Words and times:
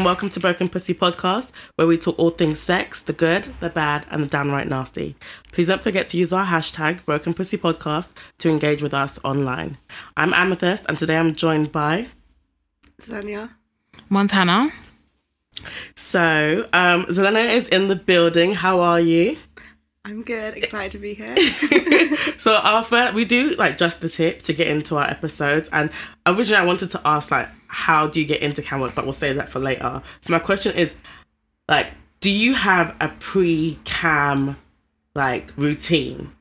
and 0.00 0.06
welcome 0.06 0.30
to 0.30 0.40
Broken 0.40 0.66
Pussy 0.66 0.94
Podcast, 0.94 1.52
where 1.74 1.86
we 1.86 1.98
talk 1.98 2.18
all 2.18 2.30
things 2.30 2.58
sex, 2.58 3.02
the 3.02 3.12
good, 3.12 3.48
the 3.60 3.68
bad, 3.68 4.06
and 4.10 4.22
the 4.22 4.26
downright 4.26 4.66
nasty. 4.66 5.14
Please 5.52 5.66
don't 5.66 5.82
forget 5.82 6.08
to 6.08 6.16
use 6.16 6.32
our 6.32 6.46
hashtag 6.46 7.04
Broken 7.04 7.34
Pussy 7.34 7.58
Podcast 7.58 8.08
to 8.38 8.48
engage 8.48 8.82
with 8.82 8.94
us 8.94 9.18
online. 9.22 9.76
I'm 10.16 10.32
Amethyst, 10.32 10.86
and 10.88 10.98
today 10.98 11.18
I'm 11.18 11.34
joined 11.34 11.70
by. 11.70 12.06
Zelenia. 12.98 13.50
Montana. 14.08 14.72
So, 15.96 16.66
um, 16.72 17.04
Zelenia 17.04 17.54
is 17.54 17.68
in 17.68 17.88
the 17.88 17.96
building. 17.96 18.54
How 18.54 18.80
are 18.80 19.00
you? 19.00 19.36
I'm 20.04 20.22
good. 20.22 20.56
Excited 20.56 20.92
to 20.92 20.98
be 20.98 21.14
here. 21.14 21.36
So 22.38 22.56
our 22.56 22.82
first, 22.82 23.14
we 23.14 23.26
do 23.26 23.54
like 23.56 23.76
just 23.76 24.00
the 24.00 24.08
tip 24.08 24.40
to 24.42 24.54
get 24.54 24.66
into 24.66 24.96
our 24.96 25.04
episodes, 25.04 25.68
and 25.72 25.90
originally 26.26 26.62
I 26.62 26.64
wanted 26.64 26.90
to 26.92 27.00
ask 27.04 27.30
like, 27.30 27.48
how 27.66 28.06
do 28.06 28.18
you 28.18 28.26
get 28.26 28.40
into 28.40 28.62
cam 28.62 28.80
work? 28.80 28.94
But 28.94 29.04
we'll 29.04 29.12
save 29.12 29.36
that 29.36 29.50
for 29.50 29.58
later. 29.58 30.02
So 30.22 30.32
my 30.32 30.38
question 30.38 30.74
is, 30.74 30.94
like, 31.68 31.92
do 32.20 32.30
you 32.30 32.54
have 32.54 32.96
a 32.98 33.08
pre-cam 33.08 34.56
like 35.14 35.52
routine? 35.56 36.32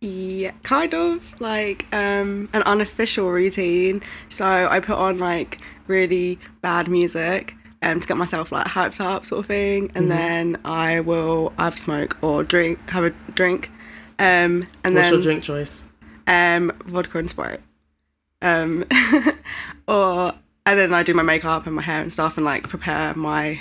yeah, 0.00 0.52
kind 0.62 0.92
of 0.94 1.34
like 1.40 1.86
um 1.92 2.48
an 2.52 2.62
unofficial 2.62 3.30
routine. 3.30 4.02
So 4.28 4.44
I 4.44 4.80
put 4.80 4.98
on 4.98 5.18
like 5.18 5.58
really 5.86 6.38
bad 6.60 6.88
music 6.88 7.54
um 7.86 8.00
to 8.00 8.06
get 8.06 8.16
myself 8.16 8.52
like 8.52 8.66
hyped 8.66 9.00
up 9.00 9.24
sort 9.24 9.40
of 9.40 9.46
thing, 9.46 9.90
and 9.94 10.10
then 10.10 10.58
I 10.64 11.00
will 11.00 11.52
either 11.58 11.76
smoke 11.76 12.16
or 12.22 12.42
drink, 12.44 12.90
have 12.90 13.04
a 13.04 13.10
drink, 13.32 13.70
um 14.18 14.64
and 14.84 14.94
What's 14.94 15.08
then 15.08 15.12
your 15.14 15.22
drink 15.22 15.42
choice? 15.44 15.84
um 16.26 16.72
vodka 16.86 17.18
and 17.18 17.30
Sprite, 17.30 17.60
um 18.42 18.84
or 19.88 20.34
and 20.66 20.78
then 20.78 20.92
I 20.92 21.02
do 21.02 21.14
my 21.14 21.22
makeup 21.22 21.66
and 21.66 21.76
my 21.76 21.82
hair 21.82 22.02
and 22.02 22.12
stuff, 22.12 22.36
and 22.36 22.44
like 22.44 22.68
prepare 22.68 23.14
my 23.14 23.60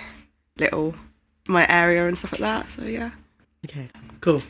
little 0.57 0.95
my 1.47 1.67
area 1.69 2.07
and 2.07 2.17
stuff 2.17 2.31
like 2.33 2.41
that. 2.41 2.71
So 2.71 2.83
yeah. 2.83 3.11
Okay, 3.65 3.89
cool. 4.21 4.41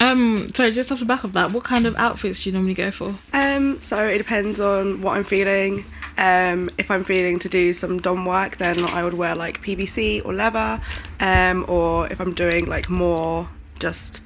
Um, 0.00 0.48
sorry, 0.54 0.72
just 0.72 0.92
off 0.92 1.00
the 1.00 1.04
back 1.04 1.24
of 1.24 1.32
that, 1.32 1.50
what 1.52 1.64
kind 1.64 1.86
of 1.86 1.96
outfits 1.96 2.42
do 2.42 2.50
you 2.50 2.54
normally 2.54 2.74
go 2.74 2.90
for? 2.90 3.18
Um, 3.32 3.78
so 3.78 4.06
it 4.06 4.18
depends 4.18 4.60
on 4.60 5.02
what 5.02 5.16
I'm 5.16 5.24
feeling. 5.24 5.84
Um, 6.16 6.70
if 6.78 6.90
I'm 6.90 7.04
feeling 7.04 7.38
to 7.40 7.48
do 7.48 7.72
some 7.72 8.00
dom 8.00 8.24
work, 8.24 8.58
then 8.58 8.84
I 8.84 9.02
would 9.02 9.14
wear 9.14 9.34
like 9.34 9.62
PVC 9.62 10.24
or 10.24 10.32
leather. 10.32 10.80
Um, 11.20 11.64
or 11.68 12.06
if 12.08 12.20
I'm 12.20 12.32
doing 12.34 12.66
like 12.66 12.88
more 12.88 13.48
just 13.78 14.20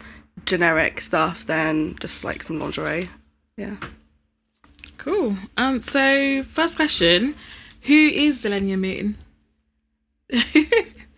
generic 0.45 1.01
stuff, 1.01 1.47
then 1.47 1.97
just 2.01 2.25
like 2.25 2.43
some 2.43 2.59
lingerie. 2.59 3.09
Yeah. 3.57 3.77
Cool. 4.99 5.37
Um, 5.57 5.81
so 5.81 6.43
first 6.45 6.77
question, 6.77 7.35
who 7.83 7.95
is 8.09 8.45
Zelenia 8.45 8.79
Moon? 8.79 9.17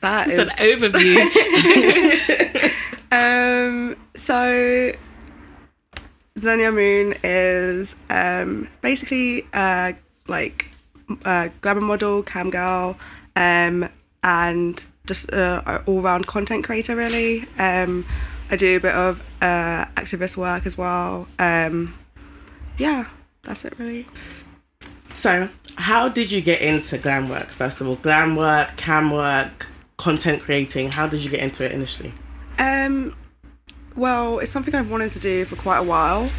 that 0.00 0.28
is 0.28 0.38
an 0.38 0.48
overview. 0.50 1.20
Um, 3.14 3.93
so 4.24 4.92
Zelenia 6.38 6.72
Moon 6.72 7.14
is 7.22 7.94
um 8.08 8.68
basically 8.80 9.46
uh 9.52 9.92
like 10.26 10.70
a 11.26 11.50
glamour 11.60 11.82
model, 11.82 12.22
cam 12.22 12.48
girl, 12.48 12.96
um, 13.36 13.86
and 14.22 14.82
just 15.06 15.30
a, 15.32 15.82
all 15.84 16.00
round 16.00 16.26
content 16.26 16.64
creator 16.64 16.96
really. 16.96 17.42
Um, 17.58 18.06
I 18.50 18.56
do 18.56 18.76
a 18.76 18.80
bit 18.80 18.94
of 18.94 19.20
uh 19.42 19.84
activist 19.96 20.36
work 20.38 20.64
as 20.64 20.78
well. 20.78 21.28
Um, 21.38 21.94
yeah, 22.78 23.06
that's 23.42 23.66
it 23.66 23.78
really. 23.78 24.06
So, 25.12 25.50
how 25.76 26.08
did 26.08 26.32
you 26.32 26.40
get 26.40 26.62
into 26.62 26.96
glam 26.96 27.28
work? 27.28 27.48
First 27.48 27.82
of 27.82 27.88
all, 27.88 27.96
glam 27.96 28.36
work, 28.36 28.76
cam 28.76 29.10
work, 29.10 29.66
content 29.98 30.40
creating. 30.40 30.92
How 30.92 31.06
did 31.06 31.22
you 31.22 31.30
get 31.30 31.40
into 31.40 31.64
it 31.64 31.72
initially? 31.72 32.12
Um, 32.58 33.14
well, 33.96 34.38
it's 34.38 34.50
something 34.50 34.74
I've 34.74 34.90
wanted 34.90 35.12
to 35.12 35.18
do 35.18 35.44
for 35.44 35.56
quite 35.56 35.78
a 35.78 35.82
while, 35.82 36.30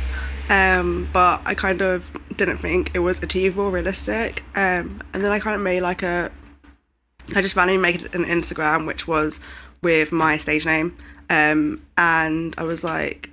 um, 0.50 1.10
but 1.14 1.42
I 1.46 1.54
kind 1.54 1.82
of 1.82 2.12
didn't 2.36 2.58
think 2.58 2.92
it 2.94 3.00
was 3.00 3.22
achievable, 3.24 3.72
realistic. 3.72 4.44
Um, 4.56 5.02
and 5.14 5.24
then 5.24 5.32
I 5.32 5.40
kind 5.40 5.56
of 5.56 5.62
made 5.62 5.82
like 5.82 6.04
a, 6.04 6.32
I 7.36 7.42
just 7.42 7.56
randomly 7.56 7.82
made 7.82 8.04
an 8.14 8.26
Instagram 8.26 8.86
which 8.86 9.08
was 9.08 9.40
with 9.82 10.12
my 10.12 10.38
stage 10.38 10.66
name, 10.66 10.98
um, 11.30 11.82
and 11.98 12.54
I 12.58 12.64
was 12.64 12.84
like, 12.84 13.30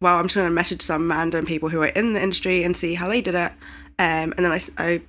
well, 0.00 0.18
I'm 0.18 0.24
just 0.24 0.36
gonna 0.36 0.50
message 0.50 0.82
some 0.82 1.10
random 1.10 1.46
people 1.46 1.68
who 1.68 1.82
are 1.82 1.86
in 1.88 2.12
the 2.12 2.22
industry 2.22 2.62
and 2.62 2.76
see 2.76 2.94
how 2.94 3.08
they 3.08 3.20
did 3.20 3.34
it. 3.34 3.52
Um, 3.98 4.34
and 4.36 4.38
then 4.38 4.60
I, 4.76 5.02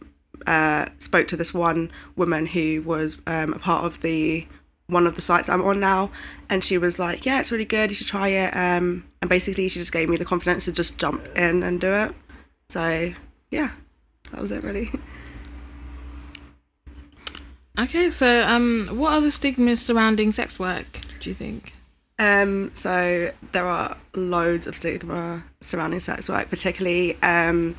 uh, 0.47 0.85
spoke 0.99 1.27
to 1.29 1.37
this 1.37 1.53
one 1.53 1.91
woman 2.15 2.45
who 2.45 2.81
was 2.83 3.17
um, 3.25 3.53
a 3.53 3.59
part 3.59 3.85
of 3.85 4.01
the 4.01 4.47
one 4.87 5.07
of 5.07 5.15
the 5.15 5.21
sites 5.21 5.49
I'm 5.49 5.61
on 5.61 5.79
now, 5.79 6.11
and 6.49 6.63
she 6.63 6.77
was 6.77 6.99
like, 6.99 7.25
"Yeah, 7.25 7.39
it's 7.39 7.51
really 7.51 7.65
good. 7.65 7.89
You 7.89 7.95
should 7.95 8.07
try 8.07 8.29
it." 8.29 8.55
Um, 8.55 9.05
and 9.21 9.29
basically, 9.29 9.67
she 9.67 9.79
just 9.79 9.91
gave 9.91 10.09
me 10.09 10.17
the 10.17 10.25
confidence 10.25 10.65
to 10.65 10.71
just 10.71 10.97
jump 10.97 11.27
in 11.37 11.63
and 11.63 11.81
do 11.81 11.91
it. 11.91 12.13
So 12.69 13.13
yeah, 13.51 13.71
that 14.31 14.41
was 14.41 14.51
it 14.51 14.63
really. 14.63 14.91
okay, 17.79 18.09
so 18.09 18.43
um, 18.43 18.87
what 18.91 19.13
are 19.13 19.21
the 19.21 19.31
stigmas 19.31 19.81
surrounding 19.81 20.31
sex 20.31 20.59
work? 20.59 20.99
Do 21.19 21.29
you 21.29 21.35
think? 21.35 21.73
Um, 22.17 22.71
so 22.73 23.31
there 23.51 23.67
are 23.67 23.97
loads 24.13 24.67
of 24.67 24.77
stigma 24.77 25.43
surrounding 25.61 25.99
sex 25.99 26.29
work, 26.29 26.49
particularly 26.49 27.21
um, 27.21 27.75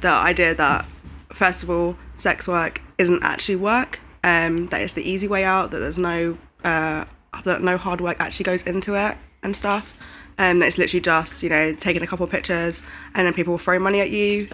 the 0.00 0.08
idea 0.08 0.54
that 0.54 0.86
first 1.32 1.62
of 1.62 1.70
all, 1.70 1.96
sex 2.16 2.48
work 2.48 2.80
isn't 2.98 3.22
actually 3.22 3.56
work. 3.56 4.00
Um, 4.24 4.66
that 4.68 4.80
it's 4.80 4.94
the 4.94 5.08
easy 5.08 5.28
way 5.28 5.44
out. 5.44 5.70
That 5.70 5.78
there's 5.78 5.98
no 5.98 6.36
uh, 6.66 7.04
that 7.44 7.62
no 7.62 7.76
hard 7.76 8.00
work 8.00 8.16
actually 8.20 8.44
goes 8.44 8.62
into 8.64 8.94
it 8.94 9.16
and 9.42 9.56
stuff. 9.56 9.94
Um, 10.38 10.58
that 10.58 10.66
it's 10.66 10.76
literally 10.76 11.00
just 11.00 11.42
you 11.42 11.48
know 11.48 11.74
taking 11.74 12.02
a 12.02 12.06
couple 12.06 12.26
pictures 12.26 12.82
and 13.14 13.26
then 13.26 13.32
people 13.32 13.52
will 13.52 13.58
throw 13.58 13.78
money 13.78 14.00
at 14.00 14.10
you. 14.10 14.48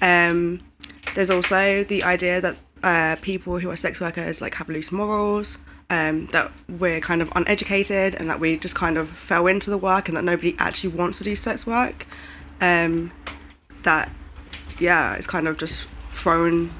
Um, 0.00 0.60
there's 1.14 1.30
also 1.30 1.84
the 1.84 2.04
idea 2.04 2.40
that 2.40 2.56
uh, 2.82 3.16
people 3.20 3.58
who 3.58 3.70
are 3.70 3.76
sex 3.76 4.00
workers 4.00 4.40
like 4.40 4.54
have 4.54 4.68
loose 4.68 4.92
morals, 4.92 5.58
um, 5.90 6.26
that 6.28 6.52
we're 6.68 7.00
kind 7.00 7.20
of 7.20 7.30
uneducated, 7.34 8.14
and 8.14 8.30
that 8.30 8.38
we 8.40 8.56
just 8.56 8.74
kind 8.74 8.96
of 8.96 9.10
fell 9.10 9.46
into 9.46 9.68
the 9.70 9.78
work, 9.78 10.08
and 10.08 10.16
that 10.16 10.24
nobody 10.24 10.54
actually 10.58 10.90
wants 10.90 11.18
to 11.18 11.24
do 11.24 11.34
sex 11.34 11.66
work. 11.66 12.06
Um, 12.60 13.12
that 13.82 14.10
yeah, 14.78 15.14
it's 15.14 15.26
kind 15.26 15.48
of 15.48 15.58
just 15.58 15.86
thrown 16.10 16.72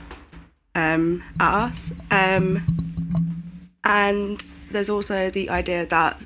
um, 0.74 1.22
at 1.40 1.54
us. 1.54 1.92
Um, 2.10 2.64
and 3.84 4.44
there's 4.70 4.90
also 4.90 5.30
the 5.30 5.50
idea 5.50 5.86
that 5.86 6.22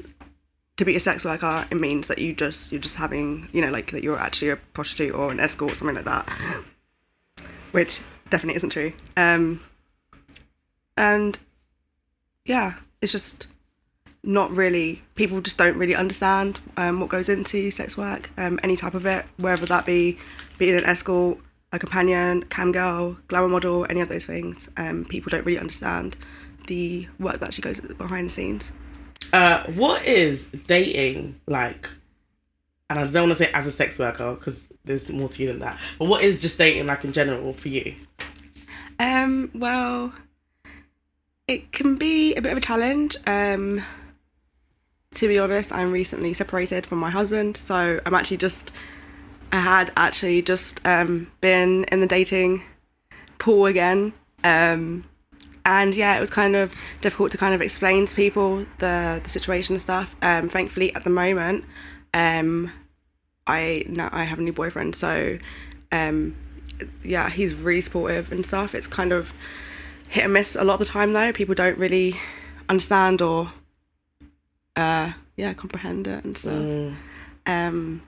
to 0.76 0.84
be 0.84 0.96
a 0.96 1.00
sex 1.00 1.24
worker, 1.24 1.66
it 1.70 1.74
means 1.74 2.06
that 2.06 2.18
you 2.18 2.34
just 2.34 2.72
you're 2.72 2.80
just 2.80 2.96
having 2.96 3.48
you 3.52 3.60
know 3.60 3.70
like 3.70 3.90
that 3.90 4.02
you're 4.02 4.18
actually 4.18 4.50
a 4.50 4.56
prostitute 4.56 5.14
or 5.14 5.30
an 5.30 5.38
escort 5.38 5.72
or 5.72 5.74
something 5.74 5.96
like 5.96 6.06
that, 6.06 6.26
which 7.72 8.00
definitely 8.30 8.56
isn't 8.56 8.70
true. 8.70 8.92
Um, 9.16 9.60
and 10.96 11.38
yeah, 12.44 12.74
it's 13.02 13.12
just 13.12 13.46
not 14.22 14.50
really 14.50 15.02
people 15.14 15.40
just 15.40 15.56
don't 15.56 15.76
really 15.76 15.94
understand 15.94 16.60
um, 16.76 17.00
what 17.00 17.08
goes 17.08 17.28
into 17.28 17.70
sex 17.70 17.96
work, 17.96 18.30
um, 18.36 18.58
any 18.62 18.76
type 18.76 18.94
of 18.94 19.06
it, 19.06 19.24
whether 19.36 19.66
that 19.66 19.86
be 19.86 20.18
being 20.58 20.76
an 20.76 20.84
escort, 20.84 21.38
a 21.72 21.78
companion, 21.78 22.42
cam 22.44 22.72
girl, 22.72 23.16
glamour 23.28 23.48
model, 23.48 23.86
any 23.88 24.00
of 24.00 24.08
those 24.08 24.26
things. 24.26 24.68
Um, 24.76 25.04
people 25.04 25.30
don't 25.30 25.44
really 25.46 25.58
understand 25.58 26.16
the 26.70 27.08
work 27.18 27.40
that 27.40 27.46
actually 27.46 27.62
goes 27.62 27.80
behind 27.80 28.28
the 28.28 28.32
scenes. 28.32 28.72
Uh, 29.32 29.64
what 29.72 30.04
is 30.06 30.44
dating 30.68 31.40
like? 31.46 31.90
And 32.88 32.98
I 32.98 33.06
don't 33.08 33.28
want 33.28 33.38
to 33.38 33.44
say 33.44 33.50
as 33.52 33.66
a 33.66 33.72
sex 33.72 33.98
worker 33.98 34.34
because 34.34 34.68
there's 34.84 35.10
more 35.10 35.28
to 35.28 35.42
you 35.42 35.48
than 35.48 35.58
that. 35.58 35.78
But 35.98 36.06
what 36.06 36.22
is 36.22 36.40
just 36.40 36.58
dating 36.58 36.86
like 36.86 37.04
in 37.04 37.12
general 37.12 37.52
for 37.52 37.68
you? 37.68 37.96
Um, 39.00 39.50
well, 39.52 40.12
it 41.48 41.72
can 41.72 41.96
be 41.96 42.36
a 42.36 42.40
bit 42.40 42.52
of 42.52 42.58
a 42.58 42.60
challenge. 42.60 43.16
Um, 43.26 43.82
to 45.14 45.26
be 45.26 45.40
honest, 45.40 45.72
I'm 45.72 45.90
recently 45.90 46.34
separated 46.34 46.86
from 46.86 46.98
my 46.98 47.10
husband, 47.10 47.56
so 47.56 48.00
I'm 48.06 48.14
actually 48.14 48.36
just, 48.36 48.70
I 49.50 49.58
had 49.58 49.90
actually 49.96 50.42
just 50.42 50.80
um, 50.86 51.32
been 51.40 51.82
in 51.84 52.00
the 52.00 52.06
dating 52.06 52.62
pool 53.40 53.66
again. 53.66 54.12
Um, 54.44 55.04
and 55.70 55.94
yeah, 55.94 56.16
it 56.16 56.20
was 56.20 56.30
kind 56.30 56.56
of 56.56 56.74
difficult 57.00 57.30
to 57.30 57.38
kind 57.38 57.54
of 57.54 57.62
explain 57.62 58.04
to 58.06 58.14
people 58.14 58.66
the 58.78 59.20
the 59.22 59.30
situation 59.30 59.74
and 59.74 59.82
stuff. 59.82 60.16
Um, 60.20 60.48
thankfully, 60.48 60.92
at 60.96 61.04
the 61.04 61.10
moment, 61.10 61.64
um, 62.12 62.72
I 63.46 63.84
now 63.86 64.08
I 64.12 64.24
have 64.24 64.40
a 64.40 64.42
new 64.42 64.52
boyfriend, 64.52 64.96
so 64.96 65.38
um, 65.92 66.34
yeah, 67.04 67.30
he's 67.30 67.54
really 67.54 67.80
supportive 67.80 68.32
and 68.32 68.44
stuff. 68.44 68.74
It's 68.74 68.88
kind 68.88 69.12
of 69.12 69.32
hit 70.08 70.24
and 70.24 70.32
miss 70.32 70.56
a 70.56 70.64
lot 70.64 70.74
of 70.74 70.80
the 70.80 70.86
time 70.86 71.12
though. 71.12 71.32
People 71.32 71.54
don't 71.54 71.78
really 71.78 72.16
understand 72.68 73.22
or 73.22 73.52
uh, 74.74 75.12
yeah 75.36 75.54
comprehend 75.54 76.08
it 76.08 76.24
and 76.24 76.36
stuff. 76.36 76.54
Mm. 76.54 76.96
Um, 77.46 78.02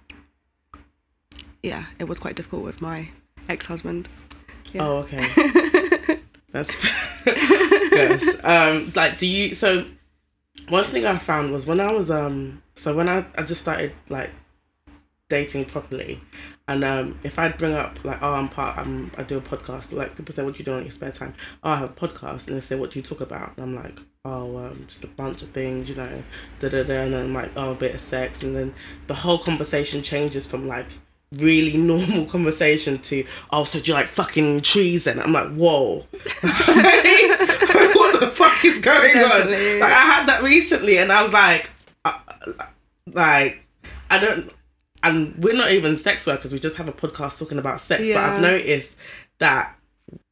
yeah, 1.63 1.87
it 2.01 2.09
was 2.09 2.19
quite 2.19 2.35
difficult 2.35 2.65
with 2.65 2.83
my 2.83 3.11
ex 3.49 3.67
husband. 3.67 4.09
Yeah. 4.73 4.85
Oh, 4.85 4.97
okay. 5.05 5.91
That's 6.53 6.77
gosh. 7.25 8.23
Um, 8.45 8.93
like, 8.95 9.19
do 9.19 9.27
you? 9.27 9.55
So, 9.55 9.87
one 10.69 10.85
thing 10.85 11.07
I 11.07 11.17
found 11.19 11.51
was 11.53 11.67
when 11.67 11.81
I 11.81 11.91
was 11.91 12.11
um, 12.11 12.63
so 12.75 12.95
when 12.95 13.09
I 13.09 13.27
I 13.37 13.43
just 13.43 13.63
started 13.63 13.93
like 14.09 14.31
dating 15.29 15.65
properly, 15.65 16.21
and 16.69 16.85
um, 16.85 17.19
if 17.23 17.39
I'd 17.39 17.57
bring 17.57 17.73
up 17.73 18.05
like, 18.05 18.23
oh, 18.23 18.35
I'm 18.35 18.51
part, 18.51 18.77
I'm 18.77 19.11
I 19.17 19.23
do 19.23 19.39
a 19.39 19.41
podcast. 19.41 19.93
Like 19.93 20.15
people 20.15 20.35
say, 20.35 20.45
what 20.45 20.55
do 20.55 20.59
you 20.59 20.65
do 20.65 20.75
on 20.75 20.83
your 20.83 20.91
spare 20.91 21.11
time? 21.11 21.35
Oh, 21.65 21.71
I 21.71 21.79
have 21.79 21.91
a 21.91 21.95
podcast, 21.95 22.49
and 22.49 22.57
they 22.57 22.61
say, 22.61 22.77
what 22.77 22.91
do 22.91 22.99
you 22.99 23.03
talk 23.03 23.23
about? 23.23 23.57
And 23.57 23.65
I'm 23.65 23.75
like, 23.75 23.99
oh, 24.27 24.59
um, 24.59 24.85
just 24.87 25.05
a 25.05 25.09
bunch 25.09 25.43
of 25.43 25.49
things, 25.49 25.89
you 25.89 25.95
know, 25.95 26.23
da 26.61 26.69
da 26.69 26.83
da. 26.83 27.01
And 27.01 27.15
then 27.15 27.25
I'm 27.27 27.35
like, 27.35 27.51
oh, 27.57 27.73
a 27.73 27.75
bit 27.75 27.95
of 27.95 28.01
sex, 28.01 28.43
and 28.43 28.55
then 28.55 28.75
the 29.07 29.15
whole 29.15 29.39
conversation 29.39 30.03
changes 30.03 30.47
from 30.47 30.69
like 30.69 30.89
really 31.37 31.77
normal 31.79 32.27
conversation 32.27 32.99
to 32.99 33.25
oh 33.51 33.65
so 33.65 33.81
do 33.81 33.87
you 33.89 33.95
like 33.95 34.07
fucking 34.07 34.61
trees 34.63 35.07
and 35.07 35.21
I'm 35.21 35.33
like 35.33 35.51
whoa 35.55 35.97
what 36.41 38.21
the 38.21 38.31
fuck 38.35 38.65
is 38.65 38.79
going 38.79 39.13
Definitely. 39.15 39.75
on 39.75 39.81
like 39.81 39.93
I 39.93 40.01
had 40.03 40.27
that 40.29 40.43
recently 40.43 40.99
and 40.99 41.11
I 41.13 41.23
was 41.23 41.33
like 41.33 41.71
uh, 42.05 42.19
like 43.13 43.65
I 44.11 44.19
don't 44.19 44.53
and 45.03 45.35
we're 45.43 45.55
not 45.57 45.71
even 45.73 45.97
sex 45.97 46.27
workers 46.27 46.53
we 46.53 46.59
just 46.59 46.77
have 46.77 46.89
a 46.89 46.93
podcast 46.93 47.39
talking 47.39 47.59
about 47.59 47.81
sex 47.81 48.03
but 48.09 48.17
I've 48.17 48.41
noticed 48.41 48.95
that 49.39 49.77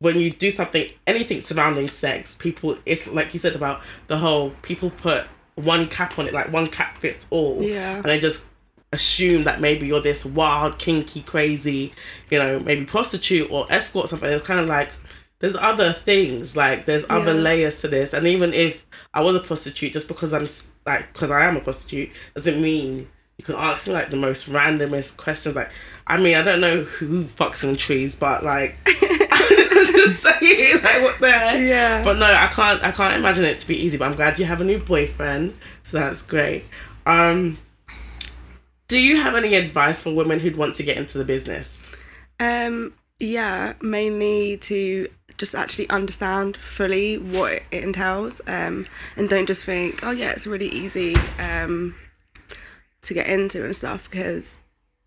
when 0.00 0.18
you 0.20 0.30
do 0.30 0.50
something 0.50 0.88
anything 1.06 1.40
surrounding 1.40 1.88
sex 1.88 2.34
people 2.36 2.76
it's 2.84 3.06
like 3.06 3.32
you 3.32 3.38
said 3.38 3.54
about 3.54 3.80
the 4.08 4.18
whole 4.18 4.50
people 4.62 4.90
put 4.90 5.24
one 5.54 5.86
cap 5.88 6.18
on 6.18 6.26
it 6.26 6.34
like 6.34 6.52
one 6.52 6.66
cap 6.66 6.98
fits 6.98 7.26
all 7.30 7.62
Yeah. 7.62 7.96
and 7.96 8.04
they 8.04 8.20
just 8.20 8.46
assume 8.92 9.44
that 9.44 9.60
maybe 9.60 9.86
you're 9.86 10.00
this 10.00 10.24
wild, 10.24 10.78
kinky, 10.78 11.22
crazy, 11.22 11.92
you 12.30 12.38
know, 12.38 12.58
maybe 12.58 12.84
prostitute 12.84 13.50
or 13.50 13.66
escort 13.70 14.06
or 14.06 14.08
something. 14.08 14.32
It's 14.32 14.46
kind 14.46 14.60
of 14.60 14.66
like 14.66 14.90
there's 15.38 15.56
other 15.56 15.92
things, 15.92 16.56
like 16.56 16.86
there's 16.86 17.04
other 17.08 17.34
layers 17.34 17.80
to 17.80 17.88
this. 17.88 18.12
And 18.12 18.26
even 18.26 18.52
if 18.52 18.86
I 19.14 19.22
was 19.22 19.36
a 19.36 19.40
prostitute, 19.40 19.92
just 19.92 20.08
because 20.08 20.32
I'm 20.32 20.46
like, 20.86 21.12
because 21.12 21.30
I 21.30 21.44
am 21.46 21.56
a 21.56 21.60
prostitute, 21.60 22.10
doesn't 22.34 22.60
mean 22.60 23.08
you 23.38 23.44
can 23.44 23.54
ask 23.54 23.86
me 23.86 23.94
like 23.94 24.10
the 24.10 24.16
most 24.16 24.50
randomest 24.50 25.16
questions. 25.16 25.56
Like, 25.56 25.70
I 26.06 26.18
mean, 26.18 26.36
I 26.36 26.42
don't 26.42 26.60
know 26.60 26.82
who 26.82 27.24
fucks 27.24 27.64
in 27.64 27.74
trees, 27.76 28.16
but 28.16 28.44
like, 28.44 28.76
saying, 30.12 30.82
like, 30.82 31.02
what 31.02 31.20
the 31.20 31.30
heck? 31.32 31.60
Yeah. 31.60 32.04
But 32.04 32.18
no, 32.18 32.26
I 32.26 32.48
can't. 32.48 32.82
I 32.82 32.90
can't 32.90 33.14
imagine 33.14 33.44
it 33.44 33.60
to 33.60 33.66
be 33.66 33.76
easy. 33.76 33.96
But 33.96 34.06
I'm 34.06 34.16
glad 34.16 34.38
you 34.38 34.44
have 34.44 34.60
a 34.60 34.64
new 34.64 34.78
boyfriend, 34.78 35.56
so 35.84 35.98
that's 35.98 36.22
great. 36.22 36.64
Um, 37.06 37.56
do 38.90 38.98
you 38.98 39.16
have 39.16 39.36
any 39.36 39.54
advice 39.54 40.02
for 40.02 40.12
women 40.12 40.40
who'd 40.40 40.56
want 40.56 40.74
to 40.74 40.82
get 40.82 40.96
into 40.96 41.16
the 41.16 41.24
business? 41.24 41.80
Um, 42.40 42.92
yeah, 43.20 43.74
mainly 43.80 44.56
to 44.58 45.08
just 45.38 45.54
actually 45.54 45.88
understand 45.90 46.56
fully 46.56 47.16
what 47.16 47.62
it 47.70 47.84
entails, 47.84 48.40
um, 48.48 48.86
and 49.16 49.28
don't 49.28 49.46
just 49.46 49.64
think, 49.64 50.00
oh 50.02 50.10
yeah, 50.10 50.32
it's 50.32 50.44
really 50.44 50.66
easy 50.68 51.14
um, 51.38 51.94
to 53.02 53.14
get 53.14 53.28
into 53.28 53.64
and 53.64 53.76
stuff. 53.76 54.10
Because 54.10 54.58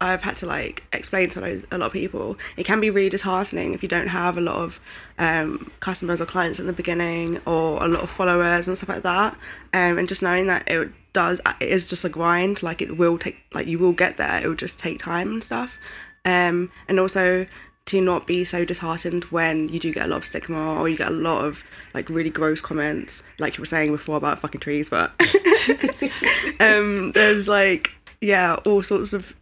I've 0.04 0.22
had 0.22 0.36
to 0.38 0.46
like 0.46 0.84
explain 0.94 1.30
to 1.32 1.40
those, 1.40 1.66
a 1.72 1.78
lot 1.78 1.88
of 1.88 1.94
people, 1.94 2.38
it 2.58 2.66
can 2.66 2.80
be 2.80 2.90
really 2.90 3.10
disheartening 3.10 3.74
if 3.74 3.82
you 3.82 3.90
don't 3.90 4.08
have 4.08 4.38
a 4.38 4.42
lot 4.42 4.58
of 4.58 4.80
um, 5.18 5.72
customers 5.80 6.22
or 6.22 6.26
clients 6.26 6.60
in 6.60 6.68
the 6.68 6.74
beginning, 6.74 7.40
or 7.46 7.84
a 7.84 7.88
lot 7.88 8.04
of 8.04 8.10
followers 8.10 8.68
and 8.68 8.78
stuff 8.78 8.90
like 8.90 9.04
that. 9.04 9.34
Um, 9.74 9.98
and 9.98 10.08
just 10.08 10.22
knowing 10.22 10.48
that 10.48 10.70
it 10.70 10.92
does, 11.14 11.42
it 11.60 11.70
is 11.70 11.88
just 11.88 12.04
a 12.04 12.10
grind. 12.10 12.62
Like 12.62 12.82
it 12.82 12.98
will 12.98 13.18
take, 13.18 13.38
like 13.54 13.68
you 13.68 13.80
will 13.80 13.94
get 13.94 14.18
there. 14.18 14.42
It 14.44 14.48
will 14.48 14.56
just 14.56 14.80
take 14.80 15.00
time 15.00 15.30
and 15.32 15.44
stuff 15.44 15.78
um, 16.26 16.72
and 16.88 17.00
also 17.00 17.46
to 17.86 18.02
not 18.02 18.26
be 18.26 18.46
so 18.46 18.64
disheartened 18.64 19.26
when 19.26 19.68
you 19.68 19.80
do 19.80 19.92
get 19.92 20.06
a 20.06 20.08
lot 20.08 20.18
of 20.18 20.26
stigma 20.26 20.80
or 20.80 20.88
you 20.88 20.96
get 20.96 21.10
a 21.10 21.12
lot 21.12 21.44
of 21.44 21.64
like 21.94 22.10
really 22.10 22.30
gross 22.30 22.62
comments 22.62 23.24
like 23.40 23.58
you 23.58 23.62
were 23.62 23.66
saying 23.66 23.92
before 23.92 24.16
about 24.16 24.40
fucking 24.40 24.62
trees 24.62 24.90
but 24.90 25.12
um, 26.62 27.12
there's 27.12 27.50
like 27.50 27.92
yeah 28.22 28.56
all 28.66 28.82
sorts 28.82 29.12
of 29.12 29.36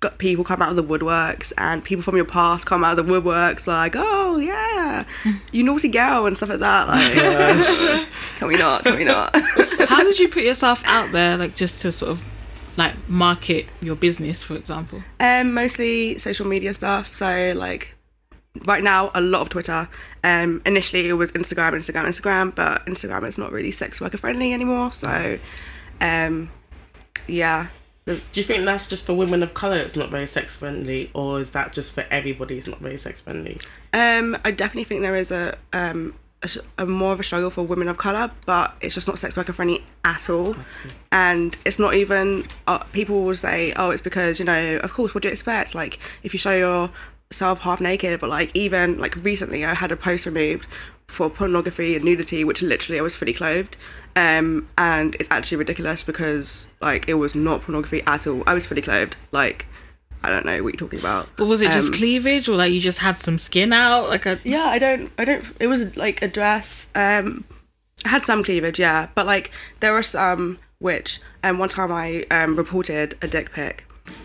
got 0.00 0.18
people 0.18 0.44
come 0.44 0.62
out 0.62 0.70
of 0.70 0.76
the 0.76 0.84
woodworks 0.84 1.52
and 1.58 1.84
people 1.84 2.02
from 2.02 2.16
your 2.16 2.24
past 2.24 2.64
come 2.64 2.84
out 2.84 2.98
of 2.98 3.06
the 3.06 3.12
woodworks 3.12 3.66
like 3.66 3.94
oh 3.96 4.38
yeah 4.38 5.04
you 5.52 5.62
naughty 5.62 5.88
girl 5.88 6.24
and 6.26 6.36
stuff 6.36 6.48
like 6.48 6.60
that 6.60 6.88
like 6.88 7.12
can 8.38 8.48
we 8.48 8.56
not 8.56 8.84
can 8.84 8.96
we 8.96 9.04
not 9.04 9.34
How 9.88 10.04
did 10.04 10.18
you 10.18 10.28
put 10.28 10.42
yourself 10.42 10.82
out 10.84 11.12
there, 11.12 11.38
like 11.38 11.56
just 11.56 11.80
to 11.80 11.90
sort 11.90 12.12
of 12.12 12.22
like 12.76 13.08
market 13.08 13.66
your 13.80 13.96
business, 13.96 14.44
for 14.44 14.54
example? 14.54 15.02
Um, 15.18 15.54
mostly 15.54 16.18
social 16.18 16.46
media 16.46 16.74
stuff. 16.74 17.14
So 17.14 17.54
like 17.56 17.94
right 18.66 18.84
now, 18.84 19.10
a 19.14 19.20
lot 19.22 19.40
of 19.40 19.48
Twitter. 19.48 19.88
Um, 20.22 20.60
initially 20.66 21.08
it 21.08 21.14
was 21.14 21.32
Instagram, 21.32 21.72
Instagram, 21.72 22.04
Instagram, 22.04 22.54
but 22.54 22.84
Instagram 22.84 23.26
is 23.26 23.38
not 23.38 23.50
really 23.50 23.70
sex 23.70 23.98
worker 23.98 24.18
friendly 24.18 24.52
anymore. 24.52 24.92
So, 24.92 25.38
um, 26.02 26.50
yeah, 27.26 27.68
there's 27.68 27.77
Do 28.16 28.40
you 28.40 28.42
think 28.42 28.64
that's 28.64 28.86
just 28.86 29.04
for 29.06 29.14
women 29.14 29.42
of 29.42 29.54
color? 29.54 29.76
It's 29.76 29.96
not 29.96 30.10
very 30.10 30.26
sex 30.26 30.56
friendly, 30.56 31.10
or 31.14 31.40
is 31.40 31.50
that 31.50 31.72
just 31.72 31.92
for 31.92 32.04
everybody? 32.10 32.56
It's 32.58 32.66
not 32.66 32.80
very 32.80 32.96
sex 32.96 33.20
friendly. 33.20 33.58
Um, 33.92 34.36
I 34.44 34.50
definitely 34.50 34.84
think 34.84 35.02
there 35.02 35.16
is 35.16 35.30
a 35.30 35.58
um 35.72 36.14
a, 36.42 36.50
a 36.78 36.86
more 36.86 37.12
of 37.12 37.20
a 37.20 37.22
struggle 37.22 37.50
for 37.50 37.62
women 37.62 37.88
of 37.88 37.98
color, 37.98 38.30
but 38.46 38.74
it's 38.80 38.94
just 38.94 39.08
not 39.08 39.18
sex 39.18 39.36
worker 39.36 39.52
friendly 39.52 39.84
at 40.04 40.30
all. 40.30 40.56
And 41.10 41.56
it's 41.64 41.78
not 41.78 41.94
even 41.94 42.46
uh, 42.66 42.78
people 42.78 43.24
will 43.24 43.34
say, 43.34 43.72
oh, 43.76 43.90
it's 43.90 44.02
because 44.02 44.38
you 44.38 44.44
know, 44.44 44.76
of 44.78 44.92
course, 44.92 45.14
what 45.14 45.22
do 45.22 45.28
you 45.28 45.32
expect? 45.32 45.74
Like 45.74 45.98
if 46.22 46.32
you 46.32 46.38
show 46.38 46.54
yourself 47.30 47.60
half 47.60 47.80
naked, 47.80 48.20
but 48.20 48.30
like 48.30 48.50
even 48.54 48.98
like 48.98 49.16
recently, 49.16 49.64
I 49.64 49.74
had 49.74 49.92
a 49.92 49.96
post 49.96 50.26
removed 50.26 50.66
for 51.08 51.28
pornography 51.30 51.96
and 51.96 52.04
nudity, 52.04 52.44
which 52.44 52.62
literally 52.62 52.98
I 52.98 53.02
was 53.02 53.16
fully 53.16 53.32
clothed. 53.32 53.76
Um, 54.18 54.68
and 54.76 55.14
it's 55.20 55.28
actually 55.30 55.58
ridiculous 55.58 56.02
because 56.02 56.66
like 56.80 57.08
it 57.08 57.14
was 57.14 57.34
not 57.34 57.62
pornography 57.62 58.02
at 58.06 58.26
all. 58.26 58.42
I 58.46 58.54
was 58.54 58.66
fully 58.66 58.82
clothed. 58.82 59.14
Like 59.30 59.66
I 60.24 60.30
don't 60.30 60.44
know 60.44 60.60
what 60.62 60.72
you're 60.72 60.78
talking 60.88 60.98
about. 60.98 61.28
But 61.36 61.46
was 61.46 61.60
it 61.60 61.70
just 61.70 61.88
Um, 61.88 61.92
cleavage, 61.94 62.48
or 62.48 62.56
like 62.56 62.72
you 62.72 62.80
just 62.80 62.98
had 62.98 63.16
some 63.16 63.38
skin 63.38 63.72
out? 63.72 64.08
Like 64.08 64.26
a 64.26 64.40
yeah, 64.42 64.64
I 64.66 64.78
don't, 64.80 65.12
I 65.18 65.24
don't. 65.24 65.44
It 65.60 65.68
was 65.68 65.96
like 65.96 66.20
a 66.22 66.28
dress. 66.28 66.88
Um, 66.96 67.44
I 68.04 68.08
had 68.08 68.24
some 68.24 68.42
cleavage, 68.42 68.78
yeah, 68.80 69.08
but 69.14 69.24
like 69.26 69.52
there 69.80 69.92
were 69.92 70.02
some 70.02 70.58
which, 70.80 71.20
um, 71.44 71.58
one 71.58 71.68
time 71.68 71.92
I 71.92 72.26
um 72.30 72.56
reported 72.56 73.14
a 73.22 73.28
dick 73.28 73.52
pic, 73.52 73.84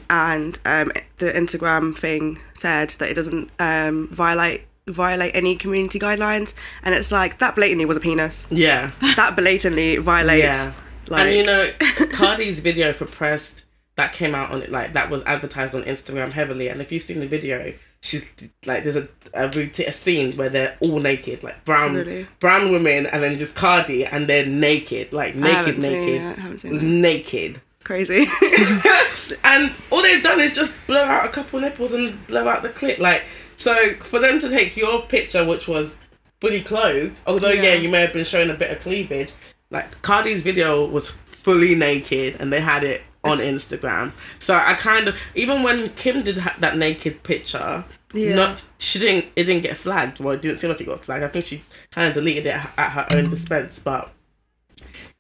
and 0.10 0.58
um 0.66 0.92
the 1.18 1.32
Instagram 1.32 1.96
thing 1.96 2.40
said 2.56 2.90
that 2.98 3.10
it 3.12 3.14
doesn't 3.14 3.52
um 3.60 4.08
violate 4.12 4.62
violate 4.88 5.36
any 5.36 5.56
community 5.56 6.00
guidelines, 6.00 6.54
and 6.84 6.94
it's 6.96 7.12
like 7.12 7.40
that 7.40 7.56
blatantly 7.56 7.86
was 7.86 7.98
a 7.98 8.00
penis. 8.00 8.48
Yeah, 8.52 8.92
That 9.16 9.36
blatantly 9.36 9.98
violates. 9.98 10.44
yeah. 10.44 10.74
Like, 11.08 11.28
and 11.28 11.36
you 11.36 11.44
know, 11.44 11.70
Cardi's 12.12 12.60
video 12.62 12.94
for 12.94 13.06
Pressed 13.06 13.66
that 13.96 14.12
came 14.12 14.34
out 14.34 14.52
on 14.52 14.64
it 14.64 14.72
like 14.72 14.94
that 14.94 15.10
was 15.12 15.22
advertised 15.26 15.76
on 15.76 15.84
Instagram 15.84 16.32
heavily. 16.32 16.68
And 16.68 16.82
if 16.82 16.92
you've 16.92 17.04
seen 17.04 17.20
the 17.20 17.28
video, 17.28 17.74
she's 18.02 18.26
like 18.66 18.84
there's 18.84 18.96
a 18.96 19.08
a, 19.36 19.50
routine, 19.50 19.88
a 19.88 19.92
scene 19.92 20.36
where 20.38 20.50
they're 20.50 20.78
all 20.80 21.00
naked, 21.00 21.44
like 21.44 21.64
brown 21.66 21.94
Really? 21.96 22.26
brown 22.40 22.72
women, 22.72 23.06
and 23.08 23.22
then 23.22 23.38
just 23.38 23.56
Cardi, 23.56 24.06
and 24.06 24.28
they're 24.28 24.46
naked, 24.46 25.12
like 25.14 25.36
naked, 25.36 25.78
naked, 25.78 26.22
it, 26.22 26.38
I 26.38 26.42
haven't 26.42 26.60
seen 26.60 26.76
it. 26.76 26.82
naked. 26.84 27.62
Crazy. 27.84 28.28
and 29.44 29.72
all 29.92 30.02
they've 30.02 30.24
done 30.24 30.40
is 30.40 30.56
just 30.56 30.76
blow 30.88 31.04
out 31.04 31.26
a 31.26 31.30
couple 31.30 31.60
nipples 31.60 31.94
and 31.94 32.26
blow 32.28 32.48
out 32.48 32.64
the 32.64 32.70
clit. 32.70 32.98
Like, 33.00 33.24
so 33.64 33.94
for 33.96 34.20
them 34.20 34.40
to 34.42 34.50
take 34.50 34.76
your 34.76 35.02
picture, 35.04 35.46
which 35.46 35.68
was 35.68 35.98
fully 36.42 36.62
clothed, 36.62 37.22
although 37.26 37.50
yeah. 37.50 37.62
Yeah. 37.64 37.74
you 37.76 37.90
may 37.90 38.02
have 38.02 38.12
been 38.12 38.26
showing 38.26 38.50
a 38.50 38.54
bit 38.54 38.72
of 38.72 38.80
cleavage, 38.82 39.32
like 39.72 40.02
Cardi's 40.02 40.44
video 40.44 40.86
was 40.86 41.10
fully 41.10 41.74
naked 41.74 42.36
and 42.40 42.52
they 42.52 42.60
had 42.60 42.84
it 42.84 43.02
on 43.24 43.38
Instagram. 43.38 44.12
So 44.40 44.54
I 44.54 44.74
kind 44.74 45.08
of 45.08 45.18
even 45.36 45.64
when 45.64 45.90
Kim 45.92 46.22
did 46.24 46.38
ha- 46.40 46.56
that 46.60 46.78
naked 46.78 47.24
picture. 47.24 47.86
Yeah. 48.14 48.36
Not 48.36 48.64
she 48.78 49.00
didn't 49.00 49.32
it 49.36 49.46
didn't 49.46 49.64
get 49.64 49.78
flagged. 49.78 50.20
Well, 50.20 50.36
it 50.36 50.42
didn't 50.42 50.60
seem 50.60 50.70
like 50.70 50.82
it 50.82 50.86
got 50.86 51.04
flagged. 51.04 51.24
I 51.24 51.30
think 51.30 51.46
she 51.46 51.64
kind 51.92 52.08
of 52.10 52.14
deleted 52.14 52.46
it 52.46 52.56
at 52.78 52.90
her 52.92 53.08
own 53.12 53.30
dispense. 53.30 53.80
But 53.80 54.12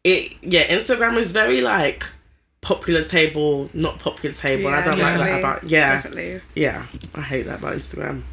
it 0.03 0.33
yeah, 0.41 0.67
Instagram 0.67 1.17
is 1.17 1.31
very 1.31 1.61
like 1.61 2.05
popular 2.61 3.03
table, 3.03 3.69
not 3.73 3.99
popular 3.99 4.35
table. 4.35 4.67
I 4.69 4.81
don't 4.83 4.99
like 4.99 5.17
that 5.17 5.17
definitely, 5.17 5.39
about 5.39 5.63
yeah, 5.69 5.89
Definitely. 5.89 6.41
yeah. 6.55 6.85
I 7.15 7.21
hate 7.21 7.43
that 7.43 7.59
about 7.59 7.77
Instagram. 7.77 8.23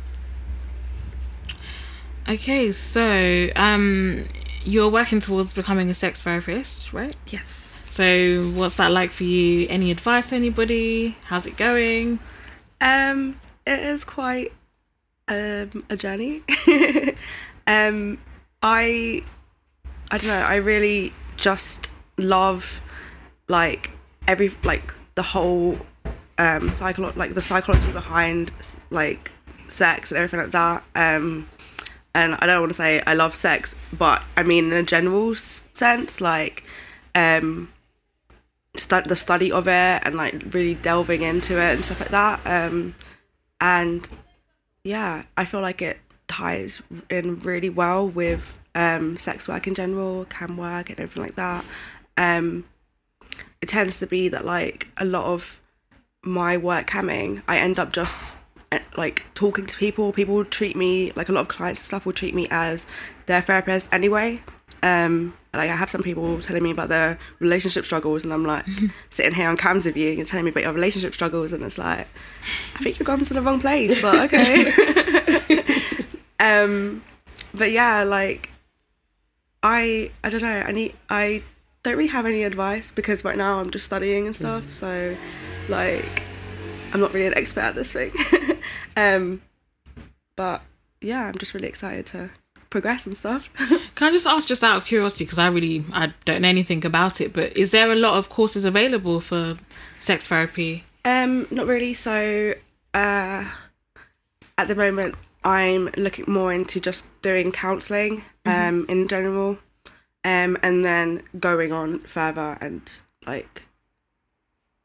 Okay, 2.29 2.73
so 2.73 3.49
um, 3.57 4.25
you're 4.65 4.89
working 4.89 5.21
towards 5.21 5.53
becoming 5.53 5.91
a 5.91 5.95
sex 5.95 6.23
therapist, 6.23 6.93
right? 6.93 7.15
Yes. 7.29 7.89
So 7.93 8.51
what's 8.55 8.77
that 8.77 8.93
like 8.93 9.11
for 9.11 9.25
you? 9.25 9.67
Any 9.69 9.91
advice, 9.91 10.33
anybody? 10.33 11.17
How's 11.25 11.47
it 11.47 11.57
going? 11.57 12.19
Um, 12.81 13.39
it 13.67 13.79
is 13.81 14.05
quite 14.05 14.53
um 15.29 15.85
a 15.91 15.97
journey. 15.97 16.43
um, 17.67 18.19
I 18.63 19.23
I 20.11 20.19
don't 20.19 20.29
know. 20.29 20.35
I 20.35 20.57
really 20.57 21.13
just 21.37 21.91
love 22.17 22.81
like 23.49 23.91
every 24.27 24.53
like 24.63 24.95
the 25.15 25.23
whole 25.23 25.75
um 26.39 26.71
psycholo- 26.71 27.17
like 27.17 27.35
the 27.35 27.43
psychology 27.43 27.93
behind 27.93 28.51
like 28.91 29.31
sex 29.69 30.11
and 30.11 30.19
everything 30.19 30.41
like 30.41 30.53
that. 30.53 30.85
Um, 30.95 31.49
and 32.15 32.37
I 32.41 32.47
don't 32.47 32.61
want 32.61 32.71
to 32.71 32.77
say 32.77 33.03
I 33.07 33.15
love 33.15 33.35
sex, 33.35 33.77
but 33.93 34.23
I 34.37 34.43
mean 34.43 34.67
in 34.67 34.73
a 34.73 34.83
general 34.83 35.35
sense, 35.35 36.21
like 36.21 36.65
um, 37.15 37.73
the 38.73 39.17
study 39.17 39.53
of 39.53 39.67
it 39.67 40.03
and 40.05 40.15
like 40.15 40.43
really 40.53 40.75
delving 40.75 41.23
into 41.23 41.55
it 41.55 41.75
and 41.75 41.85
stuff 41.85 42.01
like 42.01 42.11
that. 42.11 42.41
Um, 42.45 42.95
and 43.61 44.09
yeah, 44.85 45.25
I 45.37 45.45
feel 45.45 45.61
like 45.61 45.83
it 45.83 45.99
ties 46.29 46.83
in 47.09 47.41
really 47.41 47.71
well 47.71 48.09
with 48.09 48.57
um, 48.75 49.17
sex 49.19 49.49
work 49.49 49.67
in 49.67 49.75
general, 49.75 50.25
cam 50.27 50.57
work, 50.57 50.91
and 50.91 51.01
everything 51.01 51.23
like 51.23 51.37
that. 51.37 51.65
Um, 52.17 52.65
it 53.61 53.69
tends 53.69 53.99
to 53.99 54.07
be 54.07 54.29
that 54.29 54.45
like 54.45 54.89
a 54.97 55.05
lot 55.05 55.25
of 55.25 55.61
my 56.23 56.57
work 56.57 56.87
camming, 56.87 57.43
I 57.49 57.59
end 57.59 57.79
up 57.79 57.93
just 57.93 58.37
like 58.97 59.25
talking 59.35 59.67
to 59.67 59.77
people. 59.77 60.13
People 60.13 60.45
treat 60.45 60.77
me 60.77 61.13
like 61.17 61.29
a 61.29 61.33
lot 61.33 61.43
of 61.43 61.49
clients 61.49 61.81
and 61.81 61.87
stuff 61.87 62.07
will 62.07 62.13
treat 62.13 62.35
me 62.35 62.47
as 62.51 62.87
their 63.27 63.41
therapist 63.41 63.89
anyway. 63.93 64.43
Um, 64.83 65.35
like 65.53 65.69
I 65.69 65.75
have 65.75 65.91
some 65.91 66.03
people 66.03 66.41
telling 66.41 66.63
me 66.63 66.71
about 66.71 66.89
their 66.89 67.19
relationship 67.41 67.85
struggles, 67.85 68.23
and 68.23 68.33
I'm 68.33 68.45
like 68.45 68.65
sitting 69.11 69.35
here 69.35 69.49
on 69.49 69.57
cams 69.57 69.85
with 69.85 69.97
you 69.97 70.13
and 70.13 70.27
telling 70.27 70.45
me 70.45 70.51
about 70.51 70.63
your 70.63 70.73
relationship 70.73 71.15
struggles, 71.15 71.53
and 71.53 71.65
it's 71.65 71.79
like 71.79 72.07
I 72.77 72.83
think 72.83 72.99
you've 72.99 73.07
gone 73.07 73.25
to 73.25 73.35
the 73.35 73.43
wrong 73.43 73.61
place, 73.61 74.01
but 74.01 74.33
okay. 74.33 74.73
um, 76.41 77.03
but 77.53 77.73
yeah, 77.73 78.05
like 78.05 78.51
I 79.63 80.13
I 80.23 80.31
don't 80.31 80.43
know. 80.43 80.63
I 80.67 80.71
need 80.71 80.95
I 81.09 81.43
don't 81.83 81.97
really 81.97 82.09
have 82.11 82.27
any 82.27 82.45
advice 82.45 82.93
because 82.93 83.25
right 83.25 83.37
now 83.37 83.59
I'm 83.59 83.71
just 83.71 83.87
studying 83.87 84.27
and 84.27 84.37
stuff. 84.37 84.71
So 84.71 85.17
like 85.69 86.23
I'm 86.93 87.01
not 87.01 87.13
really 87.13 87.27
an 87.27 87.37
expert 87.37 87.61
at 87.61 87.75
this 87.75 87.93
thing. 87.93 88.13
um, 88.97 89.43
but 90.37 90.63
yeah, 91.01 91.27
I'm 91.27 91.39
just 91.39 91.55
really 91.55 91.69
excited 91.69 92.07
to 92.07 92.31
progress 92.71 93.07
and 93.07 93.17
stuff. 93.17 93.51
Can 93.95 94.09
I 94.09 94.13
just 94.13 94.27
ask, 94.27 94.49
just 94.49 94.63
out 94.63 94.77
of 94.77 94.85
curiosity, 94.85 95.25
because 95.25 95.39
I 95.39 95.49
really 95.49 95.85
I 95.93 96.13
don't 96.25 96.43
know 96.43 96.49
anything 96.49 96.85
about 96.87 97.21
it, 97.21 97.33
but 97.33 97.57
is 97.57 97.71
there 97.73 97.91
a 97.91 97.97
lot 97.97 98.17
of 98.17 98.29
courses 98.29 98.65
available 98.65 99.21
for 99.21 99.59
sex 99.99 100.27
therapy? 100.27 100.85
Um, 101.05 101.47
not 101.51 101.67
really. 101.67 101.95
So, 101.95 102.55
uh, 102.95 103.45
at 104.59 104.69
the 104.69 104.75
moment, 104.75 105.15
I'm 105.43 105.89
looking 105.97 106.27
more 106.29 106.53
into 106.53 106.81
just 106.81 107.07
doing 107.23 107.51
counselling, 107.51 108.25
um, 108.45 108.87
in 108.89 109.09
general, 109.09 109.59
um, 110.25 110.57
and 110.63 110.85
then 110.85 111.23
going 111.39 111.73
on 111.73 112.01
further 112.01 112.59
and 112.61 112.93
like 113.27 113.63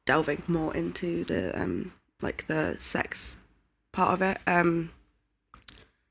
delving 0.05 0.43
more 0.47 0.75
into 0.75 1.23
the 1.25 1.59
um, 1.59 1.93
like 2.21 2.47
the 2.47 2.75
sex 2.79 3.37
part 3.91 4.13
of 4.13 4.21
it. 4.21 4.37
Um, 4.47 4.91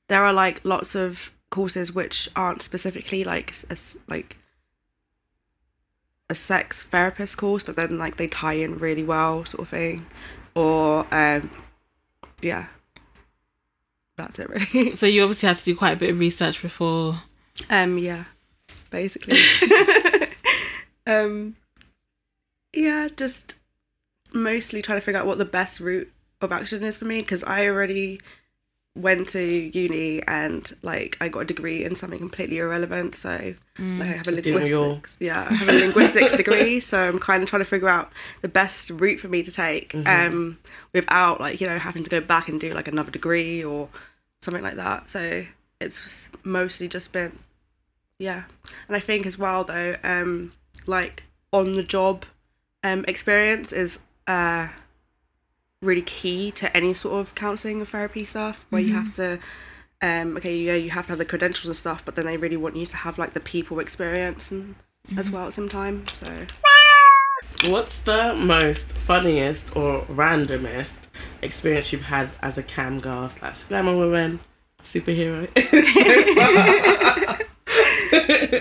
there 0.09 0.25
are 0.25 0.33
like 0.33 0.61
lots 0.65 0.95
of 0.95 1.33
courses 1.51 1.93
which 1.93 2.29
aren't 2.35 2.63
specifically 2.63 3.25
like 3.25 3.55
as 3.71 3.97
like 4.09 4.37
a 6.29 6.35
sex 6.35 6.83
therapist 6.83 7.37
course, 7.37 7.63
but 7.63 7.77
then 7.77 7.99
like 7.99 8.17
they 8.17 8.27
tie 8.27 8.55
in 8.55 8.79
really 8.79 9.05
well, 9.05 9.45
sort 9.45 9.63
of 9.63 9.69
thing. 9.69 10.07
Or 10.55 11.07
um, 11.11 11.51
yeah, 12.43 12.67
that's 14.17 14.39
it 14.39 14.49
really. 14.49 14.95
So 14.95 15.07
you 15.07 15.23
obviously 15.23 15.49
had 15.49 15.59
to 15.59 15.65
do 15.65 15.77
quite 15.77 15.93
a 15.93 16.01
bit 16.01 16.11
of 16.11 16.19
research 16.19 16.61
before. 16.63 17.17
um, 17.71 17.99
yeah, 17.99 18.25
basically. 18.91 19.39
um, 21.07 21.57
yeah, 22.73 23.09
just 23.17 23.57
mostly 24.35 24.83
trying 24.83 24.99
to 24.99 25.05
figure 25.05 25.21
out 25.21 25.27
what 25.27 25.39
the 25.39 25.45
best 25.45 25.81
route 25.81 26.11
of 26.41 26.53
action 26.53 26.83
is 26.83 26.99
for 26.99 27.05
me 27.05 27.21
because 27.21 27.45
I 27.45 27.67
already 27.69 28.21
went 28.97 29.29
to 29.31 29.41
uni 29.43 30.23
and 30.23 30.73
like 30.83 31.17
I 31.21 31.29
got 31.29 31.41
a 31.41 31.45
degree 31.45 31.85
in 31.85 31.97
something 31.97 32.19
completely 32.19 32.59
irrelevant. 32.59 33.17
So 33.17 33.55
like 33.79 34.09
I 34.09 34.13
have 34.13 34.29
a 34.29 34.41
Didn't 34.41 34.63
we 34.63 34.75
all? 34.75 34.83
linguistics, 34.83 35.17
yeah, 35.21 35.47
I 35.51 35.55
have 35.55 35.69
a 35.69 35.73
linguistics 35.73 36.37
degree. 36.37 36.81
So 36.81 37.09
I'm 37.09 37.19
kind 37.19 37.43
of 37.43 37.49
trying 37.49 37.63
to 37.63 37.67
figure 37.67 37.89
out 37.89 38.13
the 38.43 38.49
best 38.49 38.91
route 38.91 39.19
for 39.19 39.29
me 39.29 39.43
to 39.43 39.51
take, 39.51 39.95
um, 40.07 40.59
without 40.93 41.41
like 41.41 41.61
you 41.61 41.67
know 41.67 41.79
having 41.79 42.05
to 42.05 42.11
go 42.11 42.21
back 42.21 42.49
and 42.49 42.61
do 42.61 42.73
like 42.73 42.89
another 42.89 43.11
degree 43.11 43.65
or 43.65 43.89
something 44.43 44.63
like 44.63 44.75
that. 44.77 45.09
So 45.09 45.45
it's 45.81 46.29
mostly 46.45 46.89
just 46.89 47.13
been 47.13 47.39
yeah 48.19 48.45
and 48.87 48.97
i 48.97 49.01
think 49.01 49.27
as 49.27 49.37
well 49.37 49.65
though 49.65 49.97
um 50.05 50.53
like 50.87 51.25
on 51.53 51.75
the 51.75 51.83
job 51.83 52.25
um 52.85 53.05
experience 53.09 53.73
is 53.73 53.99
uh 54.27 54.69
really 55.83 56.03
key 56.03 56.51
to 56.51 56.75
any 56.77 56.95
sort 56.95 57.15
of 57.21 57.35
counseling 57.35 57.83
or 57.83 57.85
therapy 57.85 58.25
stuff 58.25 58.65
where 58.71 58.81
you 58.81 58.95
have 58.95 59.15
to 59.15 59.39
um 60.01 60.37
okay 60.37 60.57
yeah 60.57 60.75
you 60.75 60.91
have 60.91 61.05
to 61.05 61.11
have 61.11 61.19
the 61.19 61.25
credentials 61.25 61.67
and 61.67 61.77
stuff 61.77 62.05
but 62.05 62.15
then 62.15 62.25
they 62.25 62.37
really 62.37 62.57
want 62.57 62.75
you 62.75 62.87
to 62.87 62.97
have 62.97 63.19
like 63.19 63.35
the 63.35 63.41
people 63.41 63.79
experience 63.79 64.51
and 64.51 64.75
as 65.19 65.31
well 65.31 65.43
at 65.43 65.47
the 65.47 65.53
same 65.53 65.69
time 65.69 66.07
so. 66.13 66.47
What's 67.67 68.01
the 68.01 68.35
most 68.35 68.93
funniest 68.93 69.75
or 69.75 70.03
randomest 70.03 71.09
experience 71.41 71.93
you've 71.93 72.03
had 72.03 72.31
as 72.43 72.59
a 72.59 72.63
cam 72.63 73.01
girl 73.01 73.31
slash 73.31 73.65
glamour 73.65 73.97
woman 73.97 74.41
superhero? 74.83 75.49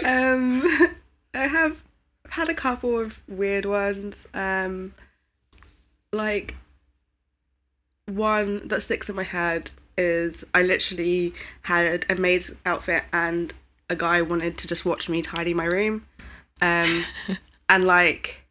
um 0.06 0.64
i 1.34 1.48
have 1.48 1.84
had 2.30 2.50
a 2.50 2.54
couple 2.54 3.00
of 3.00 3.20
weird 3.28 3.66
ones. 3.66 4.28
Um 4.34 4.94
like 6.14 6.56
one 8.06 8.68
that 8.68 8.84
sticks 8.84 9.10
in 9.10 9.16
my 9.16 9.24
head 9.24 9.72
is 9.98 10.44
i 10.54 10.62
literally 10.62 11.34
had 11.64 12.06
a 12.10 12.16
maid's 12.16 12.52
outfit 12.66 13.04
and 13.14 13.54
a 13.90 13.96
guy 13.96 14.22
wanted 14.22 14.58
to 14.58 14.68
just 14.68 14.86
watch 14.86 15.08
me 15.08 15.22
tidy 15.22 15.54
my 15.54 15.66
room 15.66 16.06
um 16.62 17.06
and 17.70 17.86
like 17.86 18.44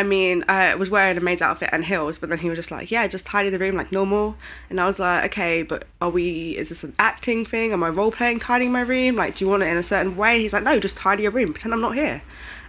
I 0.00 0.02
mean, 0.02 0.46
I 0.48 0.76
was 0.76 0.88
wearing 0.88 1.18
a 1.18 1.20
maid's 1.20 1.42
outfit 1.42 1.68
and 1.72 1.84
heels, 1.84 2.18
but 2.18 2.30
then 2.30 2.38
he 2.38 2.48
was 2.48 2.56
just 2.56 2.70
like, 2.70 2.90
"Yeah, 2.90 3.06
just 3.06 3.26
tidy 3.26 3.50
the 3.50 3.58
room 3.58 3.76
like 3.76 3.92
normal." 3.92 4.34
And 4.70 4.80
I 4.80 4.86
was 4.86 4.98
like, 4.98 5.26
"Okay, 5.26 5.62
but 5.62 5.84
are 6.00 6.08
we? 6.08 6.56
Is 6.56 6.70
this 6.70 6.82
an 6.84 6.94
acting 6.98 7.44
thing? 7.44 7.74
Am 7.74 7.82
I 7.82 7.90
role 7.90 8.10
playing 8.10 8.38
tidying 8.38 8.72
my 8.72 8.80
room? 8.80 9.16
Like, 9.16 9.36
do 9.36 9.44
you 9.44 9.50
want 9.50 9.62
it 9.62 9.66
in 9.66 9.76
a 9.76 9.82
certain 9.82 10.16
way?" 10.16 10.32
And 10.32 10.40
he's 10.40 10.54
like, 10.54 10.62
"No, 10.62 10.80
just 10.80 10.96
tidy 10.96 11.24
your 11.24 11.32
room. 11.32 11.52
Pretend 11.52 11.74
I'm 11.74 11.82
not 11.82 11.96
here." 11.96 12.22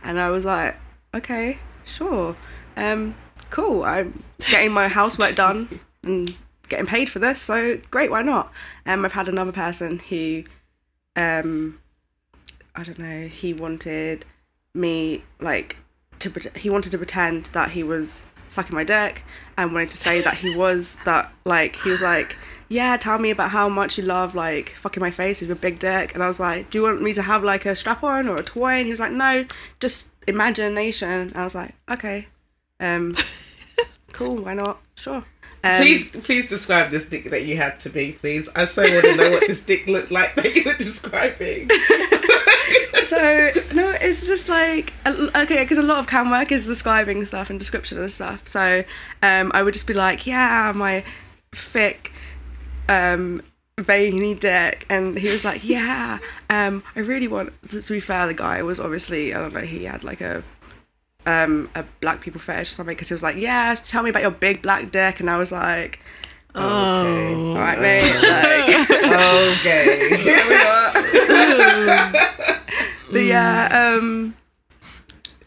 And 0.03 0.19
I 0.19 0.29
was 0.29 0.43
like, 0.43 0.75
"Okay, 1.13 1.59
sure, 1.85 2.35
um, 2.75 3.15
cool. 3.51 3.83
I'm 3.83 4.23
getting 4.49 4.71
my 4.71 4.87
housework 4.87 5.35
done 5.35 5.79
and 6.03 6.35
getting 6.69 6.87
paid 6.87 7.09
for 7.09 7.19
this, 7.19 7.39
so 7.41 7.79
great. 7.91 8.09
Why 8.09 8.21
not?" 8.21 8.51
Um, 8.85 9.05
I've 9.05 9.13
had 9.13 9.29
another 9.29 9.51
person 9.51 9.99
who, 9.99 10.43
um, 11.15 11.79
I 12.75 12.83
don't 12.83 12.99
know, 12.99 13.27
he 13.27 13.53
wanted 13.53 14.25
me 14.73 15.23
like 15.39 15.77
to 16.19 16.31
he 16.55 16.69
wanted 16.69 16.91
to 16.91 16.97
pretend 16.97 17.45
that 17.47 17.71
he 17.71 17.83
was 17.83 18.23
sucking 18.47 18.75
my 18.75 18.83
dick 18.83 19.23
and 19.57 19.73
wanted 19.73 19.89
to 19.89 19.97
say 19.97 20.21
that 20.21 20.35
he 20.35 20.55
was 20.57 20.97
that 21.05 21.31
like 21.45 21.75
he 21.77 21.89
was 21.89 22.01
like 22.01 22.35
yeah 22.69 22.95
tell 22.97 23.17
me 23.17 23.31
about 23.31 23.49
how 23.49 23.67
much 23.67 23.97
you 23.97 24.03
love 24.03 24.35
like 24.35 24.73
fucking 24.75 25.01
my 25.01 25.11
face 25.11 25.41
with 25.41 25.49
your 25.49 25.55
big 25.57 25.79
dick 25.79 26.13
and 26.13 26.23
i 26.23 26.27
was 26.27 26.39
like 26.39 26.69
do 26.69 26.77
you 26.77 26.83
want 26.83 27.01
me 27.01 27.13
to 27.13 27.21
have 27.21 27.43
like 27.43 27.65
a 27.65 27.75
strap 27.75 28.03
on 28.03 28.27
or 28.27 28.37
a 28.37 28.43
toy 28.43 28.73
and 28.73 28.85
he 28.85 28.91
was 28.91 28.99
like 28.99 29.11
no 29.11 29.45
just 29.79 30.09
imagination 30.27 31.09
and 31.09 31.35
i 31.35 31.43
was 31.43 31.55
like 31.55 31.73
okay 31.89 32.27
um 32.81 33.15
cool 34.13 34.35
why 34.43 34.53
not 34.53 34.81
sure 34.95 35.23
um, 35.63 35.79
please, 35.79 36.09
please 36.09 36.49
describe 36.49 36.89
this 36.89 37.07
dick 37.07 37.25
that 37.25 37.45
you 37.45 37.55
had 37.55 37.79
to 37.81 37.91
me, 37.91 38.13
please. 38.13 38.49
I 38.55 38.65
so 38.65 38.81
want 38.81 39.05
to 39.05 39.15
know 39.15 39.29
what 39.29 39.45
this 39.45 39.61
dick 39.61 39.85
looked 39.85 40.09
like 40.09 40.33
that 40.33 40.55
you 40.55 40.63
were 40.63 40.73
describing. 40.73 41.69
so 43.11 43.51
no 43.73 43.91
it's 43.99 44.25
just 44.25 44.47
like 44.47 44.93
okay 45.05 45.63
because 45.63 45.77
a 45.77 45.81
lot 45.81 45.99
of 45.99 46.07
cam 46.07 46.29
work 46.31 46.49
is 46.49 46.65
describing 46.65 47.23
stuff 47.25 47.49
and 47.49 47.59
description 47.59 47.97
and 47.97 48.11
stuff 48.11 48.47
so 48.47 48.83
um 49.21 49.51
i 49.53 49.61
would 49.61 49.73
just 49.73 49.85
be 49.85 49.93
like 49.93 50.25
yeah 50.25 50.71
my 50.73 51.03
thick 51.51 52.13
um 52.87 53.41
veiny 53.77 54.33
dick 54.33 54.85
and 54.89 55.17
he 55.17 55.27
was 55.27 55.43
like 55.43 55.61
yeah 55.67 56.19
um 56.49 56.81
i 56.95 56.99
really 56.99 57.27
want 57.27 57.51
to 57.69 57.81
be 57.81 57.99
fair 57.99 58.27
the 58.27 58.33
guy 58.33 58.61
was 58.61 58.79
obviously 58.79 59.33
i 59.33 59.39
don't 59.39 59.53
know 59.53 59.59
he 59.59 59.83
had 59.83 60.03
like 60.05 60.21
a 60.21 60.41
um 61.25 61.69
a 61.75 61.83
black 62.01 62.19
people 62.21 62.39
fetish 62.41 62.71
or 62.71 62.73
something 62.73 62.95
because 62.95 63.07
he 63.09 63.13
was 63.13 63.21
like 63.23 63.35
yeah 63.37 63.75
tell 63.75 64.01
me 64.03 64.09
about 64.09 64.21
your 64.23 64.31
big 64.31 64.61
black 64.61 64.91
dick 64.91 65.19
and 65.19 65.29
i 65.29 65.37
was 65.37 65.51
like 65.51 65.99
Okay. 66.53 67.33
all 67.33 67.55
right 67.55 67.79
mate 67.79 68.03
like 68.21 68.89
Okay. 69.61 70.07
But 73.11 73.23
yeah, 73.25 73.97
um, 73.99 74.35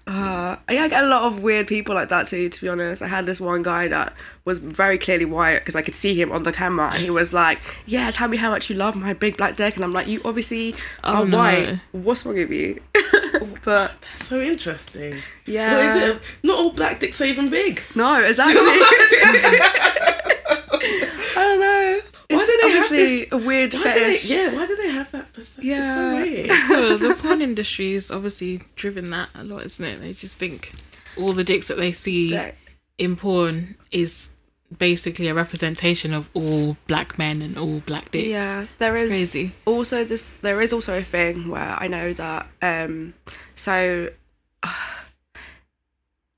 uh, 0.06 0.56
yeah, 0.70 0.82
I 0.84 0.88
get 0.88 1.04
a 1.04 1.06
lot 1.06 1.22
of 1.22 1.42
weird 1.42 1.66
people 1.66 1.94
like 1.94 2.08
that 2.10 2.26
too. 2.26 2.48
To 2.50 2.60
be 2.60 2.68
honest, 2.68 3.00
I 3.02 3.06
had 3.06 3.24
this 3.26 3.40
one 3.40 3.62
guy 3.62 3.88
that 3.88 4.12
was 4.44 4.58
very 4.58 4.98
clearly 4.98 5.24
white 5.24 5.60
because 5.60 5.74
I 5.76 5.80
could 5.82 5.94
see 5.94 6.14
him 6.20 6.30
on 6.30 6.42
the 6.42 6.52
camera, 6.52 6.88
and 6.88 6.98
he 6.98 7.08
was 7.10 7.32
like, 7.32 7.58
"Yeah, 7.86 8.10
tell 8.10 8.28
me 8.28 8.36
how 8.36 8.50
much 8.50 8.68
you 8.68 8.76
love 8.76 8.96
my 8.96 9.14
big 9.14 9.36
black 9.38 9.56
dick," 9.56 9.76
and 9.76 9.84
I'm 9.84 9.92
like, 9.92 10.06
"You 10.06 10.20
obviously 10.24 10.74
Oh, 11.02 11.22
are 11.22 11.24
no. 11.24 11.38
white. 11.38 11.78
What's 11.92 12.26
wrong 12.26 12.34
with 12.34 12.50
you?" 12.50 12.80
but 13.64 13.92
That's 14.00 14.28
so 14.28 14.40
interesting. 14.42 15.22
yeah, 15.46 15.76
What 15.76 15.86
is 15.86 16.16
it? 16.16 16.22
Not 16.42 16.58
all 16.58 16.70
black 16.72 17.00
dicks 17.00 17.20
are 17.22 17.24
even 17.24 17.48
big. 17.48 17.82
no, 17.94 18.20
exactly. 18.22 18.60
I 20.06 21.34
don't 21.34 21.60
know. 21.60 22.00
It's 22.04 22.13
Why 22.30 22.38
do 22.46 22.58
they 22.62 22.70
have 22.70 22.84
obviously 22.84 23.28
a 23.30 23.36
weird 23.36 23.70
do 23.70 23.78
they, 23.78 23.84
fetish. 23.92 24.30
yeah, 24.30 24.54
why 24.54 24.66
do 24.66 24.76
they 24.76 24.90
have 24.90 25.10
that 25.12 25.32
perception? 25.32 25.64
Yeah. 25.64 26.20
It's 26.22 26.68
so 26.68 26.78
weird. 26.78 26.96
so 27.00 27.08
the 27.08 27.14
porn 27.22 27.42
industry 27.42 27.92
is 27.94 28.10
obviously 28.10 28.62
driven 28.76 29.08
that 29.10 29.28
a 29.34 29.44
lot, 29.44 29.64
isn't 29.66 29.84
it? 29.84 30.00
They 30.00 30.12
just 30.12 30.36
think 30.36 30.72
all 31.18 31.32
the 31.32 31.44
dicks 31.44 31.68
that 31.68 31.76
they 31.76 31.92
see 31.92 32.30
That- 32.32 32.54
in 32.98 33.16
porn 33.16 33.76
is 33.90 34.28
basically 34.78 35.28
a 35.28 35.34
representation 35.34 36.12
of 36.14 36.28
all 36.34 36.76
black 36.88 37.18
men 37.18 37.42
and 37.42 37.56
all 37.58 37.80
black 37.80 38.10
dicks. 38.10 38.28
Yeah, 38.28 38.66
there 38.78 38.96
is 38.96 39.08
crazy. 39.08 39.52
also 39.66 40.04
this. 40.04 40.32
There 40.42 40.60
is 40.60 40.72
also 40.72 40.96
a 40.98 41.02
thing 41.02 41.48
where 41.50 41.76
I 41.78 41.86
know 41.88 42.12
that. 42.14 42.46
Um, 42.62 43.14
so 43.54 44.10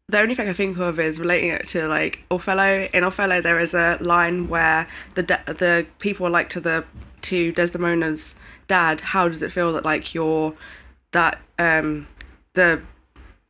the 0.08 0.20
only 0.20 0.34
thing 0.36 0.48
I 0.48 0.52
think 0.52 0.78
of 0.78 1.00
is 1.00 1.18
relating 1.18 1.50
it 1.50 1.66
to 1.68 1.88
like 1.88 2.25
Othello. 2.30 2.88
In 2.94 3.02
Othello, 3.04 3.40
there 3.40 3.58
is 3.58 3.75
a 3.75 3.98
line 4.00 4.48
where 4.48 4.86
the 5.14 5.22
de- 5.25 5.42
the 5.46 5.86
people 5.98 6.26
are 6.26 6.30
like 6.30 6.48
to 6.50 6.60
the 6.60 6.84
to 7.22 7.52
Desdemona's 7.52 8.36
dad. 8.68 9.00
How 9.00 9.28
does 9.28 9.42
it 9.42 9.50
feel 9.50 9.72
that 9.72 9.84
like 9.84 10.14
you're 10.14 10.54
that 11.12 11.40
um 11.58 12.06
the 12.54 12.80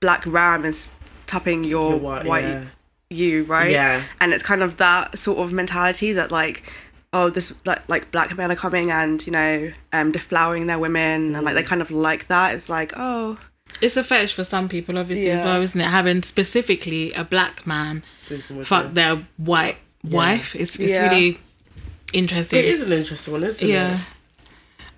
black 0.00 0.24
ram 0.26 0.64
is 0.64 0.88
tapping 1.26 1.64
your, 1.64 1.90
Your 1.90 1.98
white- 1.98 2.24
white 2.26 2.44
yeah. 2.44 2.64
you 3.10 3.42
right 3.44 3.70
Yeah. 3.70 4.02
and 4.20 4.32
it's 4.32 4.42
kind 4.42 4.62
of 4.62 4.76
that 4.78 5.18
sort 5.18 5.38
of 5.38 5.52
mentality 5.52 6.12
that 6.12 6.30
like 6.30 6.72
oh 7.12 7.30
this 7.30 7.52
like 7.64 7.88
like 7.88 8.10
black 8.12 8.36
men 8.36 8.52
are 8.52 8.56
coming 8.56 8.90
and 8.90 9.24
you 9.26 9.32
know 9.32 9.72
um 9.92 10.12
deflowering 10.12 10.66
their 10.68 10.78
women 10.78 11.34
and 11.34 11.44
like 11.44 11.54
they 11.54 11.62
kind 11.62 11.82
of 11.82 11.90
like 11.90 12.28
that 12.28 12.54
it's 12.54 12.68
like 12.68 12.92
oh 12.96 13.38
It's 13.80 13.96
a 13.96 14.04
fetish 14.04 14.32
for 14.32 14.44
some 14.44 14.68
people, 14.68 14.96
obviously, 14.98 15.30
as 15.30 15.40
Yeah. 15.44 15.52
well, 15.52 15.62
isn't 15.62 15.80
it? 15.80 15.84
Having 15.84 16.22
specifically 16.22 17.12
a 17.12 17.24
black 17.24 17.66
man 17.66 18.02
with 18.30 18.66
fuck 18.66 18.84
them. 18.84 18.94
their 18.94 19.26
white 19.36 19.78
wife. 20.02 20.54
It's, 20.56 20.76
it's 20.76 20.92
Yeah. 20.92 21.08
really 21.10 21.38
interesting. 22.12 22.58
It 22.58 22.64
is 22.64 22.82
an 22.82 22.92
interesting 22.92 23.32
one, 23.32 23.44
isn't 23.44 23.68
Yeah. 23.68 23.94
it? 23.96 24.00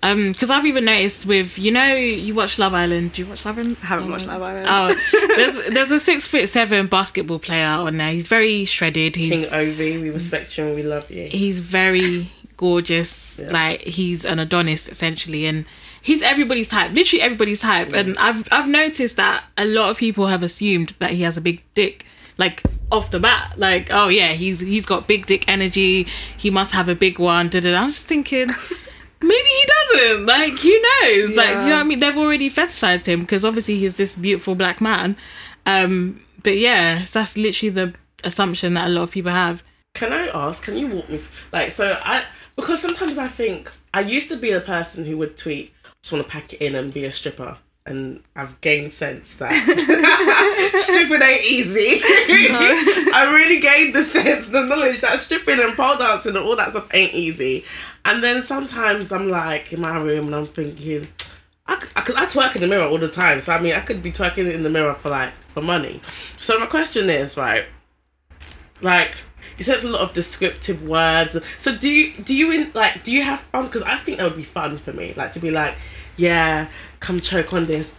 Um, 0.01 0.31
because 0.31 0.49
I've 0.49 0.65
even 0.65 0.85
noticed 0.85 1.25
with 1.25 1.57
you 1.59 1.71
know 1.71 1.93
you 1.93 2.33
watch 2.33 2.57
Love 2.57 2.73
Island. 2.73 3.11
Do 3.11 3.21
you 3.23 3.27
watch 3.27 3.43
Love 3.43 3.57
Island? 3.59 3.75
I 3.83 3.85
haven't 3.87 4.09
watched 4.09 4.27
Love 4.27 4.41
Island. 4.41 4.67
Oh, 4.69 4.95
there's 5.35 5.73
there's 5.73 5.91
a 5.91 5.99
six 5.99 6.25
foot 6.25 6.47
seven 6.47 6.87
basketball 6.87 7.39
player 7.39 7.65
on 7.67 7.97
there. 7.97 8.13
He's 8.13 8.29
very 8.29 8.63
shredded. 8.63 9.15
King 9.15 9.31
He's 9.33 9.51
Ovie, 9.51 9.97
we 9.97 10.09
respect 10.09 10.57
you 10.57 10.67
and 10.67 10.75
we 10.75 10.83
love 10.83 11.11
you. 11.11 11.27
he's 11.27 11.59
very 11.59 12.29
gorgeous. 12.55 13.39
Yeah. 13.43 13.51
Like 13.51 13.81
he's 13.81 14.23
an 14.23 14.39
Adonis 14.39 14.87
essentially, 14.87 15.45
and 15.45 15.65
he's 16.01 16.21
everybody's 16.21 16.69
type. 16.69 16.91
Literally 16.91 17.21
everybody's 17.21 17.61
type. 17.61 17.93
And 17.93 18.17
I've 18.17 18.47
I've 18.51 18.67
noticed 18.67 19.15
that 19.17 19.43
a 19.57 19.65
lot 19.65 19.89
of 19.89 19.97
people 19.97 20.27
have 20.27 20.43
assumed 20.43 20.95
that 20.99 21.11
he 21.11 21.23
has 21.23 21.37
a 21.37 21.41
big 21.41 21.63
dick. 21.75 22.05
Like 22.37 22.63
off 22.89 23.11
the 23.11 23.19
bat, 23.19 23.59
like 23.59 23.89
oh 23.91 24.07
yeah, 24.07 24.31
he's 24.33 24.61
he's 24.61 24.85
got 24.85 25.07
big 25.07 25.25
dick 25.25 25.45
energy. 25.47 26.07
He 26.37 26.49
must 26.49 26.71
have 26.71 26.87
a 26.87 26.95
big 26.95 27.19
one. 27.19 27.49
Da, 27.49 27.59
da, 27.59 27.71
da. 27.71 27.81
I'm 27.81 27.89
just 27.89 28.07
thinking. 28.07 28.49
Maybe 29.21 29.49
he 29.49 29.65
doesn't. 29.67 30.25
Like, 30.27 30.53
who 30.53 30.69
knows? 30.69 31.35
Like, 31.35 31.49
you 31.49 31.55
know 31.55 31.69
what 31.71 31.73
I 31.73 31.83
mean? 31.83 31.99
They've 31.99 32.17
already 32.17 32.49
fetishized 32.49 33.05
him 33.05 33.19
because 33.19 33.43
obviously 33.43 33.77
he's 33.77 33.95
this 33.95 34.15
beautiful 34.15 34.55
black 34.55 34.79
man. 34.79 35.17
Um, 35.65 36.21
but 36.41 36.57
yeah, 36.57 37.05
that's 37.11 37.35
literally 37.35 37.69
the 37.69 37.93
assumption 38.23 38.75
that 38.75 38.87
a 38.87 38.89
lot 38.89 39.03
of 39.03 39.11
people 39.11 39.31
have. 39.31 39.61
Can 39.93 40.13
I 40.13 40.27
ask? 40.27 40.63
Can 40.63 40.77
you 40.77 40.87
walk 40.87 41.09
me? 41.09 41.19
Like, 41.51 41.71
so 41.71 41.99
I 42.03 42.25
because 42.55 42.81
sometimes 42.81 43.17
I 43.17 43.27
think 43.27 43.71
I 43.93 44.01
used 44.01 44.29
to 44.29 44.37
be 44.37 44.51
the 44.51 44.61
person 44.61 45.05
who 45.05 45.17
would 45.17 45.37
tweet, 45.37 45.73
"Just 46.01 46.13
want 46.13 46.25
to 46.25 46.31
pack 46.31 46.53
it 46.53 46.61
in 46.61 46.75
and 46.75 46.93
be 46.93 47.05
a 47.05 47.11
stripper," 47.11 47.57
and 47.85 48.21
I've 48.35 48.59
gained 48.61 48.93
sense 48.93 49.35
that 49.37 49.51
stripping 50.79 51.21
ain't 51.21 51.45
easy. 51.45 52.01
I 53.13 53.31
really 53.35 53.59
gained 53.59 53.95
the 53.95 54.03
sense, 54.03 54.47
the 54.47 54.63
knowledge 54.63 55.01
that 55.01 55.19
stripping 55.19 55.59
and 55.59 55.75
pole 55.75 55.97
dancing 55.97 56.35
and 56.35 56.45
all 56.45 56.55
that 56.55 56.71
stuff 56.71 56.87
ain't 56.93 57.13
easy. 57.13 57.65
And 58.05 58.23
then 58.23 58.41
sometimes 58.43 59.11
I'm 59.11 59.27
like 59.27 59.73
in 59.73 59.81
my 59.81 59.97
room 59.97 60.27
and 60.27 60.35
I'm 60.35 60.45
thinking. 60.45 61.07
I, 61.67 61.75
cause 61.75 62.15
I 62.15 62.25
twerk 62.25 62.55
in 62.55 62.61
the 62.61 62.67
mirror 62.67 62.87
all 62.87 62.97
the 62.97 63.07
time, 63.07 63.39
so 63.41 63.53
I 63.53 63.61
mean, 63.61 63.75
I 63.75 63.81
could 63.81 64.01
be 64.01 64.11
twerking 64.11 64.51
in 64.51 64.63
the 64.63 64.71
mirror 64.71 64.95
for 64.95 65.09
like 65.09 65.33
for 65.53 65.61
money. 65.61 66.01
So 66.39 66.57
my 66.57 66.65
question 66.65 67.11
is, 67.11 67.37
right? 67.37 67.65
Like, 68.81 69.17
it's 69.67 69.83
a 69.83 69.89
lot 69.89 70.01
of 70.01 70.13
descriptive 70.13 70.83
words. 70.83 71.37
So 71.57 71.75
do 71.75 71.89
you 71.89 72.13
do 72.23 72.35
you 72.35 72.51
in 72.51 72.71
like 72.73 73.03
do 73.03 73.11
you 73.11 73.23
have 73.23 73.39
fun? 73.41 73.65
Because 73.65 73.83
I 73.83 73.97
think 73.97 74.17
that 74.17 74.23
would 74.23 74.37
be 74.37 74.43
fun 74.43 74.77
for 74.77 74.93
me, 74.93 75.13
like 75.15 75.33
to 75.33 75.39
be 75.39 75.51
like, 75.51 75.75
yeah, 76.17 76.69
come 76.99 77.19
choke 77.19 77.53
on 77.53 77.65
this 77.65 77.93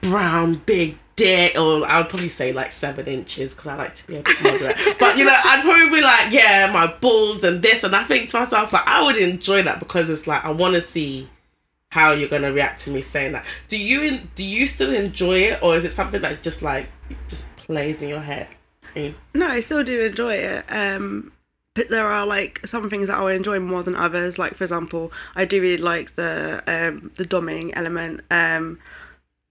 brown 0.00 0.54
big 0.66 0.98
dick, 1.16 1.58
or 1.58 1.86
I 1.86 1.98
would 1.98 2.08
probably 2.08 2.28
say 2.28 2.52
like 2.52 2.72
seven 2.72 3.06
inches 3.06 3.52
because 3.52 3.66
I 3.66 3.74
like 3.76 3.94
to 3.96 4.06
be 4.06 4.16
a 4.16 4.22
bit 4.22 4.42
moderate. 4.42 4.76
but 4.98 5.16
you 5.16 5.24
know, 5.24 5.36
I'd 5.36 5.62
probably 5.62 5.96
be 5.96 6.02
like, 6.02 6.32
yeah, 6.32 6.70
my 6.72 6.86
balls 6.86 7.42
and 7.42 7.62
this, 7.62 7.82
and 7.84 7.94
I 7.96 8.04
think 8.04 8.28
to 8.30 8.40
myself 8.40 8.72
like 8.72 8.86
I 8.86 9.02
would 9.02 9.16
enjoy 9.16 9.62
that 9.62 9.80
because 9.80 10.08
it's 10.08 10.26
like 10.26 10.44
I 10.44 10.50
want 10.50 10.74
to 10.74 10.80
see 10.80 11.28
how 11.90 12.12
you're 12.12 12.28
gonna 12.28 12.52
react 12.52 12.80
to 12.80 12.90
me 12.90 13.02
saying 13.02 13.32
that. 13.32 13.44
Do 13.68 13.78
you 13.78 14.20
do 14.34 14.44
you 14.44 14.66
still 14.66 14.92
enjoy 14.92 15.38
it, 15.40 15.62
or 15.62 15.76
is 15.76 15.84
it 15.84 15.92
something 15.92 16.20
that 16.20 16.42
just 16.42 16.62
like 16.62 16.88
just 17.28 17.54
plays 17.56 18.02
in 18.02 18.08
your 18.08 18.20
head? 18.20 18.48
No 19.34 19.48
i 19.48 19.60
still 19.60 19.84
do 19.84 20.02
enjoy 20.02 20.34
it 20.34 20.64
um 20.70 21.32
but 21.76 21.90
there 21.90 22.06
are 22.06 22.26
like 22.26 22.66
some 22.66 22.88
things 22.88 23.06
that 23.08 23.18
I 23.18 23.32
enjoy 23.34 23.60
more 23.60 23.82
than 23.82 23.94
others. 23.94 24.38
Like 24.38 24.54
for 24.54 24.64
example, 24.64 25.12
I 25.36 25.44
do 25.44 25.60
really 25.60 25.82
like 25.82 26.16
the 26.16 26.62
um 26.66 27.12
the 27.16 27.24
doming 27.24 27.70
element. 27.74 28.22
Um 28.30 28.80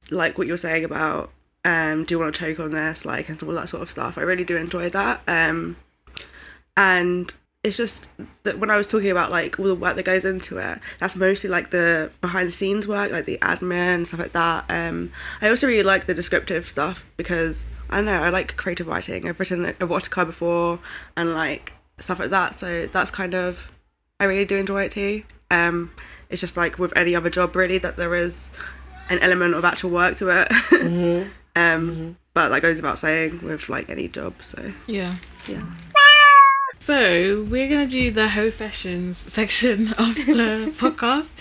like 0.09 0.37
what 0.37 0.47
you're 0.47 0.57
saying 0.57 0.83
about 0.83 1.31
um 1.63 2.03
do 2.03 2.15
you 2.15 2.19
want 2.19 2.33
to 2.33 2.41
choke 2.41 2.59
on 2.59 2.71
this 2.71 3.05
like 3.05 3.29
and 3.29 3.41
all 3.43 3.53
that 3.53 3.69
sort 3.69 3.83
of 3.83 3.91
stuff. 3.91 4.17
I 4.17 4.21
really 4.21 4.43
do 4.43 4.57
enjoy 4.57 4.89
that. 4.89 5.21
Um 5.27 5.77
and 6.75 7.31
it's 7.63 7.77
just 7.77 8.09
that 8.41 8.57
when 8.57 8.71
I 8.71 8.75
was 8.75 8.87
talking 8.87 9.11
about 9.11 9.29
like 9.29 9.59
all 9.59 9.65
the 9.67 9.75
work 9.75 9.95
that 9.95 10.05
goes 10.05 10.25
into 10.25 10.57
it, 10.57 10.79
that's 10.99 11.15
mostly 11.15 11.49
like 11.49 11.69
the 11.69 12.11
behind 12.21 12.47
the 12.47 12.53
scenes 12.53 12.87
work, 12.87 13.11
like 13.11 13.25
the 13.25 13.37
admin 13.39 14.05
stuff 14.05 14.19
like 14.19 14.33
that. 14.33 14.65
Um, 14.69 15.11
I 15.41 15.49
also 15.49 15.65
really 15.65 15.81
like 15.81 16.05
the 16.05 16.13
descriptive 16.13 16.67
stuff 16.67 17.07
because 17.17 17.65
I 17.95 17.99
don't 17.99 18.07
know, 18.07 18.23
I 18.23 18.29
like 18.29 18.57
creative 18.57 18.87
writing. 18.87 19.25
I've 19.25 19.39
written 19.39 19.63
erotica 19.63 20.25
before 20.25 20.79
and 21.15 21.33
like 21.33 21.71
stuff 21.97 22.19
like 22.19 22.29
that, 22.31 22.59
so 22.59 22.87
that's 22.87 23.09
kind 23.09 23.33
of 23.33 23.71
I 24.19 24.25
really 24.25 24.43
do 24.43 24.57
enjoy 24.57 24.83
it 24.83 24.91
too. 24.91 25.23
Um, 25.49 25.93
it's 26.29 26.41
just 26.41 26.57
like 26.57 26.77
with 26.77 26.91
any 26.97 27.15
other 27.15 27.29
job 27.29 27.55
really 27.55 27.77
that 27.77 27.95
there 27.95 28.13
is 28.13 28.51
an 29.09 29.19
element 29.19 29.53
of 29.53 29.63
actual 29.63 29.91
work 29.91 30.17
to 30.17 30.27
it. 30.29 31.27
um, 31.55 32.17
but 32.33 32.49
that 32.49 32.61
goes 32.61 32.75
without 32.77 32.99
saying 32.99 33.41
with 33.41 33.69
like 33.69 33.89
any 33.89 34.09
job. 34.09 34.33
So 34.43 34.73
Yeah. 34.87 35.15
yeah. 35.47 35.63
So 36.79 37.47
we're 37.49 37.69
gonna 37.69 37.87
do 37.87 38.11
the 38.11 38.27
Ho 38.27 38.51
Fashions 38.51 39.17
section 39.31 39.93
of 39.93 40.15
the 40.15 40.73
podcast. 40.77 41.31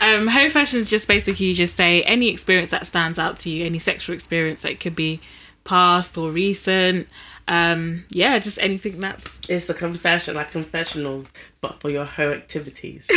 Um, 0.00 0.28
Ho 0.28 0.48
Fashions 0.48 0.88
just 0.88 1.06
basically 1.06 1.46
you 1.46 1.54
just 1.54 1.76
say 1.76 2.02
any 2.04 2.28
experience 2.30 2.70
that 2.70 2.86
stands 2.86 3.18
out 3.18 3.36
to 3.40 3.50
you, 3.50 3.66
any 3.66 3.78
sexual 3.78 4.16
experience 4.16 4.62
that 4.62 4.80
could 4.80 4.96
be 4.96 5.20
past 5.68 6.16
or 6.18 6.30
recent. 6.30 7.06
Um, 7.46 8.04
yeah, 8.10 8.38
just 8.38 8.58
anything 8.60 9.00
that's 9.00 9.38
It's 9.48 9.66
the 9.66 9.74
confession, 9.74 10.34
like 10.34 10.50
confessionals, 10.50 11.26
but 11.60 11.80
for 11.80 11.88
your 11.90 12.04
hoe 12.04 12.32
activities. 12.32 13.06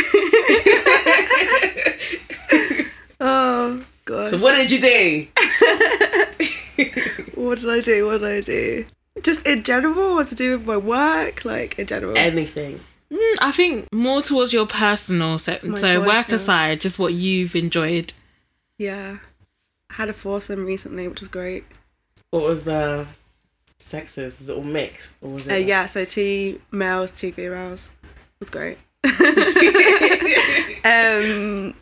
Oh 3.24 3.84
God. 4.04 4.30
so 4.32 4.38
what 4.38 4.56
did 4.56 4.70
you 4.70 4.80
do? 4.80 5.26
What 7.34 7.58
did 7.60 7.70
I 7.70 7.80
do? 7.80 8.06
What 8.06 8.20
did 8.20 8.30
I 8.30 8.40
do? 8.40 8.84
Just 9.22 9.46
in 9.46 9.62
general, 9.62 10.14
what 10.14 10.28
to 10.28 10.34
do 10.34 10.58
with 10.58 10.66
my 10.66 10.76
work, 10.76 11.44
like 11.44 11.78
in 11.78 11.86
general. 11.86 12.16
Anything. 12.16 12.80
Mm, 13.12 13.36
I 13.40 13.52
think 13.52 13.92
more 13.92 14.22
towards 14.22 14.52
your 14.52 14.66
personal 14.66 15.38
se- 15.38 15.60
My 15.62 15.76
so 15.78 16.00
work 16.00 16.26
personal. 16.26 16.40
aside, 16.40 16.80
just 16.80 16.98
what 16.98 17.12
you've 17.14 17.54
enjoyed. 17.54 18.12
yeah, 18.78 19.18
I 19.90 19.94
had 19.94 20.08
a 20.08 20.12
foursome 20.14 20.64
recently, 20.64 21.06
which 21.08 21.20
was 21.20 21.28
great. 21.28 21.64
What 22.32 22.42
was 22.44 22.64
the 22.64 23.06
sexes? 23.78 24.40
Is 24.40 24.48
it 24.48 24.56
all 24.56 24.62
mixed? 24.64 25.14
Or 25.20 25.30
was 25.30 25.46
it 25.46 25.50
Uh, 25.52 25.56
like- 25.56 25.66
yeah, 25.66 25.86
so 25.86 26.04
two 26.04 26.60
males, 26.72 27.12
two 27.12 27.30
females. 27.30 27.90
It 28.02 28.40
was 28.40 28.50
great. 28.50 28.78
um, 30.84 31.74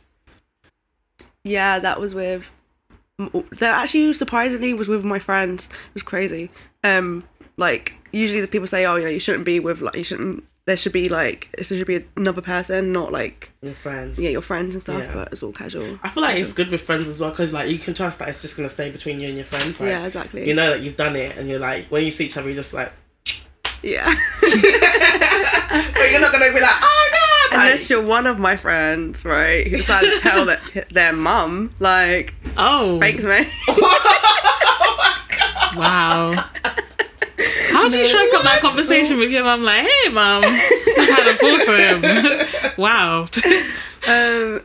yeah, 1.44 1.78
that 1.78 2.00
was 2.00 2.14
with. 2.14 2.50
That 3.18 3.82
actually 3.82 4.12
surprisingly 4.14 4.74
was 4.74 4.88
with 4.88 5.04
my 5.04 5.18
friends. 5.18 5.66
It 5.68 5.94
was 5.94 6.02
crazy. 6.02 6.50
Um, 6.82 7.24
like 7.56 7.94
usually 8.12 8.40
the 8.40 8.48
people 8.48 8.66
say, 8.66 8.86
oh, 8.86 8.96
you 8.96 9.04
know, 9.04 9.10
you 9.10 9.20
shouldn't 9.20 9.44
be 9.44 9.60
with 9.60 9.80
like 9.80 9.94
you 9.94 10.04
shouldn't. 10.04 10.42
There 10.70 10.76
should 10.76 10.92
be 10.92 11.08
like 11.08 11.48
there 11.56 11.64
should 11.64 11.84
be 11.84 12.04
another 12.16 12.40
person, 12.42 12.92
not 12.92 13.10
like 13.10 13.50
Your 13.60 13.74
friends. 13.74 14.16
yeah, 14.20 14.30
your 14.30 14.40
friends 14.40 14.76
and 14.76 14.80
stuff. 14.80 15.02
Yeah. 15.02 15.12
But 15.12 15.32
it's 15.32 15.42
all 15.42 15.50
casual. 15.50 15.98
I 16.04 16.08
feel 16.10 16.22
like 16.22 16.38
it's 16.38 16.52
good 16.52 16.68
with 16.70 16.80
friends 16.80 17.08
as 17.08 17.18
well 17.20 17.30
because 17.30 17.52
like 17.52 17.68
you 17.68 17.76
can 17.76 17.92
trust 17.92 18.20
that 18.20 18.28
it's 18.28 18.40
just 18.40 18.56
gonna 18.56 18.70
stay 18.70 18.88
between 18.88 19.18
you 19.18 19.26
and 19.26 19.36
your 19.36 19.46
friends. 19.46 19.80
Like, 19.80 19.88
yeah, 19.88 20.06
exactly. 20.06 20.46
You 20.46 20.54
know 20.54 20.70
that 20.70 20.80
you've 20.82 20.96
done 20.96 21.16
it, 21.16 21.36
and 21.36 21.48
you're 21.48 21.58
like 21.58 21.86
when 21.86 22.04
you 22.04 22.12
see 22.12 22.26
each 22.26 22.36
other, 22.36 22.46
you're 22.46 22.54
just 22.54 22.72
like, 22.72 22.92
yeah. 23.82 24.04
but 24.40 26.10
you're 26.12 26.20
not 26.20 26.30
gonna 26.30 26.52
be 26.52 26.60
like, 26.60 26.70
oh 26.70 27.08
god. 27.10 27.58
Like, 27.58 27.64
Unless 27.66 27.90
you're 27.90 28.06
one 28.06 28.26
of 28.28 28.38
my 28.38 28.56
friends, 28.56 29.24
right, 29.24 29.66
who 29.66 29.74
decided 29.78 30.12
to 30.12 30.18
tell 30.20 30.44
that 30.44 30.60
their 30.90 31.12
mum, 31.12 31.74
like, 31.80 32.32
Oh, 32.56 33.00
thanks, 33.00 33.24
mate. 33.24 33.48
Oh 35.72 35.78
wow! 35.78 36.44
How 37.80 37.86
How 37.86 37.92
do 37.92 37.96
you 37.96 38.04
strike 38.04 38.34
up 38.34 38.42
that 38.42 38.60
conversation 38.60 39.18
with 39.18 39.30
your 39.30 39.42
mum? 39.42 39.62
Like, 39.62 39.86
hey, 39.88 40.10
mum, 40.10 40.42
just 40.42 41.10
had 41.10 41.26
a 41.26 41.34
foursome. 41.38 42.74
wow. 42.76 43.26
Um, 44.06 44.60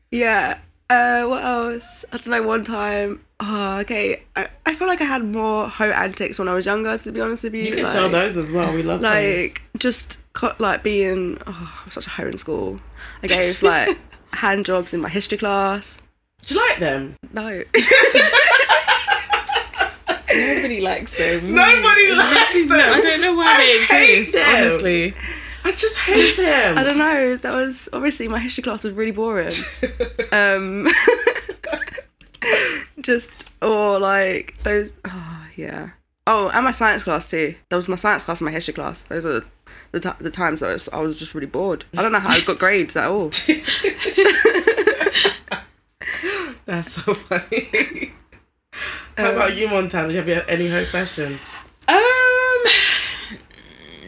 yeah. 0.10 0.58
Uh, 0.88 1.26
what 1.26 1.44
else? 1.44 2.06
I 2.10 2.16
don't 2.16 2.28
know. 2.28 2.42
One 2.42 2.64
time. 2.64 3.20
Oh, 3.40 3.76
okay. 3.80 4.22
I, 4.34 4.48
I 4.64 4.74
feel 4.74 4.88
like 4.88 5.02
I 5.02 5.04
had 5.04 5.24
more 5.24 5.68
hoe 5.68 5.90
antics 5.90 6.38
when 6.38 6.48
I 6.48 6.54
was 6.54 6.64
younger. 6.64 6.96
To 6.96 7.12
be 7.12 7.20
honest 7.20 7.44
with 7.44 7.52
you, 7.54 7.64
You 7.64 7.74
can 7.74 7.84
like, 7.84 7.92
tell 7.92 8.08
those 8.08 8.38
as 8.38 8.50
well. 8.50 8.72
We 8.72 8.82
love 8.82 9.02
those. 9.02 9.10
like 9.10 9.60
just 9.76 10.16
cut 10.32 10.58
like 10.58 10.82
being. 10.82 11.36
Oh, 11.46 11.74
I 11.82 11.84
was 11.84 11.92
such 11.92 12.06
a 12.06 12.10
hoe 12.10 12.28
in 12.28 12.38
school. 12.38 12.80
I 13.22 13.26
gave 13.26 13.62
like 13.62 13.98
hand 14.32 14.64
jobs 14.64 14.94
in 14.94 15.02
my 15.02 15.10
history 15.10 15.36
class. 15.36 16.00
Do 16.46 16.54
you 16.54 16.66
like 16.66 16.78
them? 16.78 17.14
No. 17.34 17.62
Nobody 20.36 20.80
likes 20.80 21.16
them. 21.16 21.54
Nobody 21.54 22.12
likes 22.12 22.52
them. 22.68 22.72
I 22.72 23.00
don't 23.02 23.20
know 23.20 23.34
why 23.34 23.46
I 23.46 23.86
hate 23.88 24.18
exist, 24.20 24.32
them. 24.34 24.44
honestly. 24.72 25.14
I 25.64 25.72
just 25.72 25.96
hate 25.98 26.36
them. 26.44 26.78
I 26.78 26.82
don't 26.84 26.98
know. 26.98 27.36
That 27.36 27.52
was 27.54 27.88
obviously 27.92 28.28
my 28.28 28.38
history 28.38 28.62
class 28.62 28.84
was 28.84 28.92
really 28.92 29.10
boring. 29.12 29.52
um, 30.32 30.86
just 33.00 33.30
or 33.62 33.98
like 33.98 34.56
those. 34.62 34.92
Oh 35.04 35.46
yeah. 35.56 35.90
Oh, 36.28 36.48
and 36.52 36.64
my 36.64 36.70
science 36.72 37.04
class 37.04 37.28
too. 37.30 37.54
That 37.68 37.76
was 37.76 37.88
my 37.88 37.96
science 37.96 38.24
class 38.24 38.40
and 38.40 38.46
my 38.46 38.52
history 38.52 38.74
class. 38.74 39.04
Those 39.04 39.24
are 39.24 39.44
the 39.92 40.00
t- 40.00 40.10
the 40.20 40.30
times 40.30 40.60
that 40.60 40.70
I 40.70 40.72
was, 40.72 40.88
I 40.92 41.00
was 41.00 41.16
just 41.18 41.34
really 41.34 41.46
bored. 41.46 41.84
I 41.96 42.02
don't 42.02 42.12
know 42.12 42.18
how 42.20 42.30
I 42.30 42.40
got 42.40 42.58
grades 42.58 42.96
at 42.96 43.08
all. 43.10 43.30
That's 46.66 46.92
so 46.92 47.14
funny. 47.14 48.12
How 49.16 49.32
about 49.32 49.56
you, 49.56 49.68
Montana? 49.68 50.08
Do 50.08 50.14
you 50.14 50.22
have 50.22 50.48
any 50.48 50.68
hope 50.68 50.88
questions? 50.90 51.40
Um, 51.88 52.64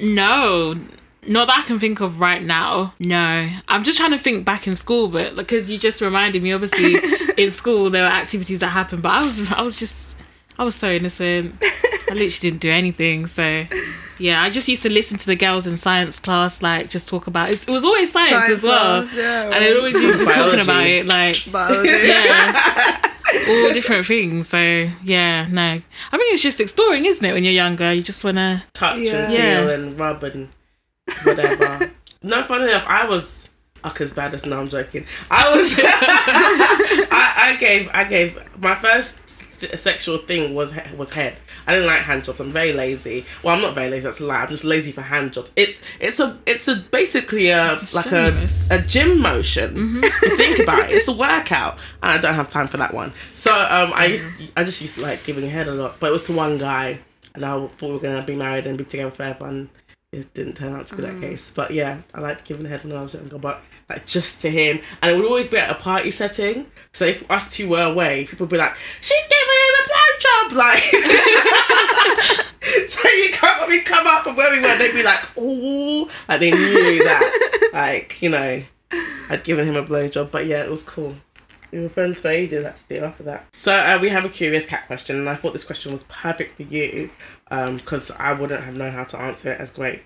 no, 0.03 0.75
not 1.27 1.47
that 1.47 1.61
I 1.61 1.62
can 1.66 1.79
think 1.79 2.01
of 2.01 2.21
right 2.21 2.42
now. 2.42 2.94
No, 3.01 3.49
I'm 3.68 3.85
just 3.85 3.99
trying 3.99 4.11
to 4.11 4.18
think 4.18 4.44
back 4.44 4.66
in 4.66 4.77
school, 4.77 5.09
but 5.09 5.35
because 5.37 5.71
you 5.71 5.79
just 5.79 6.01
reminded 6.01 6.42
me, 6.42 6.53
obviously 6.53 6.97
in 7.42 7.53
school 7.53 7.90
there 7.90 8.05
were 8.05 8.11
activities 8.11 8.61
that 8.61 8.68
happened, 8.68 9.03
but 9.03 9.12
I 9.12 9.25
was 9.25 9.51
I 9.53 9.62
was 9.62 9.79
just 9.79 10.14
I 10.59 10.64
was 10.64 10.75
so 10.75 10.90
innocent. 10.90 11.57
I 11.62 12.12
literally 12.14 12.29
didn't 12.29 12.61
do 12.61 12.71
anything. 12.71 13.27
So 13.29 13.64
yeah, 14.18 14.42
I 14.42 14.51
just 14.51 14.68
used 14.68 14.83
to 14.83 14.90
listen 14.90 15.16
to 15.18 15.27
the 15.27 15.37
girls 15.37 15.66
in 15.66 15.77
science 15.79 16.18
class, 16.18 16.61
like 16.62 16.90
just 16.90 17.09
talk 17.09 17.27
about 17.27 17.51
it. 17.51 17.66
It 17.66 17.71
was 17.71 17.85
always 17.85 18.12
science, 18.12 18.31
Science 18.31 18.53
as 18.53 18.62
well, 18.62 19.03
class, 19.03 19.14
yeah. 19.14 19.44
and 19.44 19.64
they 19.64 19.75
always 19.77 20.01
used 20.01 20.18
to 20.21 20.27
talking 20.27 20.61
about 20.61 20.87
it, 20.87 21.07
like 21.07 21.37
Biology. 21.51 21.88
yeah. 21.88 23.12
All 23.48 23.72
different 23.72 24.06
things. 24.06 24.48
So 24.48 24.58
yeah, 25.04 25.46
no. 25.50 25.62
I 25.62 26.16
think 26.16 26.32
it's 26.34 26.42
just 26.42 26.60
exploring, 26.60 27.04
isn't 27.04 27.24
it? 27.24 27.32
When 27.32 27.44
you're 27.44 27.52
younger, 27.52 27.92
you 27.92 28.02
just 28.02 28.24
wanna 28.24 28.64
Touch 28.72 28.98
Yeah. 28.98 29.16
and 29.16 29.32
feel 29.66 29.70
and 29.70 29.98
rub 29.98 30.24
and 30.24 30.48
whatever. 31.24 31.90
no, 32.22 32.42
funny 32.44 32.64
enough, 32.64 32.84
I 32.86 33.06
was 33.06 33.48
Ucker's 33.84 34.12
baddest. 34.12 34.44
No, 34.46 34.58
I'm 34.60 34.68
joking. 34.68 35.06
I 35.30 35.54
was. 35.54 35.74
I, 35.78 37.32
I 37.36 37.56
gave. 37.60 37.88
I 37.92 38.04
gave 38.04 38.38
my 38.58 38.74
first 38.74 39.16
th- 39.61 39.75
sexual 39.77 40.18
thing 40.18 40.55
was 40.55 40.73
was 40.97 41.11
head. 41.11 41.37
I 41.66 41.75
didn't 41.75 41.87
like 41.87 42.01
hand 42.01 42.25
jobs. 42.25 42.40
I'm 42.40 42.53
very 42.53 42.73
lazy. 42.73 43.25
Well, 43.42 43.55
I'm 43.55 43.62
not 43.62 43.75
very 43.75 43.90
lazy. 43.90 44.05
That's 44.05 44.21
a 44.21 44.25
lie. 44.27 44.42
I'm 44.42 44.49
just 44.49 44.64
lazy 44.64 44.92
for 44.92 45.03
hand 45.03 45.33
jobs. 45.33 45.53
It's 45.57 45.83
it's 46.01 46.21
a 46.21 46.38
it's 46.47 46.68
a 46.68 46.77
basically 46.77 47.49
a 47.51 47.81
like 47.92 48.12
a 48.12 48.49
a 48.71 48.79
gym 48.81 49.21
motion. 49.21 50.03
You 50.03 50.37
think 50.37 50.59
about 50.59 50.90
it. 50.90 50.97
It's 50.97 51.09
a 51.09 51.12
workout, 51.12 51.79
and 52.03 52.12
I 52.12 52.18
don't 52.18 52.35
have 52.35 52.49
time 52.49 52.68
for 52.68 52.77
that 52.79 52.94
one. 52.94 53.12
So 53.33 53.53
um, 53.53 53.92
I 53.94 54.23
I 54.57 54.64
just 54.64 54.81
used 54.81 54.97
to 54.97 55.03
like 55.03 55.25
giving 55.25 55.49
head 55.49 55.68
a 55.68 55.73
lot, 55.75 55.99
but 56.01 56.09
it 56.09 56.12
was 56.12 56.25
to 56.25 56.33
one 56.33 56.59
guy, 56.59 57.01
and 57.35 57.44
I 57.44 57.51
thought 57.66 57.83
we 57.83 57.92
were 57.92 57.99
gonna 57.99 58.23
be 58.23 58.37
married 58.37 58.66
and 58.66 58.77
be 58.79 58.85
together 58.85 59.11
forever, 59.11 59.47
and 59.47 59.68
it 60.11 60.33
didn't 60.33 60.55
turn 60.55 60.75
out 60.75 60.87
to 60.87 60.97
be 60.97 61.03
that 61.03 61.21
case. 61.21 61.51
But 61.51 61.71
yeah, 61.71 62.01
I 62.14 62.21
liked 62.21 62.47
giving 62.47 62.64
him 62.64 62.71
head 62.71 62.83
when 62.85 62.97
I 62.97 63.03
was 63.03 63.12
younger, 63.12 63.37
but 63.38 63.61
like 63.88 64.07
just 64.07 64.40
to 64.42 64.51
him, 64.51 64.81
and 65.03 65.12
it 65.12 65.16
would 65.16 65.27
always 65.27 65.49
be 65.49 65.57
at 65.59 65.71
a 65.71 65.75
party 65.75 66.11
setting. 66.11 66.66
So 66.92 67.05
if 67.05 67.31
us 67.31 67.51
two 67.51 67.68
were 67.68 67.83
away, 67.83 68.25
people 68.25 68.47
would 68.47 68.51
be 68.51 68.57
like, 68.57 68.75
"She's 69.01 69.29
giving 69.29 69.59
him 69.66 69.75
a 69.81 69.83
blowjob," 69.90 70.53
like. 70.57 70.83
so 72.88 73.09
you 73.09 73.31
come, 73.33 73.61
when 73.61 73.71
we 73.71 73.81
come 73.81 74.07
up 74.07 74.23
from 74.25 74.37
where 74.37 74.51
we 74.51 74.61
were, 74.61 74.79
they'd 74.79 74.92
be 74.92 75.03
like, 75.03 75.21
"Oh," 75.37 76.09
like 76.27 76.40
they 76.40 76.53
knew 76.53 77.05
that, 77.05 77.71
like 77.75 78.23
you 78.23 78.31
know, 78.31 78.62
I'd 79.29 79.44
given 79.44 79.66
him 79.66 79.77
a 79.77 79.83
blowjob. 79.83 80.31
But 80.31 80.47
yeah, 80.47 80.64
it 80.64 80.71
was 80.71 80.85
cool. 80.85 81.16
We 81.71 81.81
were 81.81 81.90
friends 81.90 82.23
for 82.23 82.29
ages 82.29 82.64
actually 82.64 83.01
after 83.01 83.25
that. 83.25 83.44
So 83.53 83.75
uh, 83.75 83.99
we 84.01 84.09
have 84.09 84.25
a 84.25 84.31
curious 84.31 84.64
cat 84.64 84.87
question, 84.87 85.16
and 85.16 85.29
I 85.29 85.35
thought 85.35 85.53
this 85.53 85.64
question 85.64 85.92
was 85.92 86.05
perfect 86.05 86.57
for 86.57 86.62
you 86.62 87.11
Um, 87.50 87.78
because 87.78 88.11
I 88.11 88.32
wouldn't 88.32 88.62
have 88.62 88.76
known 88.76 88.92
how 88.92 89.04
to 89.04 89.20
answer 89.20 89.52
it 89.52 89.61
as 89.61 89.70
great. 89.70 90.02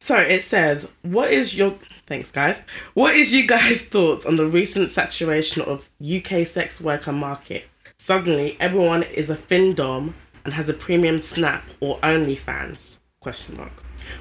So 0.00 0.16
it 0.16 0.42
says, 0.42 0.88
"What 1.02 1.32
is 1.32 1.56
your 1.56 1.78
thanks, 2.06 2.30
guys? 2.30 2.62
What 2.92 3.14
is 3.14 3.32
you 3.32 3.46
guys' 3.46 3.82
thoughts 3.94 4.26
on 4.26 4.36
the 4.36 4.46
recent 4.46 4.92
saturation 4.92 5.62
of 5.62 5.90
UK 6.02 6.46
sex 6.46 6.80
worker 6.80 7.12
market? 7.12 7.64
Suddenly, 7.96 8.58
everyone 8.60 9.02
is 9.04 9.30
a 9.30 9.36
findom 9.36 10.12
and 10.44 10.52
has 10.52 10.68
a 10.68 10.74
premium 10.74 11.22
snap 11.22 11.64
or 11.80 11.98
OnlyFans? 12.00 12.98
Question 13.20 13.56
mark. 13.56 13.72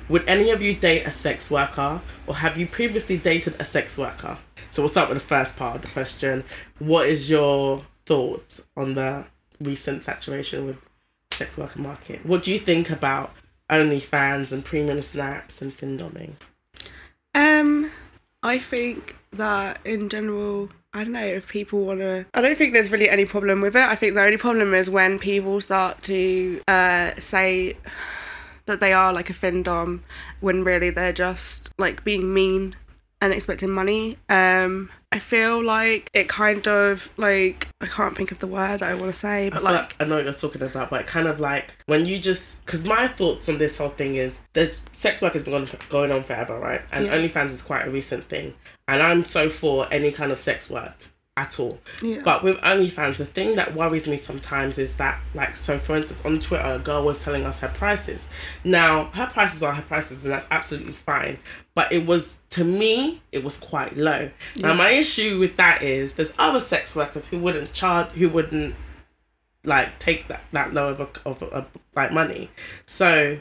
Would 0.08 0.28
any 0.28 0.52
of 0.52 0.62
you 0.62 0.74
date 0.74 1.06
a 1.06 1.12
sex 1.12 1.52
worker, 1.52 2.02
or 2.28 2.36
have 2.36 2.58
you 2.58 2.68
previously 2.68 3.18
dated 3.18 3.56
a 3.60 3.66
sex 3.66 3.98
worker? 3.98 4.38
So 4.70 4.82
we'll 4.82 4.90
start 4.90 5.10
with 5.10 5.20
the 5.20 5.26
first 5.26 5.58
part 5.58 5.76
of 5.76 5.82
the 5.82 5.90
question. 5.90 6.44
What 6.80 7.08
is 7.08 7.30
your 7.30 7.84
thoughts 8.06 8.62
on 8.76 8.94
the 8.94 9.26
recent 9.60 10.04
saturation 10.04 10.66
with 10.66 10.78
sex 11.34 11.58
worker 11.58 11.80
market? 11.80 12.26
What 12.26 12.44
do 12.44 12.52
you 12.52 12.60
think 12.60 12.90
about 12.90 13.34
OnlyFans 13.70 14.52
and 14.52 14.64
premium 14.64 15.02
snaps 15.02 15.62
and 15.62 15.76
findoming? 15.76 16.34
Um, 17.36 17.92
I 18.42 18.60
think 18.60 19.16
that 19.32 19.80
in 19.86 20.10
general, 20.10 20.70
I 20.94 21.04
don't 21.04 21.14
know 21.14 21.26
if 21.26 21.48
people 21.48 21.86
want 21.86 22.00
to. 22.00 22.26
I 22.34 22.42
don't 22.42 22.58
think 22.58 22.74
there's 22.74 22.92
really 22.92 23.10
any 23.10 23.26
problem 23.26 23.62
with 23.62 23.76
it. 23.76 23.82
I 23.82 23.96
think 23.96 24.14
the 24.14 24.22
only 24.22 24.38
problem 24.38 24.74
is 24.74 24.90
when 24.90 25.18
people 25.18 25.60
start 25.62 26.02
to 26.04 26.62
uh, 26.68 27.12
say 27.18 27.78
that 28.66 28.80
they 28.80 28.94
are 28.94 29.12
like 29.12 29.30
a 29.30 29.34
findom 29.34 30.02
when 30.40 30.64
really 30.64 30.90
they're 30.90 31.12
just 31.14 31.72
like 31.78 32.04
being 32.04 32.34
mean 32.34 32.76
and 33.24 33.32
expecting 33.32 33.70
money. 33.70 34.18
Um, 34.28 34.90
I 35.14 35.20
feel 35.20 35.64
like 35.64 36.10
it 36.14 36.28
kind 36.28 36.68
of 36.68 37.10
like 37.16 37.70
I 37.80 37.86
can't 37.86 38.18
think 38.18 38.32
of 38.34 38.40
the 38.40 38.48
word 38.48 38.82
that 38.82 38.90
I 38.90 38.96
want 38.96 39.14
to 39.14 39.18
say, 39.18 39.50
but 39.50 39.60
feel 39.60 39.64
like 39.64 39.76
like 39.76 39.96
I 40.02 40.06
know 40.06 40.16
what 40.16 40.26
you're 40.26 40.34
talking 40.34 40.62
about, 40.62 40.90
but 40.90 41.08
kind 41.08 41.28
of 41.28 41.40
like 41.40 41.74
when 41.86 42.06
you 42.06 42.20
just 42.20 42.66
because 42.66 42.84
my 42.84 43.08
thoughts 43.08 43.48
on 43.48 43.60
this 43.60 43.78
whole 43.78 43.90
thing 43.90 44.16
is 44.16 44.38
there's 44.52 44.78
sex 44.92 45.22
work 45.22 45.34
has 45.34 45.44
been 45.44 45.54
going, 45.54 45.70
going 45.88 46.12
on 46.12 46.22
forever, 46.24 46.60
right? 46.60 46.82
And 46.92 47.06
Yeah. 47.06 47.16
OnlyFans 47.16 47.52
is 47.52 47.62
quite 47.62 47.88
a 47.88 47.92
recent 47.92 48.26
thing, 48.26 48.56
and 48.90 49.02
I'm 49.02 49.24
so 49.24 49.50
for 49.50 49.88
any 49.90 50.12
kind 50.12 50.34
of 50.34 50.40
sex 50.40 50.70
work 50.70 50.96
at 51.36 51.60
all. 51.60 51.80
Yeah. 52.02 52.22
But 52.24 52.44
with 52.44 52.58
OnlyFans, 52.58 53.18
the 53.18 53.26
thing 53.26 53.56
that 53.56 53.74
worries 53.74 54.08
me 54.08 54.18
sometimes 54.18 54.78
is 54.78 54.96
that, 54.98 55.20
like, 55.34 55.56
so 55.56 55.80
for 55.80 55.96
instance, 55.96 56.22
on 56.24 56.40
Twitter, 56.40 56.64
a 56.64 56.80
girl 56.80 57.04
was 57.04 57.20
telling 57.20 57.44
us 57.44 57.60
her 57.60 57.70
prices. 57.70 58.28
Now, 58.64 59.06
her 59.06 59.26
prices 59.26 59.64
are 59.64 59.74
her 59.74 59.82
prices, 59.82 60.24
and 60.24 60.34
that's 60.34 60.46
absolutely 60.52 60.94
fine. 60.94 61.40
But 61.74 61.92
it 61.92 62.06
was, 62.06 62.40
to 62.52 62.64
me, 62.64 63.24
it 63.32 63.44
was 63.44 63.58
quite 63.58 63.98
low. 63.98 64.30
Now, 64.58 64.76
my 64.76 64.92
issue 64.92 65.40
with 65.40 65.58
that 65.58 65.82
is 65.82 66.14
there's 66.14 66.34
other 66.38 66.60
sex 66.60 66.96
workers 66.96 67.26
who 67.26 67.40
wouldn't 67.40 67.74
charge, 67.74 68.12
who 68.12 68.30
wouldn't, 68.30 68.76
like, 69.64 69.98
take 69.98 70.28
that, 70.28 70.44
that 70.52 70.74
low 70.76 70.90
of, 70.90 71.00
a, 71.00 71.10
of 71.26 71.42
a, 71.42 71.66
like, 71.96 72.12
money. 72.12 72.52
So, 72.86 73.40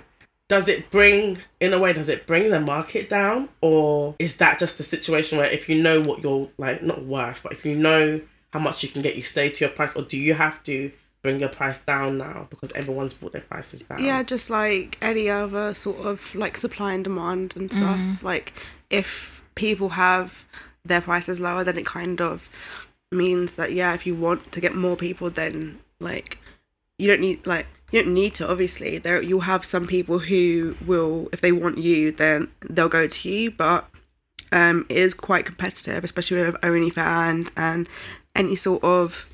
does 0.49 0.69
it 0.69 0.91
bring 0.91 1.39
in 1.61 1.73
a 1.73 1.79
way 1.79 1.93
does 1.93 2.09
it 2.09 2.27
bring 2.27 2.51
the 2.51 2.61
market 2.61 3.09
down? 3.09 3.49
Or 3.61 4.15
is 4.19 4.37
that 4.37 4.59
just 4.59 4.79
a 4.81 4.83
situation 4.83 5.39
where 5.39 5.51
if 5.51 5.69
you 5.69 5.83
know 5.83 6.01
what 6.01 6.23
you're 6.23 6.49
like 6.59 6.83
not 6.83 7.05
worth 7.05 7.43
but 7.43 7.53
if 7.53 7.65
you 7.65 7.75
know 7.75 8.21
how 8.53 8.61
much 8.61 8.83
you 8.83 8.89
can 8.89 9.01
get 9.01 9.17
you 9.17 9.23
stay 9.23 9.49
to 9.49 9.65
your 9.65 9.73
price? 9.73 9.97
Or 9.97 10.03
do 10.03 10.19
you 10.19 10.35
have 10.35 10.63
to 10.65 10.93
bring 11.23 11.41
your 11.41 11.49
price 11.49 11.81
down 11.81 12.19
now 12.19 12.49
because 12.51 12.73
everyone's 12.73 13.15
brought 13.15 13.33
their 13.33 13.43
prices 13.43 13.83
down? 13.83 14.05
Yeah, 14.05 14.23
just 14.23 14.51
like 14.51 14.99
any 15.01 15.31
other 15.31 15.75
sort 15.75 15.99
of 16.05 16.35
like 16.35 16.57
supply 16.57 16.93
and 16.93 17.05
demand 17.05 17.55
and 17.57 17.71
mm. 17.71 17.77
stuff. 17.77 18.23
Like 18.23 18.53
if 18.91 19.43
people 19.55 19.91
have 19.91 20.45
their 20.85 21.01
prices 21.01 21.41
lower, 21.41 21.65
then 21.65 21.79
it 21.79 21.87
kind 21.87 22.21
of 22.21 22.51
means 23.11 23.55
that 23.55 23.73
yeah, 23.73 23.95
if 23.95 24.07
you 24.07 24.15
want 24.15 24.53
to 24.53 24.61
get 24.61 24.75
more 24.75 24.97
people, 24.97 25.31
then 25.31 25.79
like 26.01 26.39
you 26.99 27.09
don't 27.09 27.21
need 27.21 27.47
like 27.47 27.67
you 27.93 28.03
don't 28.03 28.13
need 28.15 28.35
to 28.35 28.51
obviously. 28.51 28.99
There 28.99 29.23
you'll 29.23 29.41
have 29.41 29.65
some 29.65 29.87
people 29.87 30.19
who 30.21 30.77
will 30.85 31.29
if 31.33 31.41
they 31.41 31.53
want 31.53 31.79
you, 31.79 32.11
then 32.11 32.49
they'll 32.69 32.89
go 32.89 33.07
to 33.07 33.29
you, 33.31 33.51
but 33.51 33.89
um 34.51 34.87
it 34.89 34.97
is 34.97 35.15
quite 35.15 35.47
competitive, 35.47 36.03
especially 36.03 36.43
with 36.43 36.55
OnlyFans 36.57 37.53
and 37.57 37.89
any 38.35 38.57
sort 38.57 38.83
of 38.83 39.27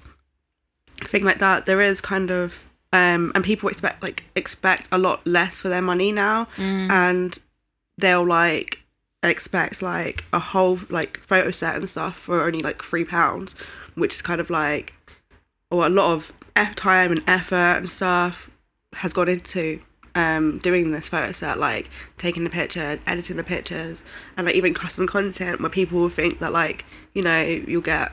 thing 0.98 1.24
like 1.24 1.38
that. 1.38 1.64
There 1.66 1.80
is 1.80 2.00
kind 2.00 2.30
of 2.30 2.68
um 2.92 3.32
and 3.34 3.44
people 3.44 3.68
expect 3.68 4.02
like 4.02 4.24
expect 4.34 4.88
a 4.90 4.98
lot 4.98 5.26
less 5.26 5.60
for 5.60 5.68
their 5.68 5.82
money 5.82 6.10
now 6.12 6.48
and 6.90 7.38
they'll 7.96 8.26
like 8.26 8.82
expect 9.22 9.82
like 9.82 10.24
a 10.32 10.38
whole 10.38 10.80
like 10.88 11.18
photo 11.20 11.50
set 11.50 11.74
and 11.76 11.88
stuff 11.88 12.16
for 12.16 12.44
only 12.46 12.60
like 12.60 12.82
three 12.82 13.04
pounds 13.04 13.54
which 13.96 14.14
is 14.14 14.22
kind 14.22 14.40
of 14.40 14.48
like 14.48 14.94
or 15.70 15.84
a 15.84 15.88
lot 15.88 16.12
of 16.14 16.32
time 16.74 17.12
and 17.12 17.22
effort 17.26 17.78
and 17.78 17.90
stuff 17.90 18.50
has 18.94 19.12
gone 19.12 19.28
into 19.28 19.80
um, 20.14 20.58
doing 20.58 20.90
this 20.90 21.08
photo 21.08 21.32
set, 21.32 21.58
like 21.58 21.90
taking 22.16 22.44
the 22.44 22.50
pictures, 22.50 23.00
editing 23.06 23.36
the 23.36 23.44
pictures, 23.44 24.04
and 24.36 24.46
like 24.46 24.56
even 24.56 24.74
custom 24.74 25.06
content 25.06 25.60
where 25.60 25.70
people 25.70 25.98
will 26.00 26.08
think 26.08 26.40
that 26.40 26.52
like 26.52 26.84
you 27.14 27.22
know 27.22 27.40
you'll 27.40 27.80
get 27.80 28.12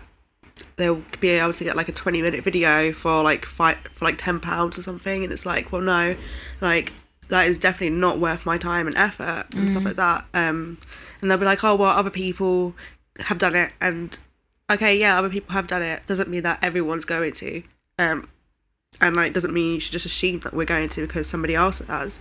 they'll 0.77 1.03
be 1.19 1.29
able 1.29 1.53
to 1.53 1.63
get 1.63 1.75
like 1.75 1.89
a 1.89 1.91
20 1.91 2.21
minute 2.21 2.43
video 2.43 2.93
for 2.93 3.23
like 3.23 3.43
five 3.43 3.77
for 3.93 4.05
like 4.05 4.17
10 4.17 4.39
pounds 4.39 4.79
or 4.79 4.83
something 4.83 5.23
and 5.23 5.33
it's 5.33 5.45
like 5.45 5.71
well 5.73 5.81
no 5.81 6.15
like 6.61 6.93
that 7.27 7.47
is 7.47 7.57
definitely 7.57 7.93
not 7.97 8.19
worth 8.19 8.45
my 8.45 8.57
time 8.57 8.87
and 8.87 8.95
effort 8.95 9.45
and 9.51 9.69
stuff 9.69 9.83
like 9.83 9.97
that 9.97 10.23
um 10.33 10.77
and 11.19 11.29
they'll 11.29 11.37
be 11.37 11.43
like 11.43 11.61
oh 11.63 11.75
well 11.75 11.89
other 11.89 12.09
people 12.09 12.73
have 13.19 13.37
done 13.37 13.55
it 13.55 13.73
and 13.81 14.19
okay 14.71 14.97
yeah 14.97 15.17
other 15.17 15.29
people 15.29 15.53
have 15.53 15.67
done 15.67 15.81
it. 15.81 16.05
Doesn't 16.05 16.29
mean 16.29 16.43
that 16.43 16.63
everyone's 16.63 17.05
going 17.05 17.33
to 17.33 17.63
um 17.99 18.27
and 19.01 19.15
like 19.15 19.33
doesn't 19.33 19.53
mean 19.53 19.75
you 19.75 19.79
should 19.79 19.91
just 19.91 20.05
assume 20.05 20.39
that 20.41 20.53
we're 20.53 20.65
going 20.65 20.89
to 20.89 21.01
because 21.01 21.27
somebody 21.27 21.55
else 21.55 21.79
has. 21.79 22.19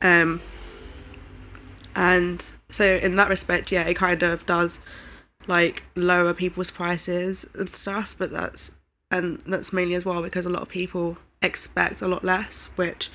Um 0.00 0.40
and 1.94 2.50
so 2.70 2.96
in 2.96 3.16
that 3.16 3.28
respect 3.28 3.70
yeah 3.70 3.82
it 3.82 3.94
kind 3.94 4.22
of 4.22 4.46
does 4.46 4.78
like 5.46 5.82
lower 5.94 6.32
people's 6.32 6.70
prices 6.70 7.46
and 7.54 7.74
stuff 7.76 8.16
but 8.18 8.30
that's 8.30 8.72
and 9.10 9.42
that's 9.46 9.74
mainly 9.74 9.94
as 9.94 10.06
well 10.06 10.22
because 10.22 10.46
a 10.46 10.48
lot 10.48 10.62
of 10.62 10.68
people 10.70 11.18
expect 11.42 12.00
a 12.00 12.08
lot 12.08 12.24
less 12.24 12.70
which 12.76 13.10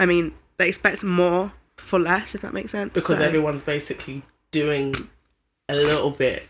i 0.00 0.06
mean 0.06 0.34
they 0.56 0.66
expect 0.66 1.04
more 1.04 1.52
for 1.76 1.98
less 1.98 2.34
if 2.34 2.40
that 2.40 2.52
makes 2.52 2.72
sense. 2.72 2.92
Because 2.92 3.18
So, 3.18 3.24
everyone's 3.24 3.62
basically 3.62 4.22
doing 4.50 4.94
a 5.68 5.76
little 5.76 6.10
bit 6.10 6.48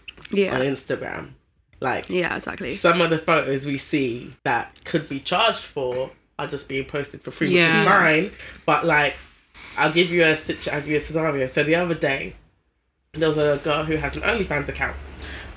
on 0.55 0.62
Instagram. 0.62 1.31
Like 1.80 2.08
yeah 2.08 2.34
exactly 2.36 2.70
some 2.72 3.00
of 3.02 3.10
the 3.10 3.18
photos 3.18 3.66
we 3.66 3.76
see 3.76 4.34
that 4.44 4.74
could 4.84 5.08
be 5.08 5.20
charged 5.20 5.60
for 5.62 6.10
are 6.38 6.46
just 6.46 6.68
being 6.68 6.84
posted 6.86 7.20
for 7.22 7.30
free, 7.30 7.54
which 7.54 7.64
is 7.64 7.74
fine. 7.86 8.30
But 8.66 8.84
like, 8.84 9.14
I'll 9.78 9.92
give 9.92 10.10
you 10.10 10.22
a 10.24 10.36
situ- 10.36 10.70
I'll 10.70 10.80
give 10.80 10.88
you 10.90 10.96
a 10.96 11.00
scenario. 11.00 11.46
So 11.46 11.64
the 11.64 11.74
other 11.76 11.94
day, 11.94 12.34
there 13.12 13.28
was 13.28 13.38
a 13.38 13.58
girl 13.64 13.84
who 13.84 13.96
has 13.96 14.16
an 14.16 14.22
OnlyFans 14.22 14.68
account, 14.68 14.96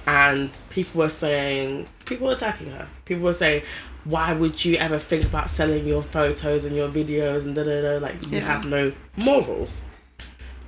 and 0.08 0.50
people 0.70 1.00
were 1.00 1.10
saying, 1.10 1.88
people 2.06 2.28
were 2.28 2.34
attacking 2.34 2.70
her. 2.72 2.88
People 3.06 3.24
were 3.26 3.34
saying, 3.34 3.64
why 4.06 4.32
would 4.34 4.64
you 4.64 4.78
ever 4.78 4.98
think 5.00 5.26
about 5.26 5.50
selling 5.50 5.86
your 5.86 6.02
photos 6.02 6.64
and 6.64 6.76
your 6.76 6.88
videos 6.88 7.44
and 7.46 7.56
da 7.56 7.64
da 7.66 7.82
da? 7.82 7.98
Like 7.98 8.26
you 8.28 8.38
Yeah. 8.38 8.46
have 8.46 8.66
no 8.66 8.94
morals. 9.18 9.86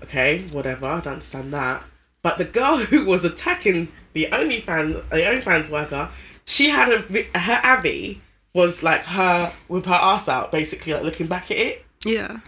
Okay, 0.03 0.41
whatever. 0.51 0.87
I 0.87 0.99
don't 0.99 1.13
understand 1.13 1.53
that. 1.53 1.83
But 2.21 2.37
the 2.37 2.45
girl 2.45 2.77
who 2.91 3.05
was 3.05 3.23
attacking 3.23 3.87
the 4.13 4.27
OnlyFans, 4.31 5.09
the 5.09 5.17
OnlyFans 5.17 5.69
worker, 5.69 6.09
she 6.45 6.69
had 6.69 6.91
a 6.91 6.99
her 7.39 7.59
Abby 7.63 8.21
was 8.53 8.83
like 8.83 9.01
her 9.05 9.53
with 9.67 9.85
her 9.85 9.93
ass 9.93 10.27
out, 10.27 10.51
basically 10.51 10.93
like 10.93 11.03
looking 11.03 11.27
back 11.27 11.49
at 11.51 11.57
it. 11.57 11.85
yeah 12.05 12.39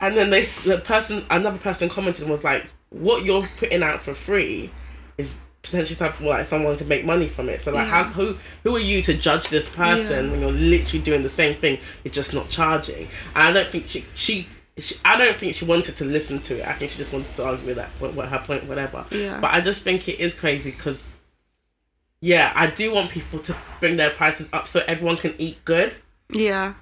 And 0.00 0.16
then 0.16 0.30
they, 0.30 0.46
the 0.64 0.78
person, 0.78 1.24
another 1.30 1.58
person 1.58 1.88
commented 1.88 2.22
and 2.22 2.30
was 2.30 2.42
like, 2.44 2.66
"What 2.90 3.24
you're 3.24 3.48
putting 3.56 3.82
out 3.82 4.00
for 4.00 4.14
free 4.14 4.70
is 5.16 5.34
potentially 5.62 5.94
something 5.96 6.26
like 6.26 6.44
someone 6.46 6.76
could 6.76 6.88
make 6.88 7.04
money 7.04 7.28
from 7.28 7.48
it. 7.48 7.60
So 7.62 7.72
like, 7.72 7.86
how 7.88 8.04
who 8.04 8.36
who 8.64 8.74
are 8.76 8.80
you 8.80 9.00
to 9.02 9.14
judge 9.14 9.48
this 9.48 9.68
person 9.70 10.26
Yeah. 10.26 10.30
when 10.32 10.40
you're 10.40 10.52
literally 10.52 11.02
doing 11.02 11.22
the 11.22 11.28
same 11.30 11.54
thing? 11.56 11.78
You're 12.02 12.12
just 12.12 12.34
not 12.34 12.50
charging. 12.50 13.08
And 13.34 13.42
I 13.48 13.52
don't 13.52 13.68
think 13.68 13.88
she 13.88 14.04
she. 14.14 14.48
She, 14.78 14.96
I 15.04 15.16
don't 15.16 15.36
think 15.36 15.54
she 15.54 15.64
wanted 15.64 15.96
to 15.98 16.04
listen 16.04 16.40
to 16.42 16.58
it. 16.60 16.66
I 16.66 16.72
think 16.72 16.90
she 16.90 16.98
just 16.98 17.12
wanted 17.12 17.34
to 17.36 17.44
argue 17.44 17.66
with 17.66 17.76
that, 17.76 17.90
what, 18.00 18.14
what 18.14 18.28
her 18.28 18.40
point, 18.40 18.66
whatever. 18.66 19.06
Yeah. 19.10 19.40
But 19.40 19.52
I 19.54 19.60
just 19.60 19.84
think 19.84 20.08
it 20.08 20.18
is 20.18 20.34
crazy 20.34 20.72
because, 20.72 21.08
yeah, 22.20 22.52
I 22.56 22.66
do 22.68 22.92
want 22.92 23.10
people 23.10 23.38
to 23.40 23.56
bring 23.80 23.96
their 23.96 24.10
prices 24.10 24.48
up 24.52 24.66
so 24.66 24.82
everyone 24.88 25.16
can 25.16 25.34
eat 25.38 25.64
good. 25.64 25.94
yeah 26.30 26.74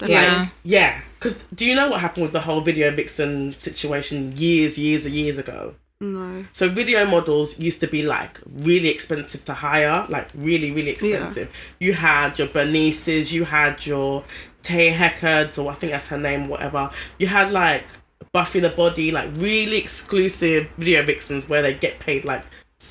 Like, 0.00 0.10
Yeah. 0.10 0.46
yeah. 0.62 1.00
Because 1.18 1.42
do 1.54 1.66
you 1.66 1.74
know 1.74 1.88
what 1.90 2.00
happened 2.00 2.22
with 2.22 2.32
the 2.32 2.40
whole 2.40 2.60
video 2.60 2.90
vixen 2.90 3.58
situation 3.58 4.32
years, 4.36 4.78
years, 4.78 5.04
and 5.04 5.14
years 5.14 5.36
ago? 5.38 5.74
no 6.00 6.44
So 6.52 6.68
video 6.68 7.04
models 7.06 7.58
used 7.58 7.80
to 7.80 7.86
be 7.86 8.02
like 8.02 8.38
really 8.46 8.88
expensive 8.88 9.44
to 9.46 9.54
hire, 9.54 10.06
like 10.08 10.28
really, 10.34 10.70
really 10.70 10.90
expensive. 10.90 11.50
You 11.80 11.94
had 11.94 12.38
your 12.38 12.48
Bernices, 12.48 13.32
you 13.32 13.44
had 13.44 13.84
your 13.86 14.24
Tay 14.66 14.90
Heckards, 14.90 15.58
or 15.58 15.70
I 15.70 15.74
think 15.74 15.92
that's 15.92 16.08
her 16.08 16.18
name, 16.18 16.48
whatever. 16.48 16.90
You 17.18 17.28
had 17.28 17.52
like 17.52 17.84
Buffy 18.32 18.58
the 18.60 18.70
Body, 18.70 19.12
like 19.12 19.30
really 19.36 19.76
exclusive 19.76 20.68
video 20.76 21.04
vixens 21.04 21.48
where 21.48 21.62
they 21.62 21.74
get 21.74 22.00
paid 22.00 22.24
like 22.24 22.42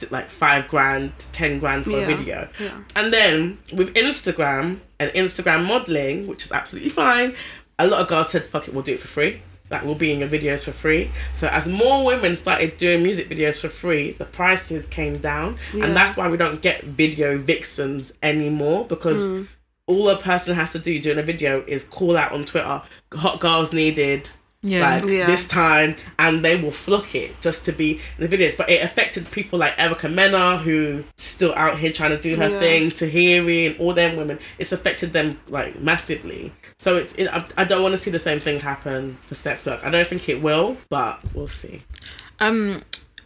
like 0.10 0.30
five 0.30 0.68
grand, 0.68 1.12
ten 1.34 1.60
grand 1.60 1.84
for 1.84 2.02
a 2.02 2.06
video. 2.06 2.48
Yeah. 2.60 2.80
And 2.96 3.12
then 3.14 3.58
with 3.74 3.94
Instagram 3.96 4.80
and 5.00 5.12
Instagram 5.12 5.66
modeling, 5.66 6.28
which 6.28 6.46
is 6.46 6.52
absolutely 6.52 6.90
fine, 6.92 7.36
a 7.78 7.88
lot 7.88 8.00
of 8.02 8.08
girls 8.08 8.30
said, 8.30 8.46
"Fuck 8.46 8.68
it, 8.68 8.74
we'll 8.74 8.84
do 8.84 8.94
it 8.94 9.00
for 9.02 9.08
free." 9.08 9.42
Like 9.70 9.84
we'll 9.84 9.96
be 9.96 10.12
in 10.14 10.20
your 10.20 10.30
videos 10.30 10.64
for 10.66 10.72
free. 10.72 11.12
So 11.34 11.48
as 11.48 11.68
more 11.68 12.06
women 12.06 12.36
started 12.36 12.78
doing 12.78 13.04
music 13.04 13.28
videos 13.30 13.60
for 13.60 13.68
free, 13.70 14.12
the 14.14 14.26
prices 14.26 14.86
came 14.86 15.18
down, 15.18 15.58
Yeah. 15.74 15.86
and 15.86 15.96
that's 15.98 16.16
why 16.18 16.30
we 16.30 16.38
don't 16.38 16.62
get 16.62 16.84
video 16.84 17.38
vixens 17.40 18.14
anymore 18.24 18.86
because 18.86 19.24
Mm. 19.24 19.48
All 19.88 20.10
a 20.10 20.18
person 20.18 20.56
has 20.56 20.72
to 20.72 20.80
do 20.80 21.00
during 21.00 21.20
a 21.20 21.24
video 21.24 21.64
is 21.68 21.84
call 21.84 22.18
out 22.18 22.32
on 22.32 22.44
Twitter, 22.46 22.82
"Hot 23.14 23.40
girls 23.40 23.72
needed." 23.74 24.30
Yeah. 24.68 24.80
like 25.00 25.06
Yeah. 25.08 25.28
this 25.28 25.48
time 25.48 25.96
and 26.18 26.44
they 26.44 26.56
will 26.56 26.72
flock 26.72 27.14
it 27.14 27.40
just 27.40 27.66
to 27.66 27.72
be 27.72 28.02
in 28.18 28.28
the 28.28 28.36
videos 28.36 28.58
but 28.58 28.68
it 28.68 28.84
affected 28.84 29.30
people 29.30 29.60
like 29.60 29.76
Erica 29.78 30.10
Mena 30.10 30.58
who 30.58 31.04
still 31.18 31.54
out 31.54 31.78
here 31.78 31.92
trying 31.92 32.10
to 32.10 32.18
do 32.20 32.36
her 32.36 32.50
Yeah. 32.50 32.58
thing 32.60 32.90
Tahiry 32.90 33.68
and 33.68 33.80
all 33.80 33.94
them 33.94 34.16
women 34.16 34.40
it's 34.58 34.72
affected 34.72 35.14
them 35.14 35.40
like 35.50 35.80
massively 35.80 36.52
so 36.80 36.96
it's 36.96 37.14
it, 37.14 37.28
I, 37.28 37.46
I 37.58 37.64
don't 37.66 37.84
want 37.84 37.92
to 37.92 38.00
see 38.00 38.10
the 38.10 38.18
same 38.18 38.40
thing 38.40 38.60
happen 38.60 39.20
for 39.28 39.36
sex 39.36 39.68
work 39.68 39.82
I 39.84 39.92
don't 39.92 40.08
think 40.08 40.28
it 40.30 40.42
will 40.42 40.78
but 40.90 41.20
we'll 41.36 41.48
see 41.48 41.82
Um, 42.40 42.82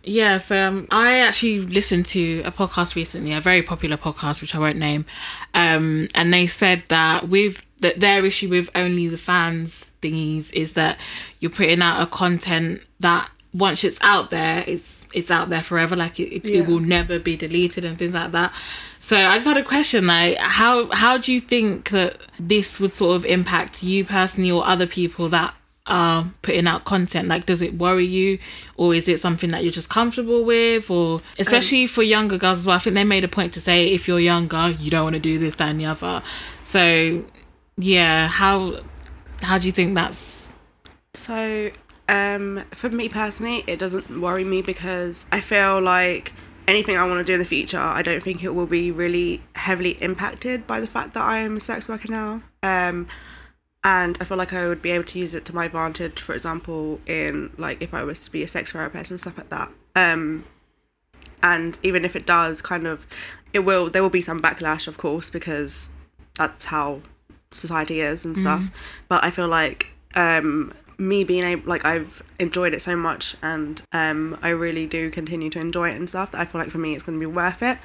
yeah, 0.10 0.38
so 0.40 0.60
um, 0.68 0.88
I 0.92 1.20
actually 1.20 1.60
listened 1.60 2.06
to 2.08 2.42
a 2.44 2.52
podcast 2.52 2.96
recently, 2.96 3.32
a 3.34 3.40
very 3.40 3.62
popular 3.62 3.98
podcast, 3.98 4.42
which 4.42 4.56
I 4.56 4.60
won't 4.60 4.78
name, 4.78 5.06
um, 5.54 6.08
and 6.16 6.34
they 6.34 6.48
said 6.48 6.84
that 6.88 7.30
with 7.30 7.66
that 7.82 8.00
their 8.00 8.26
issue 8.26 8.50
with 8.50 8.70
only 8.76 9.08
the 9.08 9.18
fans 9.18 9.92
thingies 10.02 10.52
is 10.52 10.74
that 10.74 11.00
you're 11.40 11.52
putting 11.52 11.82
out 11.82 12.02
a 12.02 12.06
content 12.08 12.82
that 13.00 13.30
once 13.54 13.84
it's 13.84 14.00
out 14.02 14.30
there, 14.32 14.64
it's 14.68 15.08
it's 15.14 15.32
out 15.32 15.50
there 15.50 15.62
forever. 15.62 15.96
Like 15.96 16.20
it, 16.20 16.36
it, 16.36 16.46
Yeah. 16.46 16.60
it 16.62 16.68
will 16.68 16.80
never 16.80 17.20
be 17.20 17.36
deleted 17.38 17.86
and 17.86 17.98
things 17.98 18.14
like 18.14 18.32
that. 18.32 18.52
So 19.00 19.18
I 19.18 19.36
just 19.36 19.48
had 19.48 19.58
a 19.58 19.64
question, 19.64 20.08
like 20.08 20.38
how 20.38 20.92
how 20.92 21.18
do 21.18 21.32
you 21.34 21.40
think 21.40 21.90
that 21.92 22.18
this 22.40 22.80
would 22.80 22.94
sort 22.94 23.16
of 23.16 23.26
impact 23.26 23.82
you 23.84 24.04
personally 24.06 24.52
or 24.52 24.66
other 24.68 24.86
people 24.88 25.30
that 25.30 25.54
putting 26.42 26.68
out 26.68 26.86
content 26.86 27.28
like 27.28 27.46
does 27.46 27.62
it 27.62 27.78
worry 27.78 28.06
you? 28.06 28.40
Or 28.78 28.94
is 28.96 29.08
it 29.08 29.20
something 29.20 29.52
that 29.52 29.64
you're 29.64 29.72
just 29.72 29.90
comfortable 29.90 30.44
with? 30.44 30.90
Or 30.90 31.22
especially 31.38 31.88
for 31.88 32.04
younger 32.04 32.38
girls 32.38 32.60
as 32.60 32.66
well 32.66 32.76
i 32.76 32.80
think 32.80 32.94
they 32.94 33.04
made 33.04 33.24
a 33.24 33.28
point 33.28 33.54
to 33.54 33.62
say 33.62 33.94
if 33.94 34.08
you're 34.08 34.20
younger 34.20 34.70
you 34.70 34.90
don't 34.90 35.04
want 35.04 35.16
to 35.16 35.22
do 35.22 35.38
this 35.40 35.56
that 35.56 35.70
and 35.70 35.80
the 35.80 35.86
other. 35.86 36.24
So 36.64 37.24
yeah 37.78 38.28
how 38.28 38.82
how 39.42 39.58
do 39.58 39.66
you 39.66 39.72
think 39.72 39.96
that's 39.96 40.40
So, 41.14 41.72
um, 42.08 42.64
for 42.72 42.90
me 42.90 43.10
personally, 43.10 43.64
it 43.68 43.80
doesn't 43.80 44.22
worry 44.22 44.44
me 44.44 44.62
because 44.62 45.26
I 45.32 45.42
feel 45.42 45.82
like 45.82 46.34
anything 46.68 46.98
I 46.98 47.06
want 47.06 47.20
to 47.20 47.24
do 47.24 47.34
in 47.34 47.40
the 47.40 47.46
future, 47.46 47.80
I 47.80 48.02
don't 48.02 48.22
think 48.22 48.44
it 48.44 48.54
will 48.54 48.68
be 48.68 48.92
really 48.92 49.42
heavily 49.56 49.92
impacted 50.02 50.68
by 50.68 50.80
the 50.80 50.88
fact 50.88 51.14
that 51.16 51.24
I 51.24 51.40
am 51.40 51.58
a 51.58 51.60
sex 51.60 51.88
worker 51.88 52.10
now. 52.10 52.44
Um, 52.62 53.08
and 53.84 54.18
I 54.20 54.26
feel 54.26 54.38
like 54.38 54.54
I 54.54 54.68
would 54.68 54.82
be 54.82 54.92
able 54.92 55.06
to 55.06 55.20
use 55.20 55.34
it 55.34 55.46
to 55.46 55.56
my 55.56 55.66
advantage, 55.66 56.22
for 56.22 56.36
example, 56.36 57.00
in 57.06 57.52
like 57.58 57.82
if 57.82 57.94
I 57.94 58.04
was 58.04 58.24
to 58.26 58.32
be 58.32 58.44
a 58.44 58.48
sex 58.48 58.72
therapist 58.72 59.12
and 59.12 59.20
stuff 59.20 59.38
like 59.38 59.50
that. 59.50 59.72
Um, 59.96 60.46
and 61.42 61.78
even 61.84 62.04
if 62.06 62.16
it 62.16 62.26
does, 62.26 62.62
kind 62.62 62.86
of, 62.86 63.08
it 63.54 63.60
will. 63.60 63.90
There 63.90 64.02
will 64.02 64.10
be 64.10 64.22
some 64.22 64.42
backlash, 64.42 64.88
of 64.88 64.98
course, 64.98 65.30
because 65.30 65.90
that's 66.38 66.66
how 66.66 67.02
society 67.52 68.02
is 68.02 68.26
and 68.26 68.38
stuff. 68.38 68.70
But 69.08 69.24
I 69.24 69.30
feel 69.32 69.48
like 69.48 69.92
um, 70.16 70.74
me 70.98 71.24
being 71.24 71.44
able, 71.44 71.68
like, 71.68 71.86
I've 71.86 72.22
enjoyed 72.40 72.74
it 72.74 72.82
so 72.82 72.96
much, 72.96 73.36
and 73.42 73.82
um, 73.94 74.38
I 74.42 74.50
really 74.50 74.86
do 74.86 75.10
continue 75.10 75.50
to 75.52 75.60
enjoy 75.60 75.90
it 75.90 75.96
and 75.96 76.10
stuff. 76.10 76.32
That 76.32 76.42
I 76.42 76.46
feel 76.46 76.60
like 76.60 76.70
for 76.70 76.78
me, 76.78 76.94
it's 76.94 77.04
going 77.04 77.18
to 77.18 77.26
be 77.26 77.32
worth 77.32 77.64
it. 77.64 77.78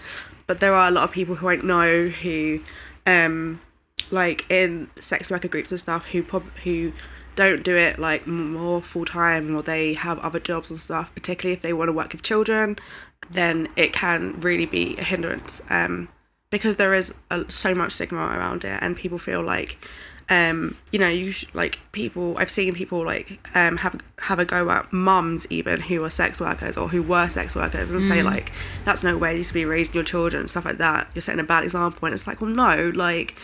But 0.47 0.61
there 0.61 0.75
are 0.75 0.89
a 0.89 0.91
lot 0.91 1.05
of 1.05 1.13
people 1.13 1.37
who 1.37 1.49
I 1.49 1.57
know 1.57 2.09
who, 2.09 2.61
um, 3.07 3.61
like 4.13 4.51
in 4.51 4.91
sex 5.01 5.31
worker 5.31 5.49
groups 5.49 5.71
and 5.71 5.81
stuff, 5.81 6.09
who 6.09 6.23
prob- 6.23 6.57
who 6.65 6.93
don't 7.37 7.65
do 7.65 7.77
it 7.77 7.99
like 7.99 8.27
more 8.27 8.81
full 8.81 9.05
time 9.05 9.55
or 9.55 9.63
they 9.63 9.95
have 9.95 10.19
other 10.21 10.39
jobs 10.39 10.71
and 10.71 10.79
stuff 10.79 11.13
particularly 11.15 11.53
if 11.53 11.63
they 11.63 11.73
want 11.73 11.89
to 11.89 11.93
work 11.93 12.13
with 12.13 12.23
children 12.23 12.77
then 13.31 13.69
it 13.77 13.93
can 13.93 14.39
really 14.41 14.67
be 14.67 14.97
a 14.99 15.03
hindrance 15.03 15.63
um, 15.71 16.09
because 16.51 16.77
there 16.77 16.95
is 16.95 17.13
a, 17.31 17.51
so 17.51 17.75
much 17.75 17.93
stigma 17.93 18.19
around 18.19 18.65
it 18.65 18.79
and 18.81 18.97
people 18.97 19.19
feel 19.19 19.43
like 19.43 19.79
um, 20.31 20.77
you 20.91 20.99
know 20.99 21.09
you 21.09 21.33
sh- 21.33 21.45
like 21.53 21.81
people 21.93 22.37
i've 22.39 22.51
seen 22.51 22.73
people 22.73 23.05
like 23.05 23.39
um, 23.55 23.77
have 23.79 24.01
have 24.21 24.39
a 24.39 24.45
go 24.45 24.71
at 24.71 24.91
mums 24.93 25.47
even 25.51 25.81
who 25.81 26.03
are 26.05 26.11
sex 26.11 26.41
workers 26.41 26.77
or 26.77 26.89
who 26.89 27.03
were 27.03 27.29
sex 27.29 27.55
workers 27.55 27.91
and 27.91 28.03
say 28.05 28.23
like 28.23 28.53
that's 28.85 29.03
no 29.03 29.19
way 29.19 29.37
you 29.37 29.45
should 29.45 29.53
be 29.55 29.67
raising 29.67 29.95
your 29.95 30.05
children 30.05 30.41
and 30.41 30.51
stuff 30.51 30.65
like 30.65 30.79
that. 30.79 31.09
You're 31.15 31.23
setting 31.23 31.41
a 31.41 31.45
bad 31.45 31.65
example 31.65 32.07
and 32.07 32.15
it's 32.15 32.27
like 32.27 32.41
well 32.41 32.51
no 32.51 32.91
like 32.95 33.37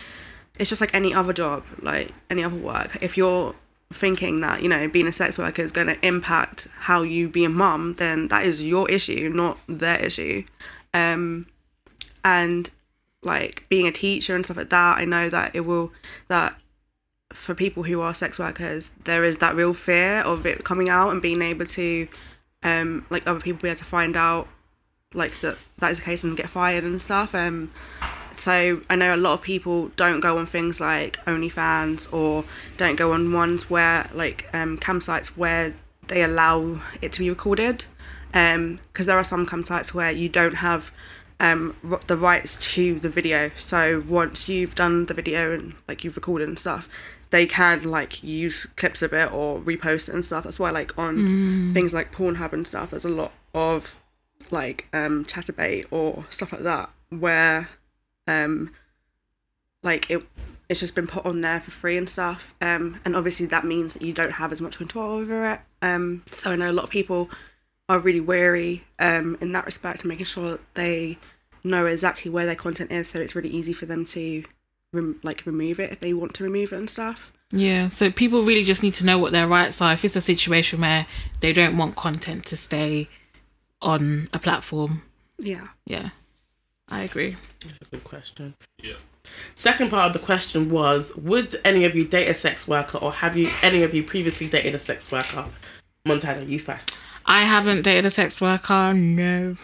it's 0.61 0.69
just 0.69 0.79
like 0.79 0.93
any 0.93 1.11
other 1.11 1.33
job, 1.33 1.63
like 1.81 2.13
any 2.29 2.43
other 2.43 2.55
work. 2.55 3.01
If 3.01 3.17
you're 3.17 3.55
thinking 3.91 4.39
that 4.41 4.61
you 4.61 4.69
know 4.69 4.87
being 4.87 5.07
a 5.07 5.11
sex 5.11 5.37
worker 5.37 5.61
is 5.61 5.71
going 5.71 5.87
to 5.87 6.05
impact 6.05 6.67
how 6.81 7.01
you 7.01 7.27
be 7.27 7.43
a 7.43 7.49
mum, 7.49 7.95
then 7.97 8.27
that 8.27 8.45
is 8.45 8.63
your 8.63 8.89
issue, 8.89 9.31
not 9.33 9.57
their 9.67 9.97
issue. 9.97 10.43
Um, 10.93 11.47
and 12.23 12.69
like 13.23 13.65
being 13.69 13.87
a 13.87 13.91
teacher 13.91 14.35
and 14.35 14.45
stuff 14.45 14.57
like 14.57 14.69
that, 14.69 14.99
I 14.99 15.05
know 15.05 15.29
that 15.29 15.55
it 15.55 15.61
will 15.61 15.91
that 16.27 16.55
for 17.33 17.55
people 17.55 17.81
who 17.81 17.99
are 18.01 18.13
sex 18.13 18.37
workers, 18.37 18.91
there 19.05 19.23
is 19.23 19.37
that 19.37 19.55
real 19.55 19.73
fear 19.73 20.19
of 20.19 20.45
it 20.45 20.63
coming 20.63 20.89
out 20.89 21.09
and 21.09 21.23
being 21.23 21.41
able 21.41 21.65
to, 21.65 22.07
um, 22.61 23.03
like 23.09 23.25
other 23.25 23.39
people 23.39 23.63
be 23.63 23.69
able 23.69 23.79
to 23.79 23.85
find 23.85 24.15
out, 24.15 24.47
like 25.15 25.41
that 25.41 25.57
that 25.79 25.91
is 25.91 25.97
the 25.97 26.03
case 26.03 26.23
and 26.23 26.37
get 26.37 26.51
fired 26.51 26.83
and 26.83 27.01
stuff. 27.01 27.33
Um, 27.33 27.71
so 28.41 28.81
I 28.89 28.95
know 28.95 29.13
a 29.13 29.17
lot 29.17 29.33
of 29.33 29.43
people 29.43 29.91
don't 29.95 30.19
go 30.19 30.39
on 30.39 30.47
things 30.47 30.81
like 30.81 31.23
OnlyFans 31.25 32.11
or 32.11 32.43
don't 32.75 32.95
go 32.95 33.13
on 33.13 33.31
ones 33.31 33.69
where 33.69 34.09
like 34.15 34.49
um, 34.51 34.79
campsites 34.79 35.27
where 35.37 35.75
they 36.07 36.23
allow 36.23 36.81
it 37.01 37.11
to 37.13 37.19
be 37.19 37.29
recorded, 37.29 37.85
because 38.31 39.05
there 39.05 39.17
are 39.17 39.23
some 39.23 39.45
campsites 39.45 39.93
where 39.93 40.11
you 40.11 40.27
don't 40.27 40.55
have 40.55 40.91
um, 41.39 41.75
the 42.07 42.17
rights 42.17 42.57
to 42.73 42.99
the 42.99 43.09
video. 43.09 43.51
So 43.57 44.03
once 44.07 44.49
you've 44.49 44.73
done 44.73 45.05
the 45.05 45.13
video 45.13 45.53
and 45.53 45.75
like 45.87 46.03
you've 46.03 46.15
recorded 46.15 46.49
and 46.49 46.57
stuff, 46.57 46.89
they 47.29 47.45
can 47.45 47.83
like 47.83 48.23
use 48.23 48.65
clips 48.75 49.03
of 49.03 49.13
it 49.13 49.31
or 49.31 49.59
repost 49.59 50.09
it 50.09 50.15
and 50.15 50.25
stuff. 50.25 50.45
That's 50.45 50.59
why 50.59 50.71
like 50.71 50.97
on 50.97 51.73
things 51.75 51.93
like 51.93 52.11
Pornhub 52.11 52.53
and 52.53 52.65
stuff, 52.65 52.89
there's 52.89 53.05
a 53.05 53.09
lot 53.09 53.33
of 53.53 53.95
like 54.49 54.87
um, 54.93 55.25
Chaturbate 55.25 55.85
or 55.91 56.25
stuff 56.31 56.51
like 56.51 56.63
that 56.63 56.89
where 57.09 57.69
um, 58.31 58.71
like 59.83 60.09
it 60.09 60.23
it's 60.69 60.79
just 60.79 60.95
been 60.95 61.07
put 61.07 61.25
on 61.25 61.41
there 61.41 61.59
for 61.59 61.71
free 61.71 61.97
and 61.97 62.09
stuff. 62.09 62.55
Um, 62.61 63.01
and 63.03 63.15
obviously 63.15 63.45
that 63.47 63.65
means 63.65 63.93
that 63.93 64.03
you 64.03 64.13
don't 64.13 64.31
have 64.31 64.53
as 64.53 64.61
much 64.61 64.77
control 64.77 65.11
over 65.11 65.51
it. 65.51 65.59
Um, 65.81 66.23
so 66.31 66.51
I 66.51 66.55
know 66.55 66.71
a 66.71 66.73
lot 66.73 66.85
of 66.85 66.89
people 66.89 67.29
are 67.89 67.99
really 67.99 68.21
wary 68.21 68.85
um, 68.99 69.37
in 69.41 69.51
that 69.51 69.65
respect 69.65 70.01
and 70.01 70.09
making 70.09 70.25
sure 70.25 70.51
that 70.51 70.61
they 70.75 71.17
know 71.63 71.85
exactly 71.85 72.31
where 72.31 72.45
their 72.45 72.55
content 72.55 72.89
is 72.89 73.09
so 73.09 73.19
it's 73.19 73.35
really 73.35 73.49
easy 73.49 73.73
for 73.73 73.85
them 73.85 74.05
to 74.05 74.43
rem- 74.93 75.19
like 75.23 75.45
remove 75.45 75.79
it 75.79 75.91
if 75.91 75.99
they 75.99 76.13
want 76.13 76.33
to 76.33 76.43
remove 76.43 76.71
it 76.71 76.77
and 76.77 76.89
stuff 76.89 77.33
Yeah, 77.51 77.89
so 77.89 78.09
people 78.09 78.43
really 78.43 78.63
just 78.63 78.81
need 78.81 78.93
to 78.95 79.05
know 79.05 79.17
what 79.19 79.33
their 79.33 79.45
rights 79.45 79.81
are. 79.81 79.91
If 79.91 80.05
it's 80.05 80.15
a 80.15 80.21
situation 80.21 80.79
where 80.79 81.05
they 81.41 81.51
don't 81.51 81.77
want 81.77 81.97
content 81.97 82.45
to 82.45 82.57
stay 82.57 83.09
on 83.81 84.29
a 84.31 84.39
platform, 84.39 85.03
yeah 85.37 85.67
yeah, 85.85 86.11
I 86.91 87.03
agree. 87.03 87.37
That's 87.65 87.79
a 87.81 87.85
good 87.85 88.03
question. 88.03 88.53
Yeah. 88.83 88.95
Second 89.55 89.89
part 89.89 90.07
of 90.07 90.13
the 90.13 90.19
question 90.19 90.69
was 90.69 91.15
Would 91.15 91.55
any 91.63 91.85
of 91.85 91.95
you 91.95 92.05
date 92.05 92.27
a 92.27 92.33
sex 92.33 92.67
worker 92.67 92.97
or 92.97 93.13
have 93.13 93.37
you 93.37 93.49
any 93.63 93.81
of 93.83 93.93
you 93.93 94.03
previously 94.03 94.47
dated 94.47 94.75
a 94.75 94.79
sex 94.79 95.09
worker? 95.09 95.45
Montana, 96.05 96.43
you 96.43 96.59
first. 96.59 96.99
I 97.25 97.43
haven't 97.43 97.83
dated 97.83 98.05
a 98.05 98.11
sex 98.11 98.41
worker. 98.41 98.93
No, 98.93 99.55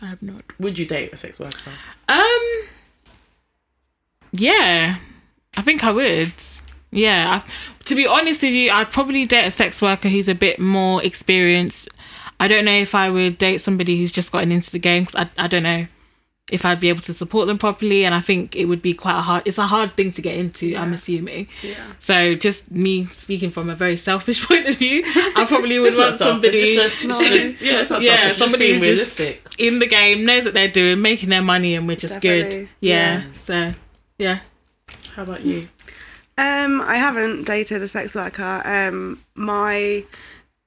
I 0.00 0.06
have 0.06 0.22
not. 0.22 0.44
Would 0.60 0.78
you 0.78 0.86
date 0.86 1.12
a 1.12 1.16
sex 1.16 1.40
worker? 1.40 1.72
Um, 2.08 2.68
yeah, 4.30 4.98
I 5.56 5.62
think 5.62 5.82
I 5.82 5.90
would. 5.90 6.32
Yeah, 6.90 7.42
I, 7.42 7.84
to 7.84 7.94
be 7.96 8.06
honest 8.06 8.42
with 8.42 8.52
you, 8.52 8.70
I'd 8.70 8.92
probably 8.92 9.26
date 9.26 9.46
a 9.46 9.50
sex 9.50 9.82
worker 9.82 10.08
who's 10.08 10.28
a 10.28 10.34
bit 10.34 10.60
more 10.60 11.02
experienced. 11.02 11.88
I 12.38 12.46
don't 12.46 12.64
know 12.64 12.70
if 12.70 12.94
I 12.94 13.10
would 13.10 13.36
date 13.36 13.62
somebody 13.62 13.98
who's 13.98 14.12
just 14.12 14.30
gotten 14.30 14.52
into 14.52 14.70
the 14.70 14.78
game 14.78 15.04
because 15.04 15.16
I, 15.16 15.44
I 15.44 15.48
don't 15.48 15.64
know 15.64 15.88
if 16.50 16.64
I'd 16.64 16.80
be 16.80 16.88
able 16.88 17.02
to 17.02 17.12
support 17.14 17.46
them 17.46 17.58
properly. 17.58 18.04
And 18.04 18.14
I 18.14 18.20
think 18.20 18.56
it 18.56 18.64
would 18.64 18.80
be 18.80 18.94
quite 18.94 19.18
a 19.18 19.22
hard, 19.22 19.42
it's 19.44 19.58
a 19.58 19.66
hard 19.66 19.94
thing 19.96 20.12
to 20.12 20.22
get 20.22 20.36
into, 20.36 20.74
I'm 20.76 20.92
assuming. 20.94 21.48
yeah 21.62 21.76
So 22.00 22.34
just 22.34 22.70
me 22.70 23.06
speaking 23.12 23.50
from 23.50 23.68
a 23.68 23.74
very 23.74 23.96
selfish 23.96 24.44
point 24.48 24.66
of 24.66 24.76
view, 24.76 25.02
I 25.06 25.44
probably 25.46 25.78
wouldn't 25.78 25.98
want 26.00 26.16
somebody 26.16 26.58
it's 26.58 27.00
just, 27.02 27.20
just- 27.20 27.60
yeah, 27.60 27.80
it's 27.80 27.90
not 27.90 28.00
Yeah, 28.02 28.16
selfish, 28.32 28.38
somebody 28.38 28.68
just 28.72 28.82
being 28.82 28.96
who's 28.98 29.16
just- 29.16 29.60
in 29.60 29.78
the 29.78 29.86
game, 29.86 30.24
knows 30.24 30.44
what 30.44 30.54
they're 30.54 30.68
doing, 30.68 31.02
making 31.02 31.28
their 31.28 31.42
money, 31.42 31.74
and 31.74 31.86
we're 31.86 31.96
just 31.96 32.20
good. 32.20 32.44
Definitely, 32.44 32.68
Yeah. 32.80 33.22
So, 33.44 33.74
yeah. 34.18 34.38
How 35.14 35.24
about 35.24 35.42
you? 35.44 35.68
Um, 36.38 36.80
I 36.80 36.96
haven't 36.96 37.44
dated 37.44 37.82
a 37.82 37.88
sex 37.88 38.14
worker. 38.14 38.62
Um, 38.64 39.20
my 39.34 40.04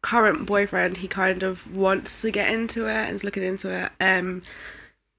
current 0.01 0.45
boyfriend, 0.45 0.97
he 0.97 1.07
kind 1.07 1.43
of 1.43 1.73
wants 1.73 2.21
to 2.21 2.31
get 2.31 2.51
into 2.53 2.85
it 2.87 2.91
and 2.91 3.15
is 3.15 3.23
looking 3.23 3.43
into 3.43 3.71
it. 3.71 3.91
Um, 4.01 4.41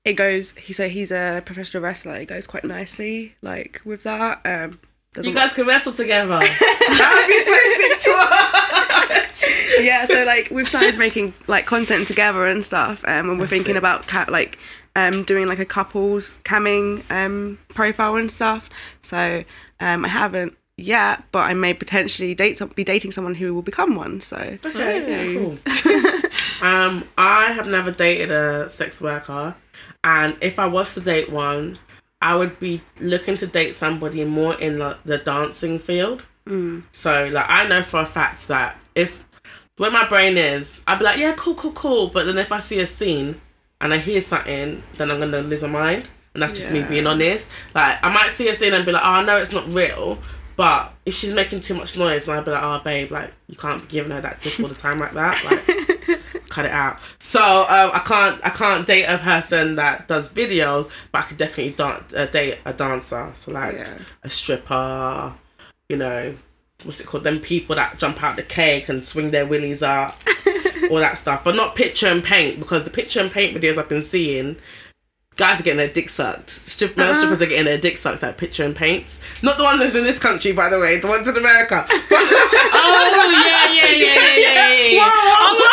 it 0.05 0.15
goes. 0.15 0.53
He 0.53 0.73
so 0.73 0.89
he's 0.89 1.11
a 1.13 1.43
professional 1.45 1.83
wrestler. 1.83 2.17
It 2.17 2.27
goes 2.27 2.47
quite 2.47 2.65
nicely, 2.65 3.35
like 3.43 3.81
with 3.85 4.03
that. 4.05 4.41
Um, 4.45 4.81
You 5.17 5.23
a 5.23 5.25
lot- 5.27 5.35
guys 5.35 5.53
can 5.53 5.67
wrestle 5.67 5.93
together. 5.93 6.39
that 6.41 7.13
would 7.15 7.29
be 7.29 7.43
so 7.45 7.57
sick 7.81 8.01
to 8.05 8.11
watch. 9.77 9.85
yeah, 9.85 10.07
so 10.07 10.25
like 10.25 10.49
we've 10.51 10.69
started 10.69 10.99
making 10.99 11.35
like 11.47 11.67
content 11.67 12.07
together 12.09 12.47
and 12.47 12.65
stuff, 12.65 13.05
um, 13.07 13.31
and 13.31 13.39
we're 13.39 13.47
thinking 13.47 13.77
about 13.77 14.07
ca- 14.07 14.27
like 14.29 14.59
um 14.97 15.23
doing 15.25 15.47
like 15.49 15.59
a 15.59 15.65
couples 15.65 16.35
camming 16.45 17.03
um 17.11 17.59
profile 17.69 18.17
and 18.17 18.31
stuff. 18.31 18.69
So 19.03 19.45
um 19.81 20.05
I 20.05 20.09
haven't 20.09 20.57
yet, 20.79 21.23
but 21.33 21.41
I 21.51 21.55
may 21.55 21.75
potentially 21.75 22.35
date 22.35 22.59
some- 22.59 22.71
be 22.75 22.83
dating 22.85 23.13
someone 23.13 23.35
who 23.35 23.55
will 23.55 23.63
become 23.63 23.95
one. 23.95 24.21
So 24.21 24.37
Okay, 24.67 25.33
yeah, 25.35 25.39
cool. 25.41 25.59
um, 26.67 27.07
I 27.19 27.53
have 27.53 27.69
never 27.69 27.91
dated 27.91 28.31
a 28.31 28.69
sex 28.71 29.01
worker, 29.01 29.55
and 30.05 30.37
if 30.41 30.59
I 30.59 30.67
was 30.67 30.95
to 30.95 31.01
date 31.01 31.31
one, 31.31 31.77
I 32.21 32.37
would 32.37 32.59
be 32.61 32.83
looking 33.01 33.37
to 33.39 33.47
date 33.47 33.75
somebody 33.75 34.25
more 34.25 34.55
in 34.55 34.79
like, 34.79 35.03
the 35.05 35.19
dancing 35.19 35.79
field. 35.79 36.25
Mm. 36.47 36.85
So, 36.93 37.29
like, 37.33 37.47
I 37.49 37.69
know 37.69 37.83
for 37.83 38.01
a 38.01 38.07
fact 38.07 38.49
that 38.49 38.79
if 38.95 39.25
where 39.77 39.91
my 39.91 40.07
brain 40.09 40.37
is, 40.37 40.81
I'd 40.87 40.99
be 40.99 41.05
like, 41.05 41.19
yeah, 41.19 41.35
cool, 41.37 41.55
cool, 41.55 41.73
cool. 41.73 42.09
But 42.09 42.27
then 42.27 42.39
if 42.39 42.53
I 42.53 42.59
see 42.59 42.81
a 42.81 42.87
scene 42.87 43.41
and 43.81 43.93
I 43.93 43.99
hear 43.99 44.21
something, 44.21 44.83
then 44.97 45.11
I'm 45.11 45.19
gonna 45.19 45.41
lose 45.41 45.63
my 45.63 45.69
mind, 45.69 46.09
and 46.35 46.43
that's 46.43 46.53
just 46.53 46.71
me 46.71 46.83
being 46.83 47.07
honest. 47.07 47.49
Like, 47.75 47.99
I 48.03 48.13
might 48.13 48.31
see 48.31 48.49
a 48.49 48.55
scene 48.55 48.75
and 48.75 48.85
be 48.85 48.93
like, 48.93 49.03
oh, 49.03 49.07
I 49.07 49.25
know 49.25 49.39
it's 49.39 49.53
not 49.53 49.73
real. 49.73 50.19
But 50.55 50.93
if 51.07 51.15
she's 51.15 51.33
making 51.33 51.61
too 51.61 51.75
much 51.75 51.97
noise, 51.97 52.29
and 52.29 52.37
I'd 52.37 52.45
be 52.45 52.51
like, 52.51 52.63
oh, 52.63 52.81
babe, 52.85 53.11
like, 53.11 53.33
you 53.49 53.57
can't 53.57 53.83
be 53.83 53.89
giving 53.89 54.13
her 54.13 54.21
that 54.21 54.41
dick 54.41 54.61
all 54.61 54.69
the 54.69 54.75
time 54.75 55.01
like 55.01 55.15
that. 55.15 55.45
Like, 55.45 55.67
cut 56.53 56.65
it 56.67 56.71
out. 56.71 56.99
So 57.19 57.41
um, 57.41 57.91
I 57.95 58.03
can't 58.05 58.41
I 58.45 58.51
can't 58.51 58.87
date 58.87 59.05
a 59.07 59.19
person 59.19 59.77
that 59.77 60.07
does 60.09 60.29
videos, 60.33 60.91
but 61.11 61.19
I 61.21 61.23
could 61.23 61.37
definitely 61.39 61.73
dan- 61.73 62.05
uh, 62.17 62.27
date 62.27 62.59
a 62.65 62.73
dancer. 62.73 63.31
So 63.35 63.51
like 63.53 63.75
Yeah. 63.75 63.99
a 64.23 64.31
stripper, 64.31 65.33
you 65.89 65.97
know, 65.97 66.35
what's 66.85 67.01
it 67.01 67.07
called? 67.07 67.25
Them 67.25 67.41
people 67.41 67.77
that 67.77 67.99
jump 67.99 68.23
out 68.23 68.37
the 68.37 68.43
cake 68.43 68.89
and 68.89 69.05
swing 69.05 69.31
their 69.31 69.47
willies 69.47 69.83
up, 69.83 70.21
all 70.91 70.99
that 70.99 71.19
stuff. 71.19 71.43
But 71.45 71.55
not 71.57 71.75
picture 71.75 72.09
and 72.09 72.23
paint 72.23 72.59
because 72.59 72.85
the 72.85 72.91
picture 72.91 73.21
and 73.21 73.31
paint 73.31 73.57
videos 73.57 73.79
I've 73.79 73.89
been 73.89 74.05
seeing. 74.05 74.57
Guys 75.43 75.59
are 75.59 75.65
getting 75.65 75.79
their 75.79 75.89
dick 75.89 76.09
sucked. 76.09 76.51
Strip, 76.51 76.97
male 76.97 77.17
strippers 77.17 77.43
are 77.43 77.47
getting 77.47 77.65
their 77.65 77.77
dick 77.77 77.97
sucked 77.99 78.23
at 78.23 78.39
picture 78.39 78.63
and 78.63 78.77
paints. 78.77 79.19
Not 79.43 79.59
the 79.59 79.65
ones 79.65 79.81
that's 79.81 79.97
in 79.97 80.05
this 80.05 80.21
country, 80.21 80.53
by 80.53 80.69
the 80.69 80.79
way. 80.79 81.01
The 81.01 81.09
ones 81.09 81.27
in 81.27 81.37
America. 81.37 81.85
Oh, 81.91 81.99
yeah, 83.45 83.73
yeah, 83.73 83.91
yeah, 83.91 84.07
yeah, 84.07 84.37
yeah, 84.37 84.71
yeah. 84.71 84.71
yeah. 84.87 85.03
Whoa, 85.03 85.59
whoa, 85.59 85.67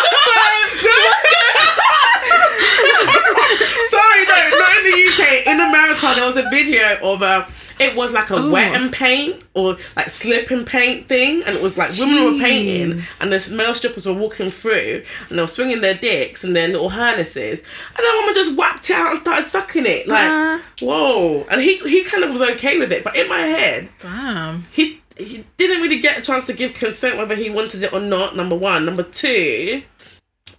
Sorry, 3.93 4.25
no, 4.25 4.57
not 4.57 4.73
in 4.77 4.83
the 4.89 4.95
UK. 5.05 5.21
In 5.45 5.59
America, 5.61 6.13
there 6.15 6.25
was 6.25 6.37
a 6.37 6.49
video 6.49 6.97
of 7.03 7.21
a. 7.21 7.47
It 7.79 7.95
was 7.95 8.11
like 8.11 8.29
a 8.29 8.35
Oh. 8.35 8.49
wet 8.49 8.75
and 8.75 8.91
paint 8.91 9.41
or 9.53 9.77
like 9.95 10.09
slip 10.09 10.51
and 10.51 10.65
paint 10.67 11.07
thing, 11.07 11.43
and 11.43 11.55
it 11.55 11.61
was 11.61 11.77
like 11.77 11.97
women 11.97 12.23
were 12.25 12.39
painting, 12.39 13.01
and 13.21 13.31
the 13.31 13.55
male 13.55 13.73
strippers 13.73 14.05
were 14.05 14.13
walking 14.13 14.49
through, 14.51 15.03
and 15.29 15.37
they 15.37 15.41
were 15.41 15.47
swinging 15.47 15.81
their 15.81 15.93
dicks 15.93 16.43
and 16.43 16.55
their 16.55 16.67
little 16.67 16.89
harnesses, 16.89 17.59
and 17.61 17.97
then 17.97 18.15
woman 18.17 18.33
just 18.35 18.57
whacked 18.57 18.89
it 18.89 18.95
out 18.95 19.11
and 19.11 19.19
started 19.19 19.47
sucking 19.47 19.85
it. 19.85 20.07
Like, 20.07 20.29
Ah. 20.29 20.61
whoa! 20.81 21.45
And 21.49 21.61
he 21.61 21.77
he 21.77 22.03
kind 22.03 22.23
of 22.23 22.31
was 22.31 22.41
okay 22.41 22.77
with 22.79 22.91
it, 22.91 23.03
but 23.03 23.15
in 23.15 23.27
my 23.29 23.39
head, 23.39 23.89
Damn. 24.01 24.65
he 24.71 25.01
he 25.17 25.43
didn't 25.57 25.81
really 25.81 25.99
get 25.99 26.17
a 26.17 26.21
chance 26.21 26.45
to 26.45 26.53
give 26.53 26.73
consent 26.73 27.17
whether 27.17 27.35
he 27.35 27.49
wanted 27.49 27.83
it 27.83 27.91
or 27.91 27.99
not. 27.99 28.35
Number 28.37 28.55
one, 28.55 28.85
number 28.85 29.03
two, 29.03 29.81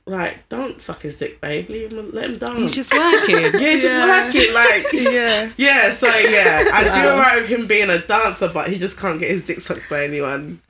like 0.06 0.48
don't 0.48 0.80
suck 0.80 1.02
his 1.02 1.16
dick, 1.16 1.40
babe. 1.40 1.68
Leave 1.68 1.92
him, 1.92 2.10
let 2.12 2.30
him 2.30 2.38
dance. 2.38 2.58
He's 2.58 2.72
just 2.72 2.92
working. 2.94 3.36
yeah, 3.40 3.50
he's 3.58 3.84
Yeah. 3.84 4.30
just 4.30 4.34
working. 4.34 4.54
Like 4.54 4.86
yeah, 5.12 5.50
yeah, 5.56 5.92
so 5.92 6.06
yeah, 6.08 6.68
I'd 6.72 6.84
be 6.84 7.08
alright 7.08 7.40
with 7.42 7.50
him 7.50 7.66
being 7.66 7.90
a 7.90 7.98
dancer, 7.98 8.48
but 8.48 8.68
he 8.68 8.78
just 8.78 8.96
can't 8.96 9.18
get 9.20 9.30
his 9.30 9.42
dick 9.42 9.60
sucked 9.60 9.88
by 9.88 10.04
anyone. 10.04 10.60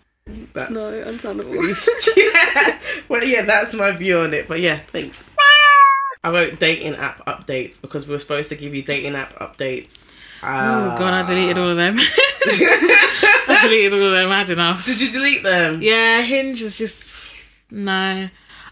That's 0.53 0.71
no, 0.71 0.87
understandable. 0.89 1.55
yeah. 2.17 2.79
Well, 3.09 3.25
yeah, 3.25 3.43
that's 3.43 3.75
my 3.75 3.91
view 3.93 4.19
on 4.19 4.33
it. 4.35 4.47
But 4.47 4.61
yeah, 4.61 4.81
thanks. 4.93 5.31
I 6.23 6.31
wrote 6.31 6.59
dating 6.61 6.97
app 6.97 7.25
updates 7.27 7.81
because 7.81 8.07
we 8.07 8.13
were 8.13 8.19
supposed 8.19 8.49
to 8.51 8.57
give 8.57 8.75
you 8.75 8.83
dating 8.83 9.17
app 9.17 9.35
updates. 9.39 10.07
Oh, 10.43 10.47
Uh, 10.47 10.99
God, 10.99 11.13
I 11.25 11.27
deleted 11.27 11.59
all 11.59 11.69
of 11.71 11.77
them. 11.77 11.97
I 11.99 13.59
deleted 13.63 13.93
all 13.95 14.05
of 14.07 14.13
them. 14.13 14.31
I 14.31 14.39
had 14.39 14.51
enough. 14.51 14.85
Did 14.87 15.01
you 15.01 15.11
delete 15.11 15.43
them? 15.43 15.83
Yeah, 15.83 16.21
Hinge 16.23 16.61
is 16.63 16.77
just 16.79 17.23
no. 17.71 18.29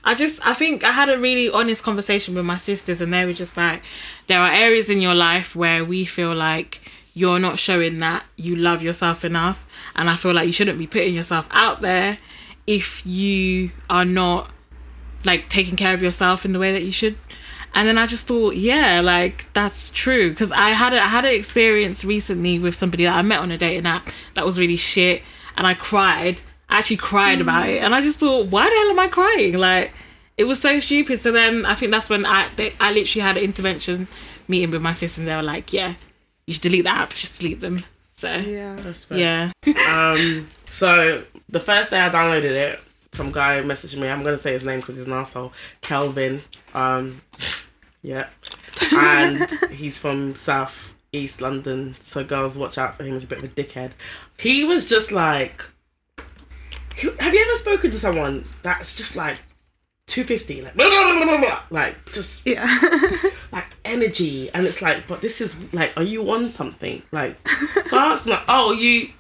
I 0.09 0.15
just 0.15 0.41
I 0.47 0.55
think 0.55 0.85
I 0.85 0.93
had 0.93 1.11
a 1.11 1.19
really 1.19 1.51
honest 1.51 1.83
conversation 1.83 2.35
with 2.35 2.47
my 2.47 2.57
sisters 2.57 3.03
and 3.03 3.13
they 3.13 3.27
were 3.27 3.35
just 3.35 3.59
like 3.59 3.83
there 4.27 4.41
are 4.41 4.51
areas 4.51 4.89
in 4.89 5.03
your 5.03 5.15
life 5.15 5.55
where 5.55 5.85
we 5.85 6.07
feel 6.07 6.35
like 6.35 6.81
you're 7.13 7.39
not 7.39 7.59
showing 7.59 7.99
that 7.99 8.25
you 8.35 8.57
love 8.57 8.83
yourself 8.83 9.23
enough. 9.23 9.67
And 9.95 10.09
I 10.09 10.17
feel 10.17 10.33
like 10.33 10.47
you 10.47 10.53
shouldn't 10.55 10.79
be 10.79 10.87
putting 10.87 11.15
yourself 11.15 11.47
out 11.51 11.83
there 11.83 12.17
if 12.67 13.05
you 13.05 13.73
are 13.91 14.07
not 14.07 14.51
like 15.25 15.51
taking 15.51 15.77
care 15.77 15.93
of 15.93 16.03
yourself 16.03 16.47
in 16.47 16.55
the 16.55 16.59
way 16.59 16.73
that 16.73 16.85
you 16.85 16.93
should. 16.93 17.19
And 17.75 17.87
then 17.87 17.99
I 17.99 18.07
just 18.07 18.27
thought, 18.27 18.57
yeah, 18.57 19.03
like 19.03 19.45
that's 19.53 19.91
true 19.91 20.31
because 20.31 20.53
I 20.53 20.71
had 20.71 20.95
a, 20.95 21.03
I 21.03 21.09
had 21.09 21.27
an 21.27 21.35
experience 21.35 22.03
recently 22.03 22.59
with 22.59 22.75
somebody 22.75 23.05
that 23.05 23.15
I 23.15 23.21
met 23.21 23.41
on 23.41 23.51
a 23.51 23.59
dating 23.59 23.85
app 23.85 24.09
that 24.33 24.47
was 24.47 24.59
really 24.59 24.77
shit, 24.77 25.21
and 25.55 25.67
I 25.67 25.75
cried. 25.75 26.41
I 26.69 26.79
actually 26.79 26.97
cried 26.99 27.41
about 27.41 27.69
it, 27.69 27.83
and 27.83 27.95
I 27.95 28.01
just 28.01 28.19
thought, 28.21 28.47
why 28.49 28.69
the 28.69 28.77
hell 28.77 28.91
am 28.91 28.99
I 28.99 29.09
crying? 29.09 29.55
Like 29.55 29.93
it 30.37 30.45
was 30.45 30.61
so 30.61 30.79
stupid. 30.81 31.21
So 31.21 31.33
then 31.33 31.65
I 31.67 31.75
think 31.75 31.91
that's 31.93 32.09
when 32.11 32.27
I 32.27 32.49
they, 32.57 32.73
I 32.81 32.93
literally 32.93 33.23
had 33.23 33.37
an 33.37 33.45
intervention 33.45 34.07
meeting 34.49 34.71
with 34.71 34.83
my 34.83 34.93
sister, 34.95 35.21
and 35.21 35.29
they 35.29 35.35
were 35.37 35.43
like, 35.43 35.73
yeah, 35.73 35.95
you 36.47 36.55
should 36.55 36.63
delete 36.63 36.85
the 36.85 36.91
apps, 36.91 37.21
just 37.21 37.41
delete 37.41 37.61
them. 37.61 37.85
So 38.17 38.35
Yeah. 38.35 38.75
That's 38.77 39.05
fair. 39.05 39.19
yeah, 39.19 39.53
Um, 39.89 40.49
so 40.67 41.23
the 41.49 41.61
first 41.61 41.91
day 41.91 42.01
I 42.01 42.11
downloaded 42.11 42.51
it, 42.51 42.81
some 43.13 43.31
guy 43.33 43.61
messaged 43.63 43.97
me. 43.97 44.09
I'm 44.09 44.23
gonna 44.25 44.37
say 44.39 44.53
his 44.53 44.65
name 44.65 44.81
because 44.81 44.97
he's 44.97 45.07
an 45.07 45.13
asshole. 45.13 45.53
Kelvin. 45.83 46.43
Um, 46.75 47.23
yeah, 48.03 48.29
and 48.93 49.49
he's 49.71 49.99
from 49.99 50.35
South 50.35 50.95
East 51.13 51.41
London. 51.41 51.97
So 52.01 52.23
girls, 52.25 52.59
watch 52.59 52.77
out 52.77 52.97
for 52.97 53.05
him. 53.05 53.13
He's 53.13 53.25
a 53.25 53.29
bit 53.29 53.39
of 53.39 53.45
a 53.45 53.49
dickhead. 53.49 53.93
He 54.39 54.65
was 54.65 54.85
just 54.85 55.11
like, 55.13 55.65
have 56.99 57.35
you 57.35 57.41
ever 57.41 57.57
spoken 57.57 57.91
to 57.91 57.99
someone 57.99 58.45
that's 58.63 58.97
just 58.97 59.17
like 59.17 59.39
250, 60.07 60.63
like, 60.63 60.75
blah, 60.75 60.89
blah, 60.89 61.39
blah, 61.39 61.63
like 61.71 62.13
just 62.13 62.47
Yeah. 62.47 62.67
like 63.53 63.67
energy. 63.85 64.51
And 64.53 64.67
it's 64.67 64.83
like 64.83 65.07
but 65.07 65.21
this 65.21 65.41
is 65.41 65.57
like 65.73 65.93
are 65.97 66.03
you 66.03 66.29
on 66.31 66.51
something? 66.51 67.03
Like 67.13 67.37
so 67.87 67.99
i 67.99 68.13
asked 68.13 68.27
him 68.27 68.33
like 68.33 68.45
oh 68.49 68.73
you 68.73 69.11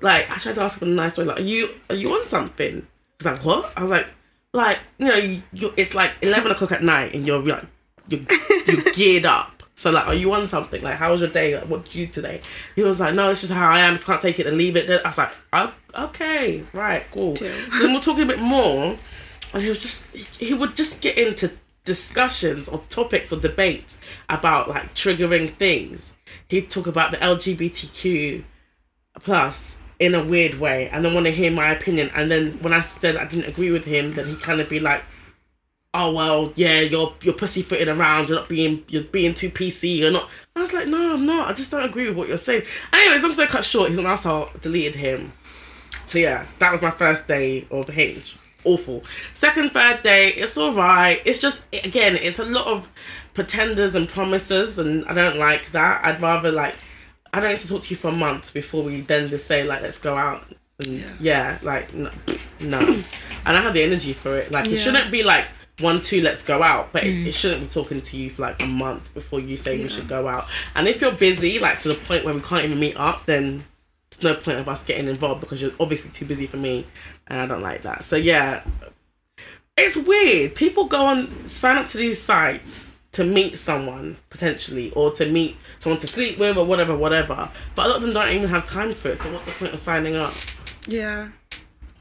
like 0.00 0.28
i 0.30 0.36
tried 0.36 0.56
to 0.56 0.62
ask 0.62 0.82
him 0.82 0.88
in 0.88 0.94
a 0.94 0.96
nice 0.96 1.16
way 1.16 1.24
like 1.24 1.38
are 1.38 1.42
you 1.42 1.70
are 1.88 1.96
you 1.96 2.12
on 2.12 2.26
something? 2.26 2.86
He's 3.18 3.26
like 3.26 3.44
what? 3.44 3.72
I 3.76 3.82
was 3.82 3.90
like 3.90 4.06
like 4.52 4.80
you 4.98 5.06
know 5.06 5.16
you, 5.16 5.42
you 5.52 5.72
it's 5.76 5.94
like 5.94 6.12
11 6.20 6.50
o'clock 6.52 6.72
at 6.72 6.82
night 6.82 7.14
and 7.14 7.26
you're 7.26 7.40
like 7.40 7.64
you're, 8.08 8.20
you're 8.66 8.92
geared 8.92 9.24
up 9.24 9.61
so 9.82 9.90
like 9.90 10.06
are 10.06 10.14
you 10.14 10.32
on 10.32 10.46
something. 10.46 10.80
Like 10.80 10.96
how 10.96 11.10
was 11.10 11.22
your 11.22 11.30
day? 11.30 11.56
Like, 11.56 11.68
what 11.68 11.84
did 11.84 11.94
you 11.96 12.06
do 12.06 12.12
today? 12.12 12.40
He 12.76 12.82
was 12.82 13.00
like 13.00 13.16
no 13.16 13.30
it's 13.30 13.40
just 13.40 13.52
how 13.52 13.68
i 13.68 13.80
am. 13.80 13.96
If 13.96 14.08
i 14.08 14.12
can't 14.12 14.22
take 14.22 14.38
it 14.38 14.44
then 14.44 14.56
leave 14.56 14.76
it. 14.76 14.86
Then 14.86 15.00
i 15.04 15.08
was 15.08 15.18
like 15.18 15.32
oh, 15.52 15.74
okay 15.98 16.64
right 16.72 17.04
cool. 17.10 17.36
Chill. 17.36 17.52
so 17.72 17.78
then 17.82 17.92
we're 17.92 18.00
talking 18.00 18.22
a 18.22 18.26
bit 18.26 18.38
more. 18.38 18.96
And 19.52 19.62
he 19.62 19.68
was 19.68 19.82
just 19.82 20.06
he, 20.14 20.46
he 20.46 20.54
would 20.54 20.76
just 20.76 21.00
get 21.00 21.18
into 21.18 21.50
discussions 21.84 22.68
or 22.68 22.80
topics 22.88 23.32
or 23.32 23.40
debates 23.40 23.98
about 24.28 24.68
like 24.68 24.94
triggering 24.94 25.50
things. 25.50 26.12
He'd 26.46 26.70
talk 26.70 26.86
about 26.86 27.10
the 27.10 27.16
lgbtq 27.16 28.44
plus 29.20 29.76
in 29.98 30.14
a 30.14 30.24
weird 30.24 30.60
way. 30.60 30.88
And 30.90 31.04
then 31.04 31.12
want 31.12 31.26
to 31.26 31.32
hear 31.32 31.50
my 31.50 31.72
opinion. 31.72 32.08
And 32.14 32.30
then 32.30 32.52
when 32.62 32.72
i 32.72 32.82
said 32.82 33.16
i 33.16 33.24
didn't 33.24 33.46
agree 33.48 33.72
with 33.72 33.84
him 33.84 34.14
then 34.14 34.28
he 34.28 34.36
kind 34.36 34.60
of 34.60 34.68
be 34.68 34.78
like 34.78 35.02
oh 35.94 36.12
well 36.12 36.52
yeah 36.56 36.80
you're 36.80 37.12
you're 37.20 37.34
pussyfooting 37.34 37.88
around 37.88 38.28
you're 38.28 38.38
not 38.38 38.48
being 38.48 38.82
you're 38.88 39.04
being 39.04 39.34
too 39.34 39.50
pc 39.50 39.98
you're 39.98 40.10
not 40.10 40.28
i 40.56 40.60
was 40.60 40.72
like 40.72 40.88
no 40.88 41.14
i'm 41.14 41.26
not 41.26 41.50
i 41.50 41.52
just 41.52 41.70
don't 41.70 41.84
agree 41.84 42.08
with 42.08 42.16
what 42.16 42.28
you're 42.28 42.38
saying 42.38 42.62
anyways 42.92 43.22
i'm 43.22 43.32
so 43.32 43.46
cut 43.46 43.62
short 43.62 43.90
he's 43.90 43.98
an 43.98 44.06
asshole 44.06 44.48
deleted 44.60 44.94
him 44.94 45.32
so 46.12 46.18
yeah, 46.18 46.44
that 46.58 46.70
was 46.70 46.82
my 46.82 46.90
first 46.90 47.26
day 47.26 47.66
of 47.70 47.88
Hinge. 47.88 48.36
Awful. 48.64 49.02
Second, 49.32 49.70
third 49.70 50.02
day, 50.02 50.28
it's 50.28 50.58
alright. 50.58 51.22
It's 51.24 51.40
just 51.40 51.64
again, 51.72 52.16
it's 52.16 52.38
a 52.38 52.44
lot 52.44 52.66
of 52.66 52.86
pretenders 53.32 53.94
and 53.94 54.06
promises, 54.06 54.78
and 54.78 55.06
I 55.06 55.14
don't 55.14 55.38
like 55.38 55.72
that. 55.72 56.04
I'd 56.04 56.20
rather 56.20 56.52
like 56.52 56.74
I 57.32 57.40
don't 57.40 57.52
need 57.52 57.60
to 57.60 57.68
talk 57.68 57.80
to 57.82 57.90
you 57.90 57.96
for 57.96 58.08
a 58.08 58.12
month 58.12 58.52
before 58.52 58.82
we 58.82 59.00
then 59.00 59.30
just 59.30 59.46
say 59.46 59.64
like 59.64 59.80
let's 59.80 59.98
go 59.98 60.14
out. 60.16 60.44
And 60.84 61.02
yeah. 61.18 61.58
like 61.62 61.94
no, 61.94 62.10
no. 62.60 62.78
and 63.46 63.56
I 63.56 63.62
have 63.62 63.72
the 63.72 63.82
energy 63.82 64.12
for 64.12 64.36
it. 64.36 64.52
Like 64.52 64.68
it 64.68 64.76
shouldn't 64.76 65.10
be 65.10 65.22
like 65.22 65.48
one 65.82 66.00
two 66.00 66.22
let's 66.22 66.44
go 66.44 66.62
out, 66.62 66.92
but 66.92 67.04
it, 67.04 67.10
it 67.10 67.28
mm. 67.28 67.34
shouldn't 67.34 67.62
be 67.62 67.68
talking 67.68 68.00
to 68.00 68.16
you 68.16 68.30
for 68.30 68.42
like 68.42 68.62
a 68.62 68.66
month 68.66 69.12
before 69.14 69.40
you 69.40 69.56
say 69.56 69.82
we 69.82 69.88
should 69.88 70.08
go 70.08 70.28
out. 70.28 70.46
And 70.74 70.88
if 70.88 71.00
you're 71.00 71.12
busy, 71.12 71.58
like 71.58 71.78
to 71.80 71.88
the 71.88 71.94
point 71.94 72.24
where 72.24 72.34
we 72.34 72.40
can't 72.40 72.64
even 72.64 72.78
meet 72.78 72.96
up, 72.96 73.26
then 73.26 73.64
there's 74.10 74.22
no 74.22 74.40
point 74.40 74.58
of 74.58 74.68
us 74.68 74.84
getting 74.84 75.08
involved 75.08 75.40
because 75.40 75.60
you're 75.60 75.72
obviously 75.80 76.10
too 76.10 76.24
busy 76.24 76.46
for 76.46 76.56
me 76.56 76.86
and 77.26 77.40
I 77.40 77.46
don't 77.46 77.62
like 77.62 77.82
that. 77.82 78.04
So 78.04 78.16
yeah. 78.16 78.62
It's 79.76 79.96
weird. 79.96 80.54
People 80.54 80.84
go 80.84 81.06
on 81.06 81.48
sign 81.48 81.78
up 81.78 81.86
to 81.88 81.98
these 81.98 82.20
sites 82.20 82.92
to 83.12 83.24
meet 83.24 83.58
someone 83.58 84.16
potentially 84.30 84.90
or 84.92 85.12
to 85.12 85.26
meet 85.26 85.56
someone 85.78 86.00
to 86.00 86.06
sleep 86.06 86.38
with 86.38 86.56
or 86.56 86.64
whatever, 86.64 86.96
whatever. 86.96 87.50
But 87.74 87.86
a 87.86 87.88
lot 87.88 87.96
of 87.96 88.02
them 88.02 88.12
don't 88.12 88.28
even 88.28 88.48
have 88.48 88.64
time 88.64 88.92
for 88.92 89.08
it. 89.08 89.18
So 89.18 89.32
what's 89.32 89.44
the 89.44 89.52
point 89.52 89.72
of 89.72 89.80
signing 89.80 90.16
up? 90.16 90.34
Yeah. 90.86 91.28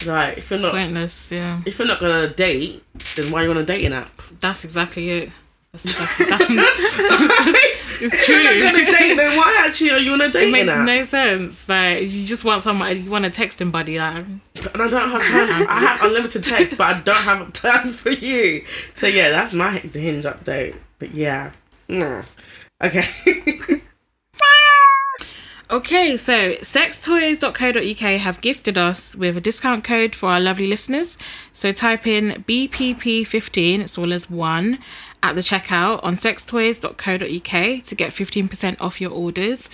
Like 0.06 0.38
if 0.40 0.50
you're 0.50 0.60
not 0.60 0.72
pointless. 0.74 1.32
Yeah, 1.32 1.62
if 1.66 1.78
you're 1.80 1.88
not 1.88 2.00
gonna 2.00 2.30
date, 2.30 2.84
then 3.16 3.32
why 3.32 3.42
are 3.42 3.46
you 3.46 3.52
on 3.52 3.58
a 3.58 3.64
dating 3.66 3.94
app? 3.94 4.22
that's 4.40 4.64
exactly 4.66 5.10
it. 5.10 5.30
That's 5.72 5.86
exactly, 5.86 6.26
that's, 6.26 6.44
it's 8.02 8.24
If 8.24 8.28
you're 8.30 8.44
not 8.44 8.54
gonna 8.74 8.92
date, 8.92 9.16
then 9.16 9.38
why 9.38 9.64
actually 9.66 9.92
are 9.92 10.00
you 10.00 10.14
on 10.14 10.22
a 10.22 10.26
It 10.26 10.34
dating 10.34 10.52
makes 10.52 10.70
app? 10.72 10.86
no 10.86 11.04
sense. 11.04 11.70
Like 11.70 12.00
you 12.02 12.26
just 12.26 12.44
want 12.44 12.64
someone, 12.64 13.04
you 13.04 13.10
want 13.10 13.26
a 13.26 13.30
texting 13.30 13.72
buddy. 13.72 13.98
Like 14.00 14.26
and 14.26 14.42
I 14.82 14.90
don't 14.90 15.10
have 15.10 15.22
time. 15.24 15.66
I 15.70 15.80
have 15.80 16.02
unlimited 16.04 16.44
text, 16.44 16.78
but 16.78 16.96
I 16.96 17.00
don't 17.00 17.16
have 17.24 17.54
time 17.54 17.92
for 18.02 18.10
you. 18.10 18.66
So 18.96 19.08
yeah, 19.08 19.30
that's 19.30 19.54
my 19.54 19.72
hinge 19.78 20.26
update. 20.26 20.76
But 21.00 21.14
yeah, 21.14 21.52
Mm. 21.90 22.26
okay. 22.84 23.82
Okay, 25.72 26.18
so 26.18 26.56
sextoys.co.uk 26.56 28.20
have 28.20 28.42
gifted 28.42 28.78
us 28.78 29.16
with 29.16 29.38
a 29.38 29.42
discount 29.42 29.86
code 29.86 30.14
for 30.14 30.28
our 30.28 30.42
lovely 30.42 30.68
listeners. 30.68 31.18
So 31.54 31.72
type 31.72 32.06
in 32.06 32.44
BPP15, 32.44 33.80
it's 33.80 33.98
all 33.98 34.12
as 34.12 34.30
one, 34.30 34.80
at 35.24 35.36
the 35.36 35.42
checkout 35.42 36.04
on 36.04 36.18
sextoys.co.uk 36.18 37.84
to 37.86 37.96
get 37.96 38.12
15% 38.12 38.82
off 38.82 39.00
your 39.00 39.12
orders. 39.12 39.70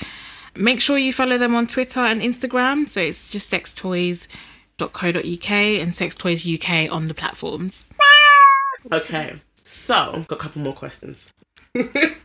Make 0.56 0.82
sure 0.82 1.00
you 1.00 1.12
follow 1.12 1.40
them 1.40 1.56
on 1.56 1.66
Twitter 1.66 2.02
and 2.02 2.22
Instagram. 2.22 2.88
So 2.88 3.02
it's 3.02 3.32
just 3.32 3.52
sextoys.co.uk 3.52 5.52
and 5.52 5.94
sextoys 5.94 6.86
UK 6.86 6.94
on 6.94 7.06
the 7.06 7.16
platforms. 7.16 7.86
okay. 8.92 9.42
So 9.64 10.24
got 10.28 10.36
a 10.36 10.36
couple 10.36 10.62
more 10.62 10.74
questions. 10.74 11.34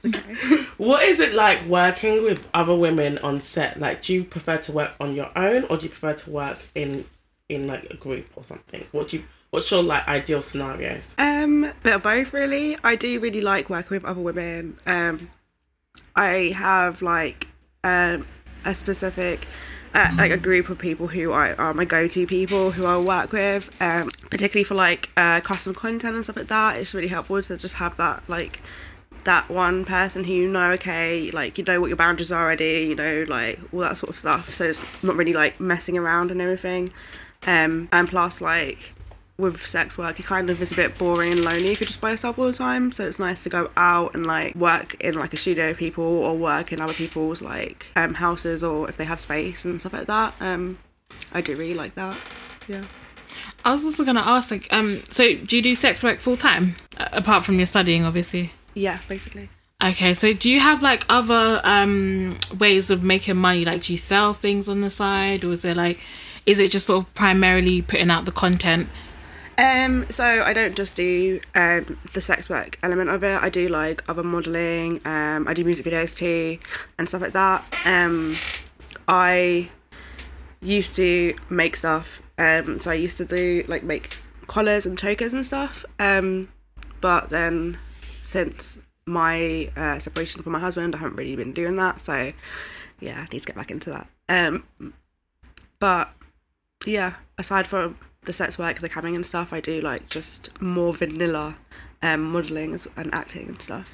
What 0.82 1.04
is 1.04 1.20
it 1.20 1.32
like 1.32 1.64
working 1.66 2.24
with 2.24 2.48
other 2.52 2.74
women 2.74 3.18
on 3.18 3.38
set? 3.38 3.78
Like, 3.78 4.02
do 4.02 4.14
you 4.14 4.24
prefer 4.24 4.56
to 4.58 4.72
work 4.72 4.92
on 4.98 5.14
your 5.14 5.30
own, 5.36 5.62
or 5.64 5.76
do 5.76 5.84
you 5.84 5.90
prefer 5.90 6.14
to 6.14 6.30
work 6.30 6.58
in 6.74 7.04
in 7.48 7.68
like 7.68 7.84
a 7.90 7.96
group 7.96 8.26
or 8.34 8.42
something? 8.42 8.84
What 8.90 9.08
do 9.08 9.18
you 9.18 9.24
What's 9.50 9.70
your 9.70 9.82
like 9.82 10.08
ideal 10.08 10.40
scenarios? 10.40 11.14
Um, 11.18 11.70
bit 11.82 11.92
of 11.94 12.02
both 12.02 12.32
really. 12.32 12.76
I 12.82 12.96
do 12.96 13.20
really 13.20 13.42
like 13.42 13.70
working 13.70 13.94
with 13.94 14.04
other 14.04 14.20
women. 14.20 14.78
Um, 14.86 15.30
I 16.16 16.52
have 16.56 17.00
like 17.00 17.46
um 17.84 18.26
a 18.64 18.74
specific. 18.74 19.46
Uh, 19.94 20.10
like 20.16 20.32
a 20.32 20.38
group 20.38 20.70
of 20.70 20.78
people 20.78 21.06
who 21.06 21.32
I 21.32 21.52
are 21.52 21.74
my 21.74 21.84
go-to 21.84 22.26
people 22.26 22.70
who 22.70 22.86
I 22.86 22.96
work 22.96 23.30
with, 23.30 23.70
um, 23.78 24.08
particularly 24.30 24.64
for 24.64 24.74
like 24.74 25.10
uh, 25.18 25.42
custom 25.42 25.74
content 25.74 26.14
and 26.14 26.24
stuff 26.24 26.36
like 26.38 26.46
that. 26.46 26.78
It's 26.78 26.94
really 26.94 27.08
helpful 27.08 27.42
to 27.42 27.58
just 27.58 27.74
have 27.74 27.98
that 27.98 28.22
like 28.26 28.62
that 29.24 29.48
one 29.48 29.84
person 29.84 30.24
who 30.24 30.32
you 30.32 30.48
know, 30.48 30.72
okay, 30.72 31.30
like 31.30 31.58
you 31.58 31.64
know 31.64 31.80
what 31.80 31.88
your 31.88 31.96
boundaries 31.96 32.32
are 32.32 32.44
already, 32.44 32.86
you 32.88 32.94
know, 32.94 33.24
like 33.28 33.58
all 33.72 33.80
that 33.80 33.96
sort 33.96 34.10
of 34.10 34.18
stuff. 34.18 34.52
So 34.52 34.64
it's 34.64 34.80
not 35.02 35.16
really 35.16 35.32
like 35.32 35.60
messing 35.60 35.96
around 35.96 36.30
and 36.30 36.40
everything. 36.40 36.92
Um, 37.46 37.88
and 37.92 38.08
plus, 38.08 38.40
like 38.40 38.92
with 39.38 39.66
sex 39.66 39.98
work, 39.98 40.20
it 40.20 40.26
kind 40.26 40.50
of 40.50 40.60
is 40.62 40.72
a 40.72 40.74
bit 40.74 40.96
boring 40.98 41.32
and 41.32 41.44
lonely 41.44 41.72
if 41.72 41.80
you're 41.80 41.86
just 41.86 42.00
by 42.00 42.10
yourself 42.10 42.38
all 42.38 42.46
the 42.46 42.52
time. 42.52 42.92
So 42.92 43.06
it's 43.06 43.18
nice 43.18 43.42
to 43.44 43.48
go 43.48 43.70
out 43.76 44.14
and 44.14 44.26
like 44.26 44.54
work 44.54 44.94
in 45.00 45.14
like 45.14 45.34
a 45.34 45.36
studio 45.36 45.74
people 45.74 46.04
or 46.04 46.36
work 46.36 46.72
in 46.72 46.80
other 46.80 46.94
people's 46.94 47.42
like 47.42 47.86
um, 47.96 48.14
houses 48.14 48.62
or 48.62 48.88
if 48.88 48.96
they 48.96 49.04
have 49.04 49.20
space 49.20 49.64
and 49.64 49.80
stuff 49.80 49.92
like 49.92 50.06
that. 50.06 50.34
Um, 50.40 50.78
I 51.32 51.40
do 51.40 51.56
really 51.56 51.74
like 51.74 51.94
that. 51.94 52.16
Yeah. 52.68 52.84
I 53.64 53.72
was 53.72 53.84
also 53.84 54.04
to 54.04 54.28
ask, 54.28 54.50
like, 54.50 54.68
um, 54.70 55.02
so 55.08 55.34
do 55.34 55.56
you 55.56 55.62
do 55.62 55.74
sex 55.74 56.02
work 56.02 56.20
full 56.20 56.36
time? 56.36 56.76
Apart 56.98 57.44
from 57.44 57.56
your 57.56 57.66
studying, 57.66 58.04
obviously. 58.04 58.52
Yeah, 58.74 58.98
basically. 59.08 59.48
Okay, 59.82 60.14
so 60.14 60.32
do 60.32 60.48
you 60.48 60.60
have 60.60 60.80
like 60.80 61.04
other 61.08 61.60
um 61.64 62.38
ways 62.56 62.90
of 62.90 63.02
making 63.02 63.36
money? 63.36 63.64
Like, 63.64 63.82
do 63.82 63.92
you 63.92 63.98
sell 63.98 64.32
things 64.32 64.68
on 64.68 64.80
the 64.80 64.90
side, 64.90 65.44
or 65.44 65.52
is 65.52 65.64
it 65.64 65.76
like, 65.76 65.98
is 66.46 66.58
it 66.58 66.70
just 66.70 66.86
sort 66.86 67.04
of 67.04 67.14
primarily 67.14 67.82
putting 67.82 68.10
out 68.10 68.24
the 68.24 68.32
content? 68.32 68.88
Um, 69.58 70.08
so 70.08 70.24
I 70.24 70.52
don't 70.52 70.74
just 70.76 70.96
do 70.96 71.40
um 71.54 71.98
the 72.14 72.20
sex 72.20 72.48
work 72.48 72.78
element 72.82 73.10
of 73.10 73.24
it. 73.24 73.42
I 73.42 73.48
do 73.48 73.68
like 73.68 74.04
other 74.08 74.22
modelling. 74.22 75.00
Um, 75.04 75.48
I 75.48 75.54
do 75.54 75.64
music 75.64 75.84
videos 75.84 76.16
too 76.16 76.58
and 76.96 77.08
stuff 77.08 77.20
like 77.20 77.32
that. 77.32 77.64
Um, 77.84 78.36
I 79.08 79.68
used 80.60 80.94
to 80.96 81.34
make 81.50 81.76
stuff. 81.76 82.22
Um, 82.38 82.78
so 82.80 82.90
I 82.90 82.94
used 82.94 83.16
to 83.18 83.24
do 83.24 83.64
like 83.66 83.82
make 83.82 84.16
collars 84.46 84.86
and 84.86 84.96
chokers 84.96 85.34
and 85.34 85.44
stuff. 85.44 85.84
Um, 85.98 86.48
but 87.00 87.30
then 87.30 87.78
since 88.32 88.78
my 89.04 89.70
uh, 89.76 89.98
separation 89.98 90.42
from 90.42 90.52
my 90.52 90.58
husband, 90.58 90.94
I 90.94 90.98
haven't 90.98 91.16
really 91.16 91.36
been 91.36 91.52
doing 91.52 91.76
that. 91.76 92.00
So 92.00 92.32
yeah, 92.98 93.18
I 93.20 93.32
need 93.32 93.40
to 93.40 93.46
get 93.46 93.56
back 93.56 93.70
into 93.70 93.90
that. 93.90 94.08
Um, 94.28 94.64
but 95.78 96.10
yeah, 96.86 97.14
aside 97.38 97.66
from 97.66 97.98
the 98.22 98.32
sex 98.32 98.58
work, 98.58 98.80
the 98.80 98.88
camming 98.88 99.14
and 99.14 99.26
stuff, 99.26 99.52
I 99.52 99.60
do 99.60 99.80
like 99.80 100.08
just 100.08 100.48
more 100.60 100.94
vanilla 100.94 101.56
um, 102.02 102.22
modeling 102.22 102.78
and 102.96 103.14
acting 103.14 103.48
and 103.48 103.60
stuff. 103.60 103.88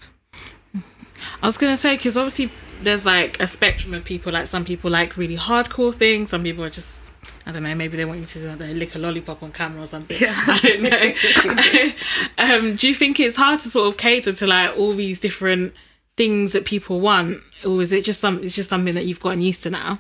I 1.43 1.47
was 1.47 1.57
gonna 1.57 1.77
say 1.77 1.97
because 1.97 2.17
obviously 2.17 2.51
there's 2.83 3.05
like 3.05 3.41
a 3.41 3.49
spectrum 3.49 3.93
of 3.93 4.05
people. 4.05 4.33
Like 4.33 4.47
some 4.47 4.65
people 4.65 4.89
like 4.91 5.17
really 5.17 5.37
hardcore 5.37 5.93
things. 5.93 6.31
Some 6.31 6.45
people 6.45 6.63
are 6.63 6.71
just 6.71 7.08
I 7.49 7.51
don't 7.51 7.63
know. 7.63 7.75
Maybe 7.75 7.97
they 7.97 8.05
want 8.05 8.21
you 8.21 8.27
to 8.27 8.57
know, 8.57 8.67
lick 8.67 8.95
a 8.95 8.99
lollipop 8.99 9.43
on 9.43 9.53
camera 9.53 9.83
or 9.83 9.87
something. 9.87 10.21
Yeah. 10.21 10.35
I 10.47 10.59
don't 10.61 10.83
know. 10.83 11.93
um, 12.69 12.77
do 12.77 12.87
you 12.87 12.95
think 12.95 13.19
it's 13.19 13.39
hard 13.39 13.61
to 13.61 13.71
sort 13.71 13.89
of 13.89 13.97
cater 13.97 14.35
to 14.35 14.47
like 14.47 14.77
all 14.77 14.93
these 14.93 15.19
different 15.19 15.73
things 16.19 16.53
that 16.53 16.67
people 16.67 17.01
want, 17.01 17.39
or 17.65 17.81
is 17.81 17.91
it 17.91 18.05
just 18.05 18.21
some? 18.21 18.45
It's 18.45 18.55
just 18.55 18.69
something 18.69 18.95
that 18.95 19.07
you've 19.07 19.21
gotten 19.21 19.41
used 19.41 19.63
to 19.63 19.71
now. 19.71 19.99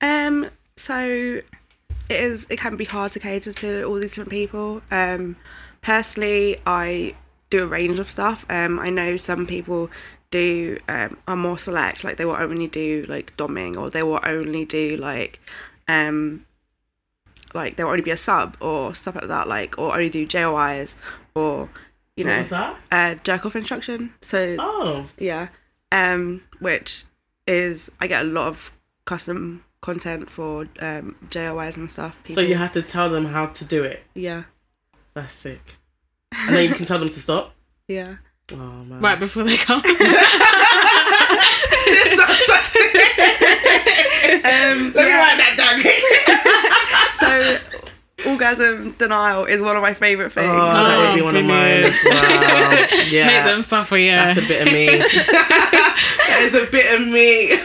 Um, 0.00 0.50
so 0.76 0.98
it 0.98 1.44
is. 2.08 2.48
It 2.50 2.58
can 2.58 2.76
be 2.76 2.86
hard 2.86 3.12
to 3.12 3.20
cater 3.20 3.52
to 3.52 3.84
all 3.84 3.94
these 3.94 4.16
different 4.16 4.30
people. 4.30 4.82
Um, 4.90 5.36
personally, 5.82 6.60
I 6.66 7.14
do 7.50 7.62
a 7.62 7.66
range 7.68 8.00
of 8.00 8.10
stuff. 8.10 8.44
Um, 8.50 8.80
I 8.80 8.90
know 8.90 9.16
some 9.16 9.46
people 9.46 9.90
do 10.30 10.78
um 10.88 11.18
are 11.28 11.36
more 11.36 11.58
select, 11.58 12.02
like 12.02 12.16
they 12.16 12.24
will 12.24 12.34
only 12.34 12.66
do 12.66 13.04
like 13.08 13.36
doming, 13.36 13.76
or 13.76 13.90
they 13.90 14.02
will 14.02 14.20
only 14.24 14.64
do 14.64 14.96
like 14.96 15.38
um 15.86 16.44
like 17.54 17.76
there 17.76 17.86
will 17.86 17.92
only 17.92 18.02
be 18.02 18.10
a 18.10 18.16
sub 18.16 18.56
or 18.60 18.94
stuff 18.94 19.14
like 19.14 19.28
that, 19.28 19.48
like 19.48 19.78
or 19.78 19.92
only 19.92 20.08
do 20.08 20.26
JOIs 20.26 20.96
or 21.34 21.70
you 22.16 22.24
What 22.24 22.30
know 22.32 22.38
was 22.38 22.48
that? 22.50 22.76
uh 22.92 23.14
jerk 23.22 23.46
off 23.46 23.56
instruction. 23.56 24.12
So 24.22 24.56
Oh, 24.58 25.06
yeah 25.18 25.48
um 25.92 26.42
which 26.60 27.04
is 27.46 27.90
i 28.00 28.06
get 28.06 28.22
a 28.22 28.28
lot 28.28 28.46
of 28.46 28.70
custom 29.06 29.64
content 29.80 30.30
for 30.30 30.66
um 30.80 31.16
jois 31.30 31.76
and 31.76 31.90
stuff 31.90 32.16
People. 32.22 32.34
so 32.36 32.40
you 32.42 32.54
have 32.54 32.70
to 32.72 32.82
tell 32.82 33.08
them 33.10 33.24
how 33.26 33.46
to 33.46 33.64
do 33.64 33.82
it. 33.82 34.04
yeah 34.14 34.44
That's 35.14 35.32
sick. 35.34 35.76
And 36.32 36.54
then 36.54 36.68
you 36.68 36.74
can 36.76 36.86
tell 36.86 36.98
them 37.00 37.08
to 37.10 37.18
stop. 37.20 37.54
yeah 37.88 38.16
Oh 38.52 38.84
man. 38.84 39.00
Right 39.00 39.18
before 39.18 39.42
they 39.44 39.56
come. 39.56 39.80
um 39.84 39.90
Let 44.92 44.94
me 44.94 45.08
yeah. 45.08 45.18
write 45.18 45.38
that 45.38 45.54
down. 45.56 45.76
So 47.20 47.58
orgasm 48.26 48.92
denial 48.92 49.44
is 49.46 49.60
one 49.60 49.76
of 49.76 49.82
my 49.82 49.94
favorite 49.94 50.30
things 50.32 50.50
Oh, 50.52 50.72
that 50.72 50.98
would 50.98 51.14
be 51.14 51.20
Oh, 51.22 51.24
one 51.24 51.36
of 51.36 51.44
mine 51.44 51.82
brilliant. 51.82 51.86
as 51.86 52.04
well. 52.04 52.88
Yeah. 53.08 53.26
Make 53.26 53.44
them 53.44 53.62
suffer. 53.62 53.96
Yeah. 53.96 54.34
That's 54.34 54.44
a 54.44 54.48
bit 54.48 54.66
of 54.66 54.72
me. 54.72 54.86
that 54.98 56.40
is 56.42 56.54
a 56.54 56.66
bit 56.70 57.00
of 57.00 57.06
me. 57.08 57.58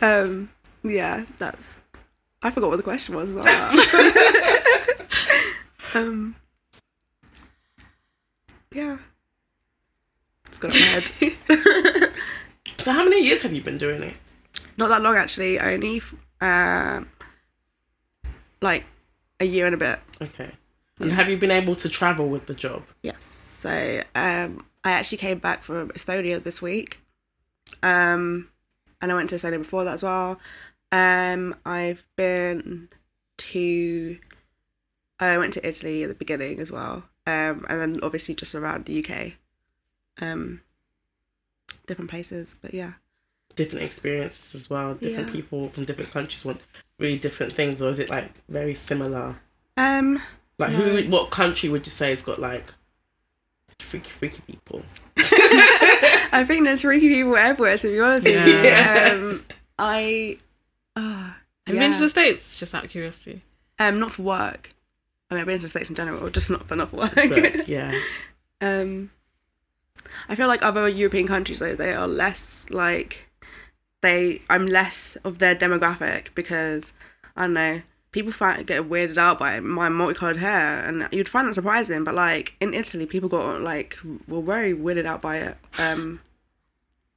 um 0.06 0.48
yeah 0.84 1.24
that's 1.38 1.80
i 2.40 2.50
forgot 2.52 2.70
what 2.70 2.76
the 2.76 2.84
question 2.84 3.16
was 3.16 3.34
about 3.34 3.74
um 5.94 6.36
yeah 8.72 8.96
it's 10.46 10.58
got 10.58 10.72
in 10.72 10.80
my 10.80 10.86
head 10.86 11.10
So 12.78 12.92
how 12.92 13.02
many 13.02 13.24
years 13.24 13.42
have 13.42 13.52
you 13.52 13.60
been 13.60 13.76
doing 13.78 14.04
it? 14.04 14.14
not 14.76 14.88
that 14.88 15.02
long 15.02 15.16
actually 15.16 15.58
only 15.58 16.00
um 16.40 17.08
like 18.60 18.84
a 19.40 19.44
year 19.44 19.66
and 19.66 19.74
a 19.74 19.78
bit 19.78 20.00
Okay. 20.20 20.52
And 21.00 21.12
have 21.12 21.28
you 21.30 21.36
been 21.36 21.52
able 21.52 21.76
to 21.76 21.88
travel 21.88 22.28
with 22.28 22.46
the 22.46 22.54
job? 22.54 22.82
yes 23.02 23.22
so 23.24 24.02
um 24.14 24.64
i 24.84 24.90
actually 24.92 25.18
came 25.18 25.38
back 25.38 25.62
from 25.62 25.90
estonia 25.90 26.42
this 26.42 26.60
week 26.62 27.00
um 27.82 28.48
and 29.00 29.10
i 29.12 29.14
went 29.14 29.28
to 29.30 29.36
estonia 29.36 29.58
before 29.58 29.84
that 29.84 29.94
as 29.94 30.02
well 30.02 30.38
um 30.92 31.54
i've 31.64 32.06
been 32.16 32.88
to 33.36 34.18
i 35.20 35.36
went 35.38 35.52
to 35.54 35.66
italy 35.66 36.02
at 36.04 36.08
the 36.08 36.14
beginning 36.14 36.60
as 36.60 36.70
well 36.72 37.04
um 37.26 37.64
and 37.68 37.80
then 37.80 38.00
obviously 38.02 38.34
just 38.34 38.54
around 38.54 38.86
the 38.86 38.98
uk 39.04 39.32
um 40.20 40.60
different 41.86 42.10
places 42.10 42.56
but 42.62 42.72
yeah 42.74 42.92
Different 43.56 43.84
experiences 43.84 44.54
as 44.54 44.70
well. 44.70 44.94
Different 44.94 45.28
Yeah. 45.30 45.32
people 45.34 45.68
from 45.70 45.84
different 45.84 46.12
countries 46.12 46.44
want 46.44 46.60
really 46.98 47.18
different 47.18 47.52
things, 47.52 47.80
or 47.82 47.90
is 47.90 47.98
it 47.98 48.10
like 48.10 48.30
very 48.48 48.74
similar? 48.74 49.36
um 49.76 50.20
Like 50.58 50.72
No. 50.72 50.78
who? 50.78 51.08
What 51.10 51.30
country 51.30 51.68
would 51.68 51.86
you 51.86 51.90
say 51.92 52.10
has 52.10 52.22
got 52.22 52.40
like 52.40 52.64
freaky, 53.80 54.10
freaky 54.10 54.42
people? 54.46 54.82
I 55.16 56.44
think 56.46 56.64
there's 56.64 56.82
freaky 56.82 57.08
people 57.08 57.36
everywhere. 57.36 57.78
To 57.78 57.88
be 57.88 58.00
honest 58.00 58.24
with 58.26 58.46
you, 58.46 58.54
Yeah. 58.62 59.10
um, 59.14 59.44
I 59.78 60.38
uh, 60.96 61.30
Have 61.66 61.74
you 61.74 61.78
been 61.80 61.92
to 61.92 62.00
the 62.00 62.08
states? 62.08 62.56
Just 62.58 62.74
out 62.74 62.84
of 62.84 62.90
curiosity. 62.90 63.42
um 63.78 63.98
not 64.00 64.12
for 64.12 64.22
work. 64.22 64.74
I 65.30 65.34
mean, 65.34 65.40
I've 65.42 65.46
been 65.46 65.58
to 65.58 65.62
the 65.64 65.68
states 65.68 65.90
in 65.90 65.94
general, 65.94 66.28
just 66.30 66.48
not, 66.50 66.66
but 66.66 66.78
not 66.78 66.88
for 66.90 66.96
work. 66.96 67.14
But, 67.14 67.68
yeah. 67.76 67.92
um, 68.62 69.10
I 70.28 70.34
feel 70.34 70.48
like 70.48 70.62
other 70.62 70.88
European 70.88 71.26
countries 71.28 71.58
though 71.58 71.74
they 71.74 71.92
are 71.92 72.08
less 72.08 72.66
like 72.70 73.27
they. 74.00 74.42
I'm 74.48 74.66
less 74.66 75.16
of 75.24 75.38
their 75.38 75.54
demographic 75.54 76.34
because 76.34 76.92
I 77.36 77.42
don't 77.42 77.54
know. 77.54 77.82
People 78.10 78.32
find 78.32 78.66
get 78.66 78.88
weirded 78.88 79.18
out 79.18 79.38
by 79.38 79.60
my 79.60 79.88
multicolored 79.88 80.38
hair, 80.38 80.84
and 80.84 81.08
you'd 81.12 81.28
find 81.28 81.48
that 81.48 81.54
surprising. 81.54 82.04
But 82.04 82.14
like 82.14 82.54
in 82.60 82.74
Italy, 82.74 83.06
people 83.06 83.28
got 83.28 83.60
like 83.60 83.98
were 84.26 84.42
very 84.42 84.74
weirded 84.74 85.06
out 85.06 85.22
by 85.22 85.38
it. 85.38 85.56
Um, 85.78 86.20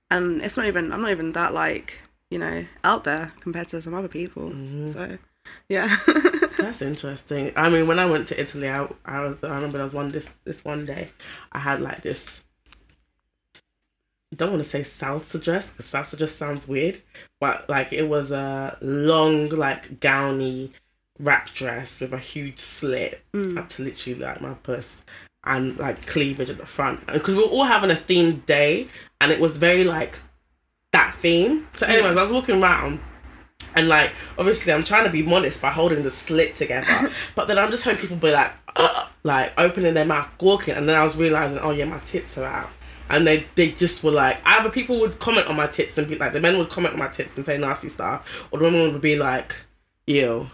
and 0.09 0.41
it's 0.41 0.57
not 0.57 0.65
even. 0.65 0.91
I'm 0.91 1.01
not 1.01 1.11
even 1.11 1.32
that 1.34 1.53
like 1.53 1.99
you 2.29 2.39
know 2.39 2.65
out 2.84 3.03
there 3.03 3.34
compared 3.39 3.69
to 3.69 3.82
some 3.82 3.93
other 3.93 4.07
people. 4.09 4.51
So 4.89 5.17
yeah, 5.69 5.97
That's 6.57 6.82
interesting. 6.82 7.51
I 7.55 7.69
mean, 7.69 7.88
when 7.88 7.99
I 7.99 8.05
went 8.05 8.27
to 8.29 8.39
Italy, 8.39 8.69
I, 8.69 8.88
I 9.05 9.21
was 9.21 9.38
I 9.43 9.55
remember 9.55 9.77
there 9.77 9.84
was 9.84 9.93
one 9.93 10.11
this 10.11 10.29
this 10.43 10.63
one 10.63 10.86
day, 10.86 11.09
I 11.51 11.59
had 11.59 11.82
like 11.82 12.01
this. 12.01 12.43
Don't 14.36 14.51
want 14.51 14.63
to 14.63 14.69
say 14.69 14.82
salsa 14.82 15.43
dress 15.43 15.71
because 15.71 15.88
salsa 15.88 16.17
just 16.17 16.38
sounds 16.38 16.67
weird, 16.67 17.01
but 17.39 17.69
like 17.69 17.91
it 17.91 18.07
was 18.07 18.32
a 18.32 18.77
long 18.82 19.49
like 19.49 19.99
gowny 19.99 20.71
wrap 21.19 21.53
dress 21.53 22.01
with 22.01 22.13
a 22.13 22.17
huge 22.17 22.57
slit 22.57 23.21
mm. 23.34 23.57
up 23.57 23.69
to 23.69 23.84
literally 23.84 24.19
like 24.19 24.41
my 24.41 24.53
puss 24.55 25.03
and 25.43 25.77
like 25.77 26.05
cleavage 26.05 26.49
at 26.49 26.57
the 26.57 26.65
front 26.65 27.05
because 27.07 27.36
we 27.36 27.43
were 27.43 27.49
all 27.49 27.65
having 27.65 27.91
a 27.91 27.95
themed 27.95 28.45
day 28.45 28.88
and 29.19 29.32
it 29.32 29.39
was 29.39 29.57
very 29.57 29.84
like 29.84 30.17
that 30.91 31.13
theme. 31.15 31.67
So, 31.73 31.86
mm. 31.86 31.89
anyways, 31.89 32.17
I 32.17 32.21
was 32.21 32.32
walking 32.32 32.61
around 32.61 32.99
and 33.75 33.88
like, 33.88 34.11
obviously, 34.38 34.73
I'm 34.73 34.84
trying 34.84 35.05
to 35.05 35.09
be 35.09 35.21
modest 35.21 35.61
by 35.61 35.71
holding 35.71 36.03
the 36.03 36.11
slit 36.11 36.55
together. 36.55 37.11
but 37.36 37.47
then 37.47 37.57
I'm 37.57 37.71
just 37.71 37.84
hearing 37.84 37.99
people 37.99 38.17
be 38.17 38.32
like, 38.32 38.51
like 39.23 39.53
opening 39.57 39.93
their 39.93 40.05
mouth, 40.05 40.27
walking, 40.39 40.75
and 40.75 40.88
then 40.88 40.97
I 40.97 41.03
was 41.03 41.17
realizing, 41.17 41.59
oh 41.59 41.71
yeah, 41.71 41.86
my 41.86 41.99
tits 41.99 42.38
are 42.38 42.45
out. 42.45 42.69
And 43.12 43.28
they, 43.28 43.45
they 43.55 43.72
just 43.72 44.03
were 44.03 44.12
like, 44.12 44.39
either 44.45 44.70
people 44.70 44.99
would 44.99 45.20
comment 45.20 45.47
on 45.47 45.55
my 45.55 45.68
tits 45.68 45.97
and 45.97 46.07
be 46.07 46.18
like, 46.18 46.34
the 46.34 46.41
men 46.41 46.57
would 46.57 46.70
comment 46.70 46.93
on 46.93 46.99
my 46.99 47.07
tits 47.07 47.36
and 47.38 47.45
say 47.45 47.57
nasty 47.57 47.89
stuff, 47.89 48.47
or 48.51 48.59
the 48.59 48.66
women 48.66 48.93
would 48.93 49.01
be 49.01 49.16
like, 49.16 49.55
ew, 50.07 50.49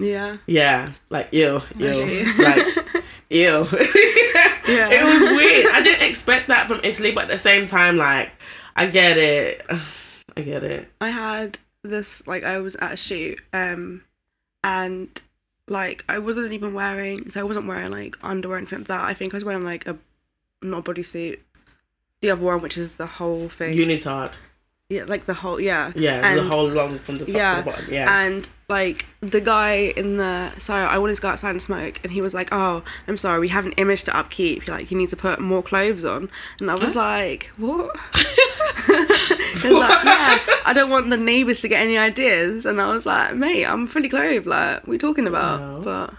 yeah, 0.00 0.38
yeah, 0.46 0.92
like 1.10 1.28
ew, 1.32 1.60
ew, 1.76 2.32
like 2.38 2.66
ew. 3.30 3.68
yeah. 4.66 4.88
it 4.88 5.04
was 5.04 5.36
weird. 5.36 5.66
I 5.72 5.82
didn't 5.82 6.08
expect 6.08 6.48
that 6.48 6.68
from 6.68 6.80
Italy, 6.82 7.12
but 7.12 7.24
at 7.24 7.30
the 7.30 7.38
same 7.38 7.66
time, 7.66 7.96
like, 7.96 8.30
I 8.74 8.86
get 8.86 9.18
it. 9.18 9.62
I 10.36 10.42
get 10.42 10.64
it. 10.64 10.90
I 11.00 11.10
had 11.10 11.58
this 11.82 12.26
like 12.26 12.44
I 12.44 12.60
was 12.60 12.76
at 12.76 12.92
a 12.92 12.96
shoot, 12.96 13.40
um, 13.52 14.04
and 14.64 15.08
like 15.68 16.04
I 16.08 16.18
wasn't 16.18 16.52
even 16.52 16.72
wearing, 16.72 17.30
so 17.30 17.40
I 17.40 17.44
wasn't 17.44 17.66
wearing 17.66 17.90
like 17.90 18.16
underwear 18.22 18.56
and 18.56 18.66
anything 18.66 18.80
like 18.80 18.88
that. 18.88 19.04
I 19.04 19.12
think 19.12 19.34
I 19.34 19.36
was 19.36 19.44
wearing 19.44 19.64
like 19.64 19.86
a 19.86 19.98
not 20.62 20.88
a 20.88 20.92
bodysuit, 20.92 21.40
the 22.22 22.30
other 22.30 22.42
one 22.42 22.60
which 22.60 22.76
is 22.78 22.94
the 22.94 23.06
whole 23.06 23.48
thing. 23.48 23.76
Unitard. 23.76 24.32
yeah, 24.88 25.04
like 25.06 25.24
the 25.26 25.34
whole 25.34 25.60
yeah. 25.60 25.92
Yeah, 25.94 26.20
the 26.34 26.40
And- 26.40 26.50
whole 26.50 26.68
long 26.68 26.98
from 26.98 27.18
the 27.18 27.24
top 27.26 27.34
yeah, 27.34 27.56
to 27.56 27.62
the 27.64 27.70
bottom. 27.70 27.86
Yeah. 27.90 28.22
And 28.26 28.48
like 28.68 29.06
the 29.20 29.40
guy 29.40 29.92
in 29.96 30.16
the 30.16 30.50
so 30.58 30.74
I 30.74 30.98
wanted 30.98 31.16
to 31.16 31.22
go 31.22 31.28
outside 31.28 31.50
and 31.50 31.62
smoke, 31.62 31.98
and 32.04 32.12
he 32.12 32.20
was 32.20 32.34
like, 32.34 32.48
"Oh, 32.52 32.82
I'm 33.08 33.16
sorry, 33.16 33.40
we 33.40 33.48
have 33.48 33.66
an 33.66 33.72
image 33.72 34.04
to 34.04 34.16
upkeep. 34.16 34.68
Like 34.68 34.90
you 34.90 34.96
need 34.98 35.10
to 35.10 35.16
put 35.16 35.40
more 35.40 35.62
clothes 35.62 36.04
on." 36.04 36.30
And 36.60 36.70
I 36.70 36.74
was 36.74 36.94
like, 36.94 37.50
"What?" 37.56 37.96
like, 38.14 40.04
"Yeah, 40.04 40.38
I 40.66 40.72
don't 40.74 40.90
want 40.90 41.10
the 41.10 41.16
neighbors 41.16 41.60
to 41.60 41.68
get 41.68 41.82
any 41.82 41.98
ideas." 41.98 42.66
And 42.66 42.80
I 42.80 42.92
was 42.92 43.06
like, 43.06 43.34
"Mate, 43.34 43.64
I'm 43.64 43.86
fully 43.86 44.08
clothed. 44.08 44.46
Like, 44.46 44.80
what 44.86 44.90
are 44.90 44.92
you 44.92 44.98
talking 44.98 45.26
about?" 45.26 45.60
Wow. 45.60 45.80
But 45.82 46.14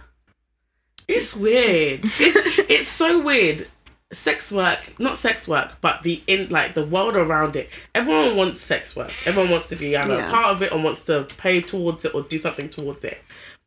It's 1.07 1.35
weird. 1.35 2.01
It's 2.19 2.35
it's 2.69 2.87
so 2.89 3.19
weird. 3.21 3.67
Sex 4.13 4.51
work, 4.51 4.99
not 4.99 5.17
sex 5.17 5.47
work, 5.47 5.77
but 5.79 6.03
the 6.03 6.21
in 6.27 6.49
like 6.49 6.73
the 6.73 6.85
world 6.85 7.15
around 7.15 7.55
it. 7.55 7.69
Everyone 7.95 8.35
wants 8.35 8.59
sex 8.61 8.95
work. 8.95 9.11
Everyone 9.25 9.49
wants 9.51 9.67
to 9.69 9.75
be 9.75 9.95
either 9.95 10.19
a 10.19 10.29
part 10.29 10.47
of 10.47 10.61
it 10.61 10.71
or 10.71 10.79
wants 10.81 11.03
to 11.05 11.23
pay 11.37 11.61
towards 11.61 12.03
it 12.03 12.13
or 12.13 12.21
do 12.23 12.37
something 12.37 12.67
towards 12.69 13.05
it. 13.05 13.19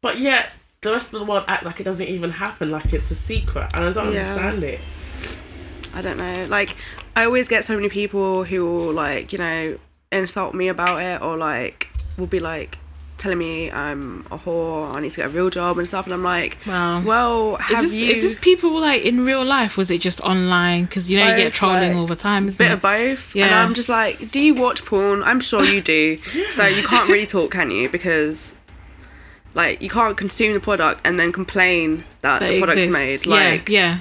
But 0.03 0.19
yet 0.19 0.53
the 0.83 0.91
rest 0.91 1.07
of 1.15 1.21
the 1.21 1.25
world 1.25 1.45
act 1.49 1.65
like 1.65 1.81
it 1.81 1.85
doesn't 1.85 2.09
even 2.09 2.31
happen, 2.31 2.69
like 2.69 2.93
it's 2.93 3.11
a 3.11 3.15
secret, 3.15 3.71
and 3.73 3.85
I 3.87 3.93
don't 3.93 4.13
Yeah. 4.13 4.35
understand 4.35 4.65
it. 4.65 4.81
I 5.95 6.03
don't 6.03 6.19
know. 6.19 6.45
Like, 6.47 6.77
I 7.17 7.25
always 7.25 7.49
get 7.49 7.65
so 7.65 7.75
many 7.77 7.89
people 7.89 8.45
who 8.45 8.67
will, 8.67 8.93
like, 8.93 9.33
you 9.33 9.39
know, 9.39 9.79
insult 10.13 10.55
me 10.55 10.69
about 10.69 11.01
it 11.03 11.23
or 11.23 11.37
like 11.37 11.89
will 12.17 12.27
be 12.27 12.39
like 12.39 12.79
telling 13.25 13.39
me 13.39 13.71
I'm 13.73 14.27
a 14.31 14.39
whore, 14.39 14.93
I 14.95 15.01
need 15.01 15.11
to 15.13 15.17
get 15.17 15.27
a 15.27 15.29
real 15.31 15.49
job 15.51 15.79
and 15.79 15.89
stuff, 15.89 16.05
and 16.07 16.13
I'm 16.15 16.23
like, 16.23 16.59
Wow. 16.67 17.01
well, 17.03 17.57
Is 17.57 17.63
have 17.63 17.83
this, 17.85 17.93
you 17.95 18.11
is 18.11 18.23
this 18.23 18.39
people 18.39 18.79
like 18.79 19.03
in 19.03 19.25
real 19.25 19.45
life? 19.45 19.77
Was 19.77 19.91
it 19.91 20.01
just 20.01 20.21
online? 20.21 20.85
Because 20.85 21.11
you 21.11 21.19
know 21.19 21.31
you 21.31 21.37
get 21.37 21.53
trolling 21.53 21.93
like, 21.93 21.97
all 21.97 22.07
the 22.07 22.17
time. 22.17 22.47
Isn't 22.49 22.59
bit 22.59 22.71
it? 22.71 22.75
of 22.75 22.83
both? 22.83 23.35
Yeah. 23.35 23.45
And 23.45 23.51
Yeah. 23.53 23.63
I'm 23.65 23.75
just 23.75 23.89
like, 23.89 24.31
do 24.31 24.39
you 24.41 24.55
watch 24.55 24.85
porn? 24.85 25.23
I'm 25.23 25.41
sure 25.41 25.65
you 25.65 25.81
do. 25.81 26.19
So 26.51 26.67
you 26.67 26.83
can't 26.93 27.09
really 27.09 27.27
talk, 27.27 27.51
can 27.51 27.71
you? 27.71 27.89
Because 27.89 28.55
like 29.55 29.81
you 29.81 29.89
can't 29.89 30.17
consume 30.17 30.53
the 30.53 30.61
product 30.61 31.01
and 31.07 31.19
then 31.19 31.33
complain 31.33 32.05
that, 32.21 32.41
That 32.41 32.49
the 32.51 32.59
product's 32.59 32.85
exists. 32.85 32.93
made. 32.93 33.27
Yeah, 33.27 33.51
Like 33.51 33.69
yeah. 33.69 34.01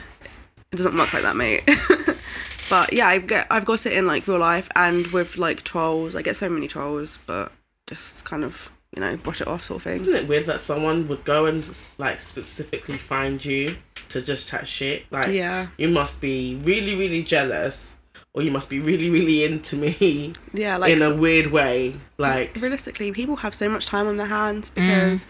it 0.72 0.76
doesn't 0.76 0.96
work 0.98 1.14
like 1.14 1.24
that, 1.24 1.36
mate. 1.38 1.64
but 2.70 2.92
yeah, 2.92 3.08
I 3.08 3.20
get 3.20 3.48
I've 3.50 3.64
got 3.66 3.86
it 3.86 3.94
in 3.94 4.06
like 4.06 4.28
real 4.28 4.40
life 4.40 4.68
and 4.76 5.08
with 5.08 5.38
like 5.38 5.64
trolls. 5.64 6.14
I 6.16 6.22
get 6.22 6.36
so 6.36 6.50
many 6.50 6.68
trolls, 6.68 7.20
but 7.26 7.52
just 7.88 8.26
kind 8.26 8.44
of 8.44 8.70
you 8.96 9.02
know 9.02 9.18
brush 9.18 9.41
it 9.41 9.48
off 9.48 9.66
sort 9.66 9.78
of 9.78 9.84
thing. 9.84 9.94
Isn't 9.94 10.16
it 10.16 10.28
weird 10.28 10.46
that 10.46 10.62
someone 10.62 11.08
would 11.08 11.24
go 11.26 11.46
and 11.46 11.66
like 11.98 12.22
specifically 12.22 12.98
find 12.98 13.44
you 13.44 13.78
to 14.10 14.22
just 14.22 14.48
chat 14.48 14.68
shit? 14.68 15.06
Like, 15.12 15.28
Yeah, 15.30 15.68
you 15.78 15.89
must 15.89 16.22
be 16.22 16.60
really, 16.64 16.96
really 16.96 17.24
jealous, 17.24 17.96
or 18.34 18.41
you 18.41 18.52
must 18.52 18.70
be 18.70 18.80
really, 18.80 19.10
really 19.10 19.44
into 19.44 19.76
me 19.76 20.34
yeah. 20.54 20.78
Like 20.78 20.91
in 20.91 21.02
a 21.02 21.14
weird 21.14 21.48
way. 21.48 21.96
Like, 22.18 22.56
realistically, 22.60 23.12
people 23.12 23.38
have 23.38 23.56
so 23.56 23.70
much 23.70 23.86
time 23.86 24.08
on 24.08 24.18
their 24.18 24.28
hands 24.28 24.70
because 24.70 25.26
mm. 25.26 25.30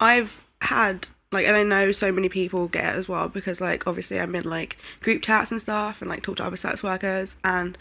I've 0.00 0.42
had 0.62 1.08
like, 1.32 1.46
and 1.46 1.56
I 1.56 1.64
know 1.64 1.92
so 1.92 2.12
many 2.12 2.28
people 2.28 2.68
get 2.68 2.94
it 2.94 2.96
as 2.96 3.08
well 3.08 3.28
because 3.28 3.60
like 3.60 3.86
obviously 3.86 4.20
I'm 4.20 4.34
in 4.34 4.48
like 4.48 4.78
group 5.00 5.22
chats 5.22 5.50
and 5.50 5.60
stuff 5.60 6.00
and 6.00 6.08
like 6.08 6.22
talk 6.22 6.36
to 6.36 6.44
other 6.44 6.56
sex 6.56 6.82
workers 6.82 7.36
and 7.42 7.76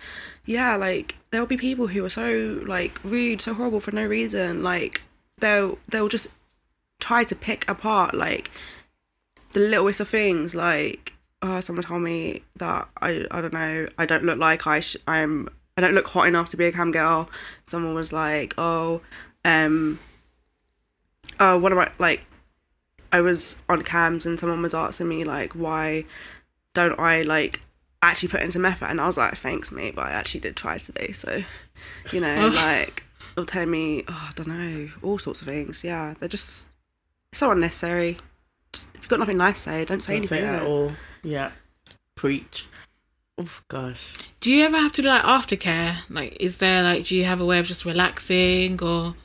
yeah, 0.46 0.76
like 0.76 1.16
there'll 1.32 1.48
be 1.48 1.58
people 1.58 1.88
who 1.88 2.04
are 2.04 2.10
so 2.10 2.62
like 2.66 3.00
rude, 3.04 3.41
so 3.41 3.54
horrible 3.54 3.80
for 3.80 3.91
no 3.91 4.06
reason. 4.06 4.64
Like 4.64 5.02
they'll 5.38 5.78
they'll 5.89 6.10
just 6.10 6.30
try 7.00 7.24
to 7.24 7.36
pick 7.36 7.70
apart 7.70 8.16
like 8.16 8.50
the 9.52 9.60
littlest 9.60 10.00
of 10.00 10.10
things 10.10 10.56
like 10.56 11.14
oh 11.41 11.60
someone 11.60 11.84
told 11.84 12.02
me 12.02 12.41
that 12.56 12.88
I 13.02 13.26
I 13.30 13.41
don't 13.41 13.54
know 13.54 13.88
I 13.98 14.06
don't 14.06 14.24
look 14.24 14.39
like 14.39 14.66
I 14.66 14.80
sh- 14.80 14.98
I'm 15.08 15.50
I 15.78 15.82
don't 15.82 15.93
look 15.93 16.08
hot 16.08 16.28
enough 16.28 16.50
to 16.52 16.58
be 16.58 16.66
a 16.66 16.72
cam 16.72 16.91
girl. 16.91 17.30
Someone 17.66 17.93
was 17.93 18.12
like 18.12 18.54
oh 18.58 19.02
um 19.43 20.00
oh 21.39 21.58
what 21.60 21.72
about 21.72 21.91
like 22.00 22.22
I 23.12 23.22
was 23.22 23.58
on 23.70 23.82
cams 23.82 24.26
and 24.26 24.39
someone 24.39 24.62
was 24.62 24.74
asking 24.74 25.08
me 25.08 25.24
like 25.24 25.53
why 25.53 26.06
don't 26.74 26.99
I 26.99 27.22
like 27.22 27.62
actually 28.01 28.30
put 28.30 28.41
in 28.41 28.51
some 28.51 28.66
effort 28.66 28.86
and 28.86 29.01
I 29.01 29.08
was 29.08 29.18
like 29.18 29.38
thanks 29.38 29.72
mate 29.72 29.95
but 29.95 30.06
I 30.06 30.12
actually 30.12 30.41
did 30.41 30.56
try 30.56 30.78
today 30.78 31.12
so 31.12 31.43
you 32.12 32.20
know 32.20 32.47
like 32.53 33.03
they'll 33.36 33.45
tell 33.45 33.66
me 33.66 34.03
oh 34.08 34.30
I 34.30 34.32
don't 34.36 34.47
know 34.47 34.89
all 35.01 35.18
sorts 35.18 35.41
of 35.41 35.47
things 35.47 35.84
yeah 35.84 36.14
they're 36.20 36.30
just 36.30 36.68
so 37.34 37.51
unnecessary 37.51 38.18
just, 38.76 38.89
if 38.93 39.01
you've 39.01 39.10
got 39.10 39.20
nothing 39.20 39.38
nice 39.38 39.56
to 39.56 39.70
say 39.70 39.86
don't 39.86 40.01
say 40.01 40.14
don't 40.14 40.18
anything 40.32 40.39
say 40.39 40.45
at 40.45 40.64
all. 40.64 40.91
Yeah. 41.24 41.51
Preach. 42.16 42.68
Oh, 43.38 43.60
gosh. 43.68 44.18
Do 44.39 44.53
you 44.53 44.64
ever 44.64 44.78
have 44.78 44.93
to 44.93 45.01
do 45.01 45.10
like 45.10 45.24
aftercare? 45.24 45.97
Like, 46.10 46.38
is 46.39 46.58
there 46.58 46.84
like, 46.84 47.08
do 47.08 47.16
you 47.16 47.26
have 47.26 47.41
a 47.41 47.45
way 47.45 47.60
of 47.60 47.66
just 47.66 47.84
relaxing 47.84 48.82
or 48.82 49.16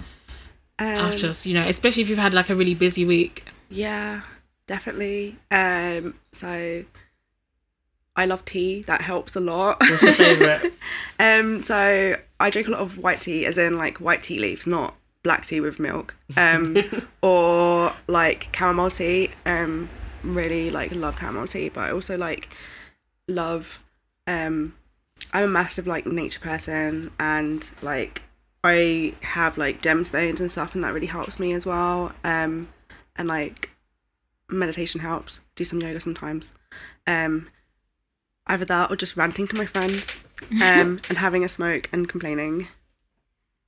um, 0.79 0.87
after, 0.87 1.35
you 1.49 1.55
know, 1.55 1.67
especially 1.69 2.03
if 2.03 2.09
you've 2.09 2.19
had 2.19 2.35
like 2.35 2.51
a 2.51 2.57
really 2.57 2.75
busy 2.75 3.05
week? 3.05 3.45
Yeah, 3.71 4.23
definitely. 4.67 5.39
Um, 5.51 6.15
so 6.33 6.85
I 8.17 8.27
love 8.27 8.45
tea. 8.45 8.83
That 8.83 9.01
helps 9.01 9.37
a 9.37 9.41
lot. 9.41 9.81
What's 9.81 10.03
your 10.03 10.13
favourite? 10.13 10.73
um, 11.21 11.63
so 11.63 12.17
I 12.39 12.51
drink 12.51 12.69
a 12.69 12.73
lot 12.73 12.81
of 12.81 12.99
white 12.99 13.21
tea, 13.21 13.47
as 13.47 13.57
in 13.57 13.79
like 13.79 13.99
white 13.99 14.23
tea 14.23 14.39
leaves, 14.39 14.67
not 14.67 14.95
black 15.23 15.47
tea 15.47 15.61
with 15.61 15.79
milk. 15.79 16.17
Um, 16.37 16.77
or 17.23 17.95
like 18.09 18.55
chamomile 18.55 18.91
tea. 18.91 19.31
Um, 19.47 19.89
really 20.23 20.71
like 20.71 20.95
love 20.95 21.19
chamomile 21.19 21.47
tea, 21.47 21.69
but 21.69 21.83
I 21.83 21.93
also 21.93 22.19
like 22.19 22.49
love. 23.29 23.83
Um, 24.27 24.75
I'm 25.33 25.45
a 25.45 25.49
massive 25.49 25.87
like 25.87 26.07
nature 26.07 26.41
person, 26.41 27.13
and 27.21 27.71
like 27.83 28.23
I 28.65 29.15
have 29.23 29.57
like 29.57 29.81
gemstones 29.81 30.41
and 30.41 30.51
stuff, 30.51 30.75
and 30.75 30.83
that 30.83 30.93
really 30.93 31.07
helps 31.07 31.39
me 31.39 31.53
as 31.53 31.65
well. 31.65 32.13
Um, 32.25 32.69
and 33.17 33.29
like 33.29 33.71
meditation 34.49 35.01
helps. 35.01 35.41
Do 35.57 35.65
some 35.65 35.81
yoga 35.81 36.01
sometimes. 36.01 36.53
Um, 37.07 37.49
either 38.47 38.65
that 38.65 38.91
or 38.91 38.97
just 38.97 39.17
ranting 39.17 39.47
to 39.49 39.57
my 39.57 39.67
friends, 39.67 40.21
um, 40.63 41.01
and 41.09 41.19
having 41.19 41.45
a 41.45 41.49
smoke 41.49 41.89
and 41.93 42.09
complaining. 42.09 42.69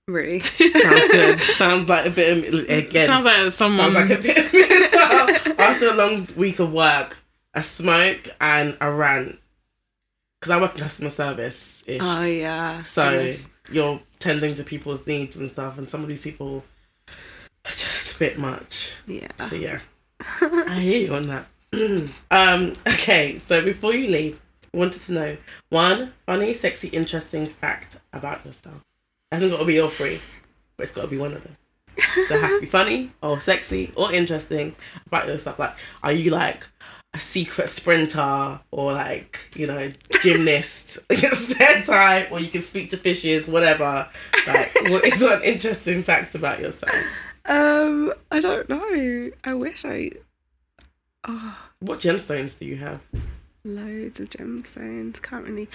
Really, 0.09 0.41
Sounds 0.41 1.09
good. 1.09 1.41
Sounds 1.55 1.89
like 1.89 2.07
a 2.07 2.11
bit 2.11 2.53
of, 2.53 2.69
again. 2.69 3.07
Sounds 3.07 3.25
like 3.25 3.51
someone. 3.53 3.93
Sounds 3.93 4.11
like 4.11 4.19
a 4.19 4.23
bit 4.23 4.37
of 4.39 4.53
me 4.53 4.63
as 4.63 4.93
well. 4.93 5.61
After 5.61 5.89
a 5.91 5.95
long 5.95 6.27
week 6.37 6.59
of 6.59 6.73
work, 6.73 7.19
a 7.55 7.63
smoke 7.63 8.29
and 8.41 8.77
a 8.81 8.91
rant. 8.91 9.39
Because 10.41 10.51
I 10.51 10.61
work 10.61 10.75
in 10.75 10.81
customer 10.81 11.11
service 11.11 11.85
ish. 11.87 12.01
oh 12.03 12.23
yeah. 12.23 12.83
so 12.83 13.11
goodness. 13.11 13.49
you're 13.71 14.01
tending 14.19 14.57
to 14.57 14.65
people's 14.65 15.07
needs 15.07 15.37
and 15.37 15.49
stuff, 15.49 15.79
and 15.79 15.89
some 15.89 16.03
of 16.03 16.09
these 16.09 16.25
people 16.25 16.57
are 16.57 16.63
just 17.65 18.17
a 18.17 18.19
bit 18.19 18.39
much. 18.39 18.93
yeah. 19.07 19.29
So 19.49 19.57
yeah, 19.57 19.81
I 20.21 20.81
hear 20.81 20.99
you 20.99 21.15
on 21.15 21.23
that. 21.29 21.47
um, 22.31 22.77
okay, 22.87 23.39
so 23.39 23.65
before 23.65 23.95
you 23.95 24.09
leave, 24.09 24.41
I 24.75 24.77
wanted 24.77 25.03
to 25.03 25.13
know 25.13 25.37
one 25.71 26.13
funny, 26.27 26.53
sexy, 26.55 26.89
interesting 26.89 27.47
fact 27.47 27.99
about 28.13 28.45
yourself. 28.45 28.77
It 29.31 29.37
hasn't 29.37 29.53
got 29.53 29.59
to 29.59 29.65
be 29.65 29.81
all 29.81 29.89
three, 29.89 30.21
but 30.77 30.85
it's 30.85 30.95
got 30.95 31.03
to 31.03 31.09
be 31.09 31.19
one 31.19 31.33
of 31.33 31.43
them. 31.43 31.57
So 32.29 32.37
it 32.37 32.41
has 32.41 32.59
to 32.59 32.61
be 32.63 32.67
funny 32.67 33.13
or 33.23 33.41
sexy 33.41 33.93
or 33.97 34.13
interesting 34.13 34.75
about 35.07 35.27
yourself. 35.29 35.59
Like, 35.59 35.77
are 36.03 36.13
you 36.13 36.31
like 36.31 36.69
a 37.15 37.21
secret 37.21 37.69
sprinter 37.69 38.59
or 38.71 38.93
like 38.95 39.39
you 39.55 39.67
know 39.67 39.93
gymnast 40.23 40.99
in 41.11 41.21
your 41.21 41.33
spare 41.33 41.83
time, 41.83 42.27
or 42.31 42.41
you 42.41 42.49
can 42.49 42.63
speak 42.63 42.91
to 42.91 42.97
fishes, 42.97 43.49
whatever? 43.49 44.09
Like, 44.47 44.69
what 44.91 45.05
is 45.05 45.23
one 45.23 45.43
interesting 45.43 46.03
fact 46.03 46.35
about 46.35 46.61
yourself? 46.61 46.95
Um, 47.47 48.13
I 48.31 48.41
don't 48.41 48.69
know. 48.69 49.31
I 49.45 49.55
wish 49.55 49.85
I. 49.85 50.13
Oh, 51.27 51.57
What 51.81 52.01
gemstones 52.01 52.59
do 52.59 52.65
you 52.67 52.77
have? 52.77 53.01
loads 53.65 54.19
of 54.19 54.29
gemstones. 54.31 55.21
Can't 55.23 55.47
really. 55.47 55.69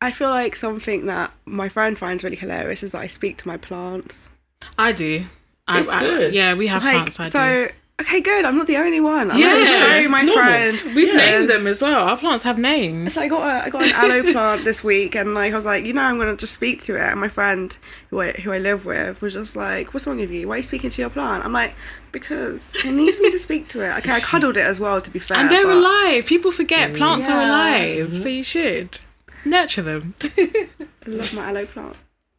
I 0.00 0.10
feel 0.12 0.30
like 0.30 0.54
something 0.56 1.06
that 1.06 1.32
my 1.44 1.68
friend 1.68 1.98
finds 1.98 2.22
really 2.24 2.36
hilarious 2.36 2.82
is 2.82 2.92
that 2.92 3.00
I 3.00 3.06
speak 3.06 3.36
to 3.38 3.48
my 3.48 3.56
plants. 3.56 4.30
I 4.78 4.92
do. 4.92 5.24
I, 5.66 5.80
It's 5.80 5.88
I- 5.88 5.98
good. 6.00 6.34
yeah, 6.34 6.54
we 6.54 6.68
have 6.68 6.82
Like, 6.82 7.12
plants. 7.12 7.20
I 7.20 7.28
do. 7.66 7.72
So 8.00 8.04
okay, 8.06 8.20
good. 8.20 8.44
I'm 8.44 8.56
not 8.56 8.66
the 8.66 8.76
only 8.76 9.00
one. 9.00 9.30
I'm 9.30 9.38
Yeah, 9.38 9.54
gonna 9.54 9.66
show 10.02 10.08
my 10.08 10.20
normal. 10.22 10.34
friend. 10.34 10.80
We've 10.94 11.08
Yes. 11.08 11.16
named 11.16 11.50
them 11.50 11.66
as 11.66 11.82
well. 11.82 12.00
Our 12.08 12.16
plants 12.16 12.44
have 12.44 12.58
names. 12.58 13.14
So 13.14 13.20
I 13.22 13.28
got 13.28 13.42
a 13.42 13.64
I 13.66 13.70
got 13.70 13.84
an 13.84 13.92
aloe 13.92 14.22
plant 14.32 14.64
this 14.64 14.84
week, 14.84 15.14
and 15.16 15.34
like 15.34 15.52
I 15.52 15.56
was 15.56 15.64
like, 15.66 15.84
you 15.84 15.92
know, 15.92 16.02
I'm 16.02 16.16
gonna 16.18 16.36
just 16.36 16.54
speak 16.54 16.82
to 16.84 16.94
it. 16.96 17.00
And 17.00 17.20
my 17.20 17.28
friend, 17.28 17.76
who 18.10 18.20
I 18.20 18.32
who 18.32 18.52
I 18.52 18.58
live 18.58 18.84
with, 18.86 19.20
was 19.20 19.32
just 19.34 19.56
like, 19.56 19.92
"What's 19.94 20.06
wrong 20.06 20.18
with 20.18 20.30
you? 20.30 20.46
Why 20.48 20.54
are 20.54 20.58
you 20.58 20.62
speaking 20.62 20.90
to 20.90 21.00
your 21.02 21.10
plant?" 21.10 21.44
I'm 21.44 21.52
like, 21.52 21.74
"Because 22.12 22.70
it 22.84 22.92
needs 22.92 23.18
me 23.20 23.30
to 23.30 23.38
speak 23.38 23.68
to 23.68 23.80
it." 23.82 23.96
Okay, 23.98 24.12
I 24.12 24.20
cuddled 24.20 24.56
it 24.56 24.64
as 24.64 24.78
well, 24.78 25.00
to 25.00 25.10
be 25.10 25.18
fair. 25.18 25.38
and 25.38 25.50
they're 25.50 25.66
but- 25.66 25.76
alive. 25.76 26.26
People 26.26 26.50
forget 26.52 26.94
plants 26.94 27.28
are 27.28 27.40
alive, 27.42 28.20
so 28.20 28.28
you 28.28 28.42
should 28.44 28.98
nurture 29.44 29.82
them. 29.82 30.14
I 30.22 30.68
love 31.06 31.34
my 31.34 31.48
aloe 31.48 31.66
plant. 31.66 31.96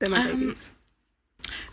they're 0.00 0.08
my 0.10 0.18
Um, 0.30 0.40
babies. 0.40 0.70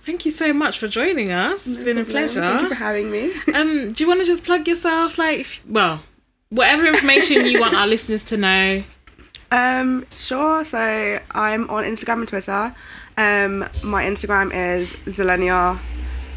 Thank 0.05 0.25
you 0.25 0.31
so 0.31 0.51
much 0.53 0.79
for 0.79 0.87
joining 0.87 1.31
us. 1.31 1.67
It's 1.67 1.83
been 1.83 1.97
a 1.99 2.03
pleasure. 2.05 2.41
Thank 2.41 2.61
you 2.61 2.67
for 2.69 2.75
having 2.75 3.11
me. 3.11 3.33
Um, 3.53 3.89
do 3.89 4.03
you 4.03 4.07
want 4.07 4.19
to 4.21 4.25
just 4.25 4.43
plug 4.43 4.67
yourself? 4.67 5.17
Like, 5.17 5.39
if- 5.41 5.61
well, 5.67 6.01
whatever 6.49 6.85
information 6.87 7.45
you 7.45 7.59
want 7.59 7.75
our 7.75 7.87
listeners 7.87 8.23
to 8.25 8.37
know. 8.37 8.83
Um, 9.51 10.05
sure. 10.15 10.65
So 10.65 11.19
I'm 11.31 11.69
on 11.69 11.83
Instagram 11.83 12.19
and 12.19 12.27
Twitter. 12.27 12.75
Um, 13.17 13.59
my 13.83 14.03
Instagram 14.05 14.51
is 14.53 14.93
Zelenia 15.05 15.79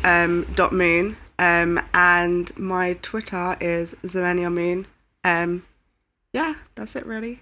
um, 0.04 0.46
dot 0.54 0.72
moon. 0.72 1.16
Um, 1.38 1.80
and 1.94 2.56
my 2.58 2.94
Twitter 3.02 3.56
is 3.60 3.94
Zelenia 4.04 4.52
moon. 4.52 4.86
Um, 5.24 5.64
yeah, 6.32 6.54
that's 6.74 6.96
it 6.96 7.06
really. 7.06 7.40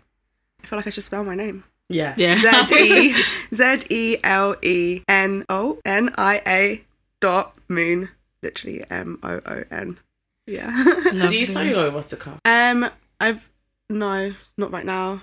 I 0.63 0.67
feel 0.67 0.79
like 0.79 0.87
I 0.87 0.91
should 0.91 1.03
spell 1.03 1.25
my 1.25 1.35
name. 1.35 1.65
Yeah. 1.89 2.15
Yeah. 2.17 2.37
Z 2.67 2.75
E 2.75 3.15
Z 3.55 3.81
E 3.91 4.17
L 4.25 4.57
E 4.63 5.03
N 5.09 5.45
O 5.49 5.79
N 5.85 6.11
I 6.17 6.43
A 6.47 6.85
dot 7.21 7.55
moon. 7.69 8.09
Literally 8.43 8.83
M 8.91 9.19
O 9.23 9.41
O 9.45 9.65
N. 9.71 9.99
Yeah. 10.47 10.71
Do 11.29 11.37
you 11.39 11.47
sell 11.47 11.65
your 11.65 11.91
erotica? 11.91 12.39
Um, 12.45 12.91
I've 13.21 13.49
no, 13.89 14.35
not 14.57 14.71
right 14.73 14.87
now. 14.87 15.23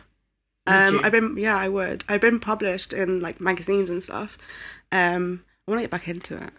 Um. 0.67 1.01
I've 1.03 1.11
been 1.11 1.35
yeah, 1.37 1.57
I 1.57 1.67
would. 1.67 2.03
I've 2.07 2.21
been 2.21 2.39
published 2.39 2.93
in 2.93 3.21
like 3.21 3.41
magazines 3.41 3.89
and 3.89 4.01
stuff. 4.03 4.37
Um, 4.91 5.43
I 5.67 5.71
want 5.71 5.79
to 5.79 5.83
get 5.83 5.91
back 5.91 6.07
into 6.07 6.37
it. 6.37 6.51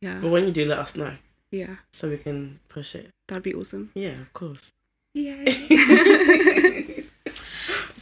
Yeah, 0.00 0.18
But 0.20 0.28
when 0.28 0.44
you 0.44 0.50
do, 0.52 0.64
let 0.66 0.78
us 0.78 0.94
know 0.94 1.14
yeah, 1.50 1.76
so 1.90 2.10
we 2.10 2.18
can 2.18 2.60
push 2.68 2.94
it. 2.94 3.08
that'd 3.28 3.42
be 3.42 3.54
awesome. 3.54 3.90
Yeah, 3.94 4.20
of 4.20 4.32
course. 4.34 4.72
Yay! 5.14 6.92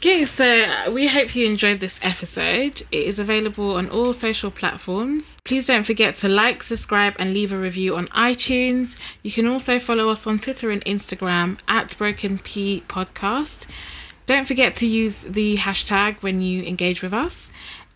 Okay, 0.05 0.25
so 0.25 0.91
we 0.91 1.07
hope 1.07 1.35
you 1.35 1.47
enjoyed 1.47 1.79
this 1.79 1.99
episode. 2.03 2.81
It 2.91 3.07
is 3.07 3.17
available 3.17 3.71
on 3.75 3.89
all 3.89 4.13
social 4.13 4.51
platforms. 4.51 5.35
Please 5.45 5.65
don't 5.65 5.83
forget 5.83 6.15
to 6.17 6.27
like, 6.27 6.61
subscribe, 6.61 7.15
and 7.17 7.33
leave 7.33 7.51
a 7.51 7.57
review 7.57 7.95
on 7.95 8.05
iTunes. 8.09 8.97
You 9.23 9.31
can 9.31 9.47
also 9.47 9.79
follow 9.79 10.09
us 10.09 10.27
on 10.27 10.37
Twitter 10.37 10.69
and 10.69 10.85
Instagram 10.85 11.57
at 11.67 11.97
Broken 11.97 12.37
P 12.37 12.83
Podcast. 12.87 13.65
Don't 14.27 14.47
forget 14.47 14.75
to 14.75 14.85
use 14.85 15.23
the 15.23 15.57
hashtag 15.57 16.21
when 16.21 16.39
you 16.39 16.61
engage 16.61 17.01
with 17.01 17.11
us. 17.11 17.49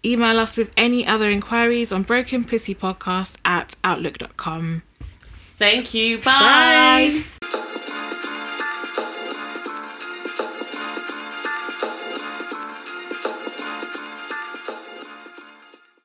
Email 0.04 0.40
us 0.40 0.58
with 0.58 0.72
any 0.76 1.06
other 1.06 1.30
inquiries 1.30 1.92
on 1.92 2.04
brokenpussypodcast 2.04 3.36
at 3.46 3.76
outlook.com. 3.84 4.82
Thank 5.60 5.94
you. 5.94 6.18
Bye. 6.18 7.24
Bye. 7.40 8.26